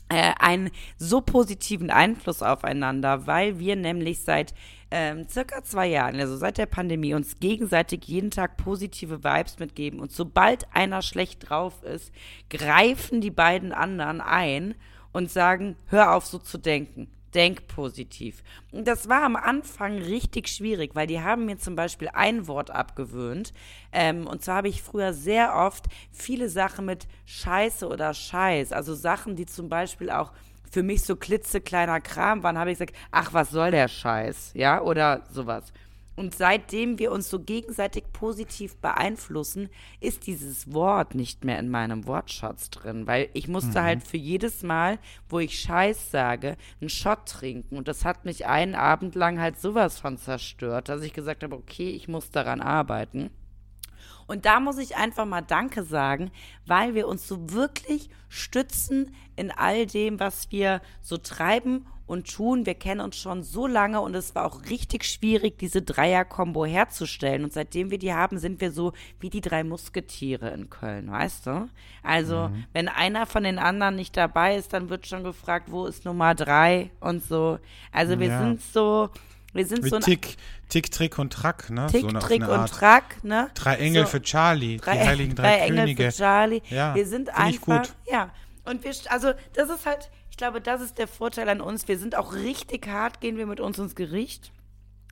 äh, 0.10 0.34
einen 0.40 0.72
so 0.98 1.22
positiven 1.22 1.92
Einfluss 1.92 2.42
aufeinander, 2.42 3.26
weil 3.26 3.60
wir 3.60 3.76
nämlich 3.76 4.22
seit 4.24 4.54
ähm, 4.92 5.30
circa 5.30 5.64
zwei 5.64 5.88
Jahren, 5.88 6.20
also 6.20 6.36
seit 6.36 6.58
der 6.58 6.66
Pandemie, 6.66 7.14
uns 7.14 7.40
gegenseitig 7.40 8.06
jeden 8.06 8.32
Tag 8.32 8.58
positive 8.58 9.24
Vibes 9.24 9.60
mitgeben. 9.60 10.00
Und 10.00 10.12
sobald 10.12 10.68
einer 10.74 11.02
schlecht 11.02 11.50
drauf 11.50 11.84
ist, 11.84 12.12
greifen 12.50 13.22
die 13.22 13.32
beiden 13.32 13.72
anderen 13.72 14.20
ein 14.20 14.76
und 15.14 15.32
sagen, 15.32 15.78
hör 15.88 16.16
auf 16.16 16.26
so 16.26 16.38
zu 16.38 16.58
denken 16.58 17.10
denk 17.34 17.68
positiv. 17.68 18.44
Und 18.72 18.88
das 18.88 19.10
war 19.10 19.24
am 19.24 19.36
Anfang 19.36 19.98
richtig 20.00 20.48
schwierig, 20.48 20.96
weil 20.96 21.08
die 21.08 21.22
haben 21.22 21.46
mir 21.46 21.58
zum 21.58 21.76
Beispiel 21.76 22.10
ein 22.14 22.48
Wort 22.48 22.72
abgewöhnt. 22.72 23.54
Ähm, 23.92 24.28
und 24.28 24.44
zwar 24.44 24.58
habe 24.58 24.70
ich 24.70 24.82
früher 24.82 25.14
sehr 25.14 25.56
oft 25.56 25.86
viele 26.12 26.50
Sachen 26.50 26.86
mit 26.86 27.08
Scheiße 27.26 27.88
oder 27.88 28.14
Scheiß, 28.14 28.72
also 28.72 28.94
Sachen, 28.96 29.36
die 29.36 29.46
zum 29.46 29.70
Beispiel 29.70 30.10
auch 30.10 30.32
für 30.72 30.84
mich 30.84 31.04
so 31.04 31.16
klitzekleiner 31.16 32.00
Kram 32.00 32.44
waren, 32.44 32.58
habe 32.58 32.72
ich 32.72 32.78
gesagt, 32.78 32.96
ach, 33.12 33.34
was 33.34 33.50
soll 33.50 33.72
der 33.72 33.88
Scheiß, 33.88 34.52
ja, 34.54 34.82
oder 34.82 35.24
sowas. 35.32 35.74
Und 36.20 36.36
seitdem 36.36 37.00
wir 37.00 37.14
uns 37.14 37.30
so 37.30 37.40
gegenseitig 37.40 38.04
positiv 38.12 38.76
beeinflussen, 38.76 39.70
ist 40.02 40.28
dieses 40.28 40.74
Wort 40.74 41.16
nicht 41.16 41.46
mehr 41.46 41.58
in 41.60 41.70
meinem 41.70 42.08
Wortschatz 42.08 42.70
drin, 42.70 43.08
weil 43.08 43.30
ich 43.32 43.48
musste 43.48 43.80
mhm. 43.80 43.84
halt 43.84 44.04
für 44.04 44.18
jedes 44.18 44.62
Mal, 44.62 45.00
wo 45.30 45.40
ich 45.40 45.58
Scheiß 45.58 46.12
sage, 46.12 46.58
einen 46.82 46.90
Shot 46.90 47.26
trinken. 47.26 47.78
Und 47.78 47.88
das 47.88 48.04
hat 48.04 48.26
mich 48.26 48.48
einen 48.48 48.76
Abend 48.76 49.16
lang 49.16 49.40
halt 49.40 49.62
sowas 49.62 49.98
von 49.98 50.18
zerstört, 50.18 50.90
dass 50.90 51.04
ich 51.04 51.14
gesagt 51.14 51.42
habe, 51.42 51.56
okay, 51.56 51.92
ich 51.92 52.10
muss 52.10 52.30
daran 52.32 52.60
arbeiten. 52.60 53.30
Und 54.28 54.46
da 54.46 54.60
muss 54.60 54.78
ich 54.78 54.98
einfach 54.98 55.26
mal 55.26 55.40
Danke 55.40 55.84
sagen, 55.84 56.32
weil 56.66 56.96
wir 56.96 57.08
uns 57.08 57.30
so 57.30 57.50
wirklich 57.52 58.10
stützen 58.28 59.16
in 59.38 59.52
all 59.52 59.86
dem, 59.86 60.20
was 60.20 60.52
wir 60.52 60.82
so 61.02 61.16
treiben 61.16 61.86
und 62.10 62.34
tun. 62.34 62.66
Wir 62.66 62.74
kennen 62.74 63.02
uns 63.02 63.18
schon 63.18 63.44
so 63.44 63.68
lange 63.68 64.02
und 64.02 64.16
es 64.16 64.34
war 64.34 64.46
auch 64.46 64.66
richtig 64.70 65.06
schwierig, 65.06 65.60
diese 65.60 65.84
Dreier-Kombo 65.84 66.66
herzustellen. 66.66 67.44
Und 67.44 67.54
seitdem 67.54 67.92
wir 67.92 68.00
die 68.00 68.14
haben, 68.14 68.40
sind 68.40 68.62
wir 68.62 68.72
so 68.72 68.94
wie 69.20 69.30
die 69.30 69.42
drei 69.42 69.64
Musketiere 69.64 70.50
in 70.50 70.70
Köln, 70.70 71.12
weißt 71.12 71.46
du? 71.46 71.70
Also, 72.02 72.50
mhm. 72.50 72.66
wenn 72.74 72.88
einer 72.88 73.28
von 73.28 73.44
den 73.44 73.60
anderen 73.60 73.96
nicht 73.96 74.18
dabei 74.18 74.56
ist, 74.56 74.74
dann 74.74 74.90
wird 74.90 75.06
schon 75.06 75.24
gefragt, 75.24 75.68
wo 75.70 75.86
ist 75.86 76.04
Nummer 76.04 76.34
drei 76.34 76.90
und 77.00 77.24
so. 77.24 77.60
Also, 77.92 78.20
wir 78.20 78.30
ja. 78.30 78.40
sind 78.40 78.62
so, 78.62 79.10
wir 79.54 79.66
sind 79.68 79.84
Mit 79.84 79.92
so 79.92 79.98
ein 79.98 80.02
Tick, 80.02 80.38
Tick, 80.68 80.92
Trick 80.92 81.20
und 81.20 81.32
Track, 81.32 81.70
ne? 81.70 81.88
Tick, 81.92 82.02
so 82.02 82.08
eine, 82.08 82.20
Trick 82.20 82.48
und 82.48 82.68
Track, 82.70 83.24
ne? 83.24 83.52
Drei 83.54 83.76
Engel 83.76 84.06
so, 84.06 84.12
für 84.12 84.22
Charlie, 84.24 84.78
drei, 84.78 84.94
die 84.94 85.08
heiligen 85.08 85.36
drei, 85.36 85.58
drei 85.58 85.66
Engel 85.68 85.96
für 85.96 86.12
Charlie. 86.12 86.62
Ja, 86.72 86.96
wir 86.96 87.06
sind 87.06 87.30
einfach, 87.36 87.88
ja. 88.12 88.32
Und 88.66 88.84
wir, 88.84 88.94
also 89.10 89.34
das 89.54 89.70
ist 89.70 89.86
halt, 89.86 90.10
ich 90.12 90.19
glaube, 90.40 90.62
das 90.62 90.82
ist 90.82 90.98
der 90.98 91.08
Vorteil 91.08 91.48
an 91.50 91.62
uns. 91.62 91.88
Wir 91.88 92.00
sind 92.00 92.16
auch 92.16 92.34
richtig 92.34 92.88
hart, 92.88 93.22
gehen 93.22 93.38
wir 93.38 93.46
mit 93.46 93.60
uns 93.60 93.78
ins 93.78 93.94
Gericht. 93.94 94.52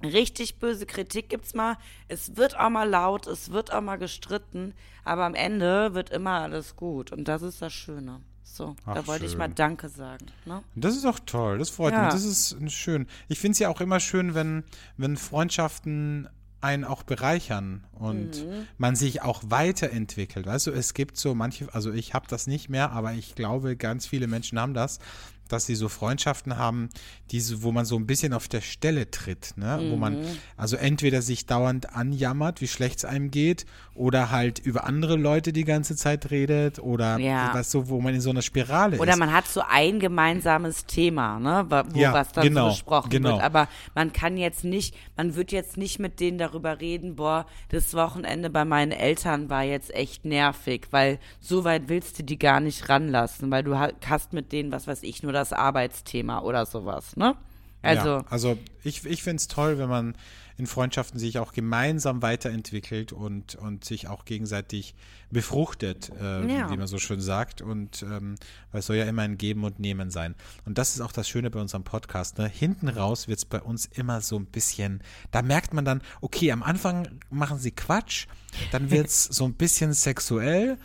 Richtig 0.01 0.59
böse 0.59 0.85
Kritik 0.85 1.29
gibt's 1.29 1.53
mal. 1.53 1.77
Es 2.07 2.35
wird 2.37 2.57
auch 2.57 2.69
mal 2.69 2.89
laut, 2.89 3.27
es 3.27 3.51
wird 3.51 3.71
auch 3.73 3.81
mal 3.81 3.97
gestritten, 3.97 4.73
aber 5.03 5.25
am 5.25 5.35
Ende 5.35 5.93
wird 5.93 6.11
immer 6.11 6.41
alles 6.41 6.75
gut 6.75 7.11
und 7.11 7.27
das 7.27 7.41
ist 7.41 7.61
das 7.61 7.73
Schöne. 7.73 8.21
So, 8.43 8.75
Ach, 8.85 8.95
da 8.95 9.07
wollte 9.07 9.23
schön. 9.23 9.31
ich 9.31 9.37
mal 9.37 9.49
Danke 9.49 9.89
sagen. 9.89 10.27
Ne? 10.45 10.63
Das 10.75 10.95
ist 10.95 11.05
auch 11.05 11.19
toll, 11.25 11.57
das 11.57 11.69
freut 11.69 11.93
ja. 11.93 12.03
mich. 12.03 12.13
Das 12.13 12.23
ist 12.23 12.55
schön. 12.71 13.07
Ich 13.27 13.39
finde 13.39 13.53
es 13.53 13.59
ja 13.59 13.69
auch 13.69 13.81
immer 13.81 13.99
schön, 13.99 14.33
wenn, 14.33 14.63
wenn 14.97 15.17
Freundschaften 15.17 16.29
einen 16.61 16.83
auch 16.83 17.03
bereichern 17.03 17.85
und 17.93 18.45
mhm. 18.45 18.67
man 18.77 18.95
sich 18.95 19.21
auch 19.21 19.43
weiterentwickelt. 19.45 20.45
Weißt 20.45 20.67
du, 20.67 20.71
es 20.71 20.93
gibt 20.93 21.17
so 21.17 21.35
manche, 21.35 21.73
also 21.73 21.91
ich 21.91 22.13
habe 22.13 22.27
das 22.27 22.47
nicht 22.47 22.69
mehr, 22.69 22.91
aber 22.91 23.13
ich 23.13 23.35
glaube, 23.35 23.75
ganz 23.75 24.07
viele 24.07 24.27
Menschen 24.27 24.59
haben 24.59 24.73
das, 24.73 24.99
dass 25.47 25.65
sie 25.65 25.75
so 25.75 25.89
Freundschaften 25.89 26.57
haben, 26.57 26.89
diese, 27.31 27.63
wo 27.63 27.71
man 27.71 27.85
so 27.85 27.95
ein 27.97 28.05
bisschen 28.05 28.33
auf 28.33 28.47
der 28.47 28.61
Stelle 28.61 29.11
tritt, 29.11 29.53
ne? 29.55 29.79
Mhm. 29.81 29.91
Wo 29.91 29.95
man 29.95 30.21
mhm. 30.21 30.37
also 30.55 30.75
entweder 30.77 31.21
sich 31.21 31.45
dauernd 31.45 31.95
anjammert, 31.95 32.61
wie 32.61 32.67
schlecht 32.67 32.99
es 32.99 33.05
einem 33.05 33.31
geht, 33.31 33.65
oder 33.95 34.31
halt 34.31 34.59
über 34.59 34.85
andere 34.85 35.15
Leute 35.15 35.53
die 35.53 35.63
ganze 35.63 35.95
Zeit 35.95 36.31
redet, 36.31 36.79
oder 36.79 37.17
ja. 37.17 37.53
was 37.53 37.71
so, 37.71 37.89
wo 37.89 37.99
man 38.01 38.13
in 38.13 38.21
so 38.21 38.29
einer 38.29 38.41
Spirale 38.41 38.95
oder 38.95 38.95
ist. 38.95 39.01
Oder 39.01 39.17
man 39.17 39.33
hat 39.33 39.47
so 39.47 39.61
ein 39.67 39.99
gemeinsames 39.99 40.85
Thema, 40.85 41.39
ne? 41.39 41.65
Wo 41.69 41.99
ja, 41.99 42.13
was 42.13 42.31
dann 42.31 42.47
genau, 42.47 42.69
so 42.69 42.75
besprochen 42.75 43.09
genau. 43.09 43.33
wird. 43.33 43.43
Aber 43.43 43.67
man 43.95 44.13
kann 44.13 44.37
jetzt 44.37 44.63
nicht, 44.63 44.95
man 45.15 45.35
wird 45.35 45.51
jetzt 45.51 45.77
nicht 45.77 45.99
mit 45.99 46.19
denen 46.19 46.37
darüber 46.37 46.79
reden, 46.79 47.15
boah, 47.15 47.45
das 47.69 47.93
Wochenende 47.93 48.49
bei 48.49 48.65
meinen 48.65 48.91
Eltern 48.91 49.49
war 49.49 49.63
jetzt 49.63 49.93
echt 49.93 50.25
nervig, 50.25 50.87
weil 50.91 51.19
so 51.39 51.63
weit 51.63 51.89
willst 51.89 52.19
du 52.19 52.23
die 52.23 52.39
gar 52.39 52.59
nicht 52.59 52.89
ranlassen, 52.89 53.51
weil 53.51 53.63
du 53.63 53.77
hast 53.77 54.33
mit 54.33 54.51
denen, 54.51 54.71
was 54.71 54.87
weiß 54.87 55.03
ich, 55.03 55.23
nur 55.23 55.33
das 55.37 55.53
Arbeitsthema 55.53 56.41
oder 56.41 56.65
sowas, 56.65 57.15
ne? 57.15 57.35
Also, 57.81 58.09
ja, 58.09 58.25
also 58.29 58.57
ich, 58.83 59.05
ich 59.05 59.23
finde 59.23 59.37
es 59.37 59.47
toll, 59.47 59.77
wenn 59.77 59.87
man 59.87 60.15
in 60.57 60.65
Freundschaften 60.65 61.19
sich 61.19 61.37
auch 61.37 61.53
gemeinsam 61.53 62.23
weiterentwickelt 62.23 63.13
und, 63.13 63.55
und 63.55 63.85
sich 63.85 64.07
auch 64.07 64.25
gegenseitig 64.25 64.95
befruchtet, 65.29 66.11
äh, 66.19 66.51
ja. 66.51 66.71
wie 66.71 66.77
man 66.77 66.87
so 66.87 66.97
schön 66.97 67.21
sagt. 67.21 67.61
Und 67.61 68.01
ähm, 68.01 68.35
weil 68.71 68.79
es 68.79 68.87
soll 68.87 68.95
ja 68.95 69.05
immer 69.05 69.21
ein 69.21 69.37
Geben 69.37 69.63
und 69.63 69.79
Nehmen 69.79 70.09
sein. 70.09 70.33
Und 70.65 70.79
das 70.79 70.95
ist 70.95 71.01
auch 71.01 71.11
das 71.11 71.29
Schöne 71.29 71.51
bei 71.51 71.59
unserem 71.59 71.83
Podcast. 71.83 72.39
Ne? 72.39 72.47
Hinten 72.47 72.87
raus 72.87 73.27
wird 73.27 73.37
es 73.37 73.45
bei 73.45 73.61
uns 73.61 73.85
immer 73.85 74.21
so 74.21 74.37
ein 74.37 74.45
bisschen, 74.45 75.03
da 75.29 75.43
merkt 75.43 75.75
man 75.75 75.85
dann, 75.85 76.01
okay, 76.21 76.51
am 76.51 76.63
Anfang 76.63 77.07
machen 77.29 77.59
sie 77.59 77.71
Quatsch, 77.71 78.25
dann 78.71 78.89
wird 78.89 79.07
es 79.07 79.23
so 79.29 79.45
ein 79.45 79.53
bisschen 79.53 79.93
sexuell 79.93 80.79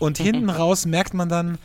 und 0.00 0.18
hinten 0.18 0.50
raus 0.50 0.84
merkt 0.84 1.14
man 1.14 1.28
dann, 1.28 1.58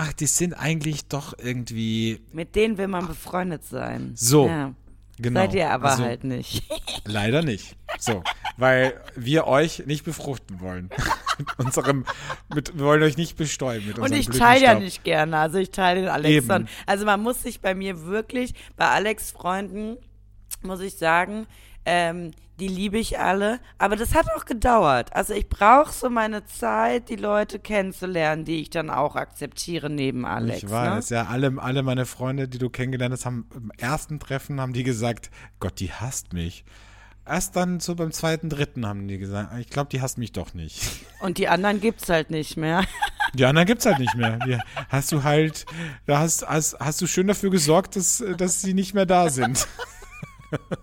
ach, 0.00 0.12
die 0.12 0.26
sind 0.26 0.54
eigentlich 0.54 1.06
doch 1.06 1.34
irgendwie. 1.38 2.20
Mit 2.32 2.56
denen 2.56 2.78
will 2.78 2.88
man 2.88 3.06
befreundet 3.06 3.64
sein. 3.64 4.12
So. 4.14 4.46
Ja. 4.46 4.74
Genau. 5.18 5.40
Seid 5.40 5.52
ihr 5.52 5.70
aber 5.70 5.90
also, 5.90 6.04
halt 6.04 6.24
nicht. 6.24 6.62
Leider 7.04 7.42
nicht. 7.42 7.76
So, 7.98 8.22
weil 8.56 8.98
wir 9.16 9.46
euch 9.46 9.84
nicht 9.84 10.02
befruchten 10.02 10.60
wollen. 10.60 10.88
mit 11.36 11.58
unserem, 11.58 12.06
mit, 12.54 12.78
wir 12.78 12.86
wollen 12.86 13.02
euch 13.02 13.18
nicht 13.18 13.36
bestäuben 13.36 13.86
mit 13.86 13.98
Und 13.98 14.12
ich 14.12 14.30
teile 14.30 14.64
ja 14.64 14.74
nicht 14.78 15.04
gerne, 15.04 15.36
also 15.36 15.58
ich 15.58 15.72
teile 15.72 16.00
den 16.00 16.08
Alex. 16.08 16.46
Also 16.86 17.04
man 17.04 17.22
muss 17.22 17.42
sich 17.42 17.60
bei 17.60 17.74
mir 17.74 18.06
wirklich, 18.06 18.54
bei 18.76 18.86
Alex 18.86 19.30
Freunden, 19.30 19.98
muss 20.62 20.80
ich 20.80 20.96
sagen, 20.96 21.46
ähm, 21.84 22.30
die 22.60 22.68
liebe 22.68 22.98
ich 22.98 23.18
alle, 23.18 23.58
aber 23.78 23.96
das 23.96 24.14
hat 24.14 24.26
auch 24.36 24.44
gedauert. 24.44 25.14
Also 25.14 25.32
ich 25.32 25.48
brauche 25.48 25.92
so 25.92 26.10
meine 26.10 26.44
Zeit, 26.44 27.08
die 27.08 27.16
Leute 27.16 27.58
kennenzulernen, 27.58 28.44
die 28.44 28.60
ich 28.60 28.70
dann 28.70 28.90
auch 28.90 29.16
akzeptiere 29.16 29.88
neben 29.88 30.26
Alex. 30.26 30.62
Ich 30.62 30.70
weiß, 30.70 31.10
ne? 31.10 31.16
ja, 31.16 31.26
alle, 31.26 31.54
alle 31.58 31.82
meine 31.82 32.06
Freunde, 32.06 32.48
die 32.48 32.58
du 32.58 32.68
kennengelernt 32.68 33.14
hast, 33.14 33.24
haben 33.24 33.46
im 33.54 33.72
ersten 33.78 34.20
Treffen 34.20 34.60
haben 34.60 34.74
die 34.74 34.84
gesagt, 34.84 35.30
Gott, 35.58 35.80
die 35.80 35.90
hasst 35.90 36.32
mich. 36.32 36.64
Erst 37.26 37.56
dann 37.56 37.80
so 37.80 37.94
beim 37.94 38.12
zweiten, 38.12 38.48
dritten 38.48 38.86
haben 38.86 39.06
die 39.06 39.18
gesagt, 39.18 39.56
ich 39.58 39.68
glaube, 39.68 39.88
die 39.90 40.00
hasst 40.02 40.18
mich 40.18 40.32
doch 40.32 40.52
nicht. 40.52 41.04
Und 41.20 41.38
die 41.38 41.48
anderen 41.48 41.80
gibt's 41.80 42.08
halt 42.08 42.30
nicht 42.30 42.56
mehr. 42.56 42.84
Die 43.34 43.44
anderen 43.44 43.68
gibt's 43.68 43.86
halt 43.86 44.00
nicht 44.00 44.16
mehr. 44.16 44.40
Die 44.44 44.58
hast 44.88 45.12
du 45.12 45.22
halt, 45.22 45.64
da 46.04 46.18
hast, 46.18 46.44
hast, 46.48 46.80
hast 46.80 47.00
du 47.00 47.06
schön 47.06 47.28
dafür 47.28 47.50
gesorgt, 47.50 47.94
dass, 47.94 48.24
dass 48.36 48.60
sie 48.60 48.74
nicht 48.74 48.92
mehr 48.92 49.06
da 49.06 49.30
sind. 49.30 49.68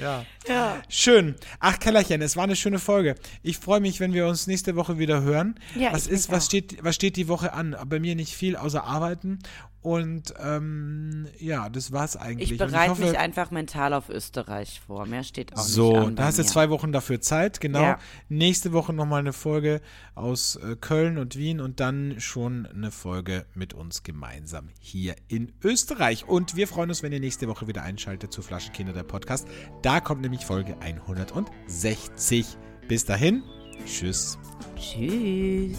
Ja. 0.00 0.24
ja. 0.48 0.82
Schön. 0.88 1.34
Ach, 1.58 1.78
Kellerchen, 1.78 2.22
es 2.22 2.36
war 2.36 2.44
eine 2.44 2.56
schöne 2.56 2.78
Folge. 2.78 3.14
Ich 3.42 3.58
freue 3.58 3.80
mich, 3.80 4.00
wenn 4.00 4.12
wir 4.12 4.26
uns 4.26 4.46
nächste 4.46 4.76
Woche 4.76 4.98
wieder 4.98 5.22
hören. 5.22 5.54
Ja, 5.76 5.92
was 5.92 6.06
ist, 6.06 6.30
was 6.30 6.46
steht, 6.46 6.78
was 6.82 6.94
steht 6.94 7.16
die 7.16 7.28
Woche 7.28 7.52
an? 7.52 7.76
Bei 7.86 8.00
mir 8.00 8.14
nicht 8.14 8.34
viel, 8.34 8.56
außer 8.56 8.84
arbeiten. 8.84 9.40
Und 9.82 10.34
ähm, 10.38 11.26
ja, 11.38 11.70
das 11.70 11.90
war's 11.90 12.16
eigentlich. 12.16 12.52
Ich 12.52 12.58
bereite 12.58 13.00
mich 13.00 13.18
einfach 13.18 13.50
mental 13.50 13.94
auf 13.94 14.10
Österreich 14.10 14.80
vor. 14.86 15.06
Mehr 15.06 15.24
steht 15.24 15.56
auch 15.56 15.62
so, 15.62 15.92
nicht 15.92 16.02
So, 16.02 16.10
da 16.10 16.24
hast 16.24 16.38
du 16.38 16.44
zwei 16.44 16.68
Wochen 16.68 16.92
dafür 16.92 17.22
Zeit, 17.22 17.60
genau. 17.60 17.80
Ja. 17.80 17.98
Nächste 18.28 18.74
Woche 18.74 18.92
nochmal 18.92 19.20
eine 19.20 19.32
Folge 19.32 19.80
aus 20.14 20.56
äh, 20.56 20.76
Köln 20.78 21.16
und 21.16 21.36
Wien 21.36 21.60
und 21.60 21.80
dann 21.80 22.16
schon 22.18 22.66
eine 22.66 22.90
Folge 22.90 23.46
mit 23.54 23.72
uns 23.72 24.02
gemeinsam 24.02 24.68
hier 24.80 25.16
in 25.28 25.50
Österreich. 25.64 26.28
Und 26.28 26.56
wir 26.56 26.68
freuen 26.68 26.90
uns, 26.90 27.02
wenn 27.02 27.12
ihr 27.12 27.20
nächste 27.20 27.48
Woche 27.48 27.66
wieder 27.66 27.82
einschaltet 27.82 28.32
zu 28.34 28.42
Flaschenkinder, 28.42 28.92
der 28.92 29.04
Podcast. 29.04 29.48
Da 29.80 30.00
kommt 30.00 30.20
nämlich 30.20 30.44
Folge 30.44 30.76
160. 30.80 32.46
Bis 32.86 33.06
dahin, 33.06 33.42
tschüss. 33.86 34.38
Tschüss. 34.76 35.78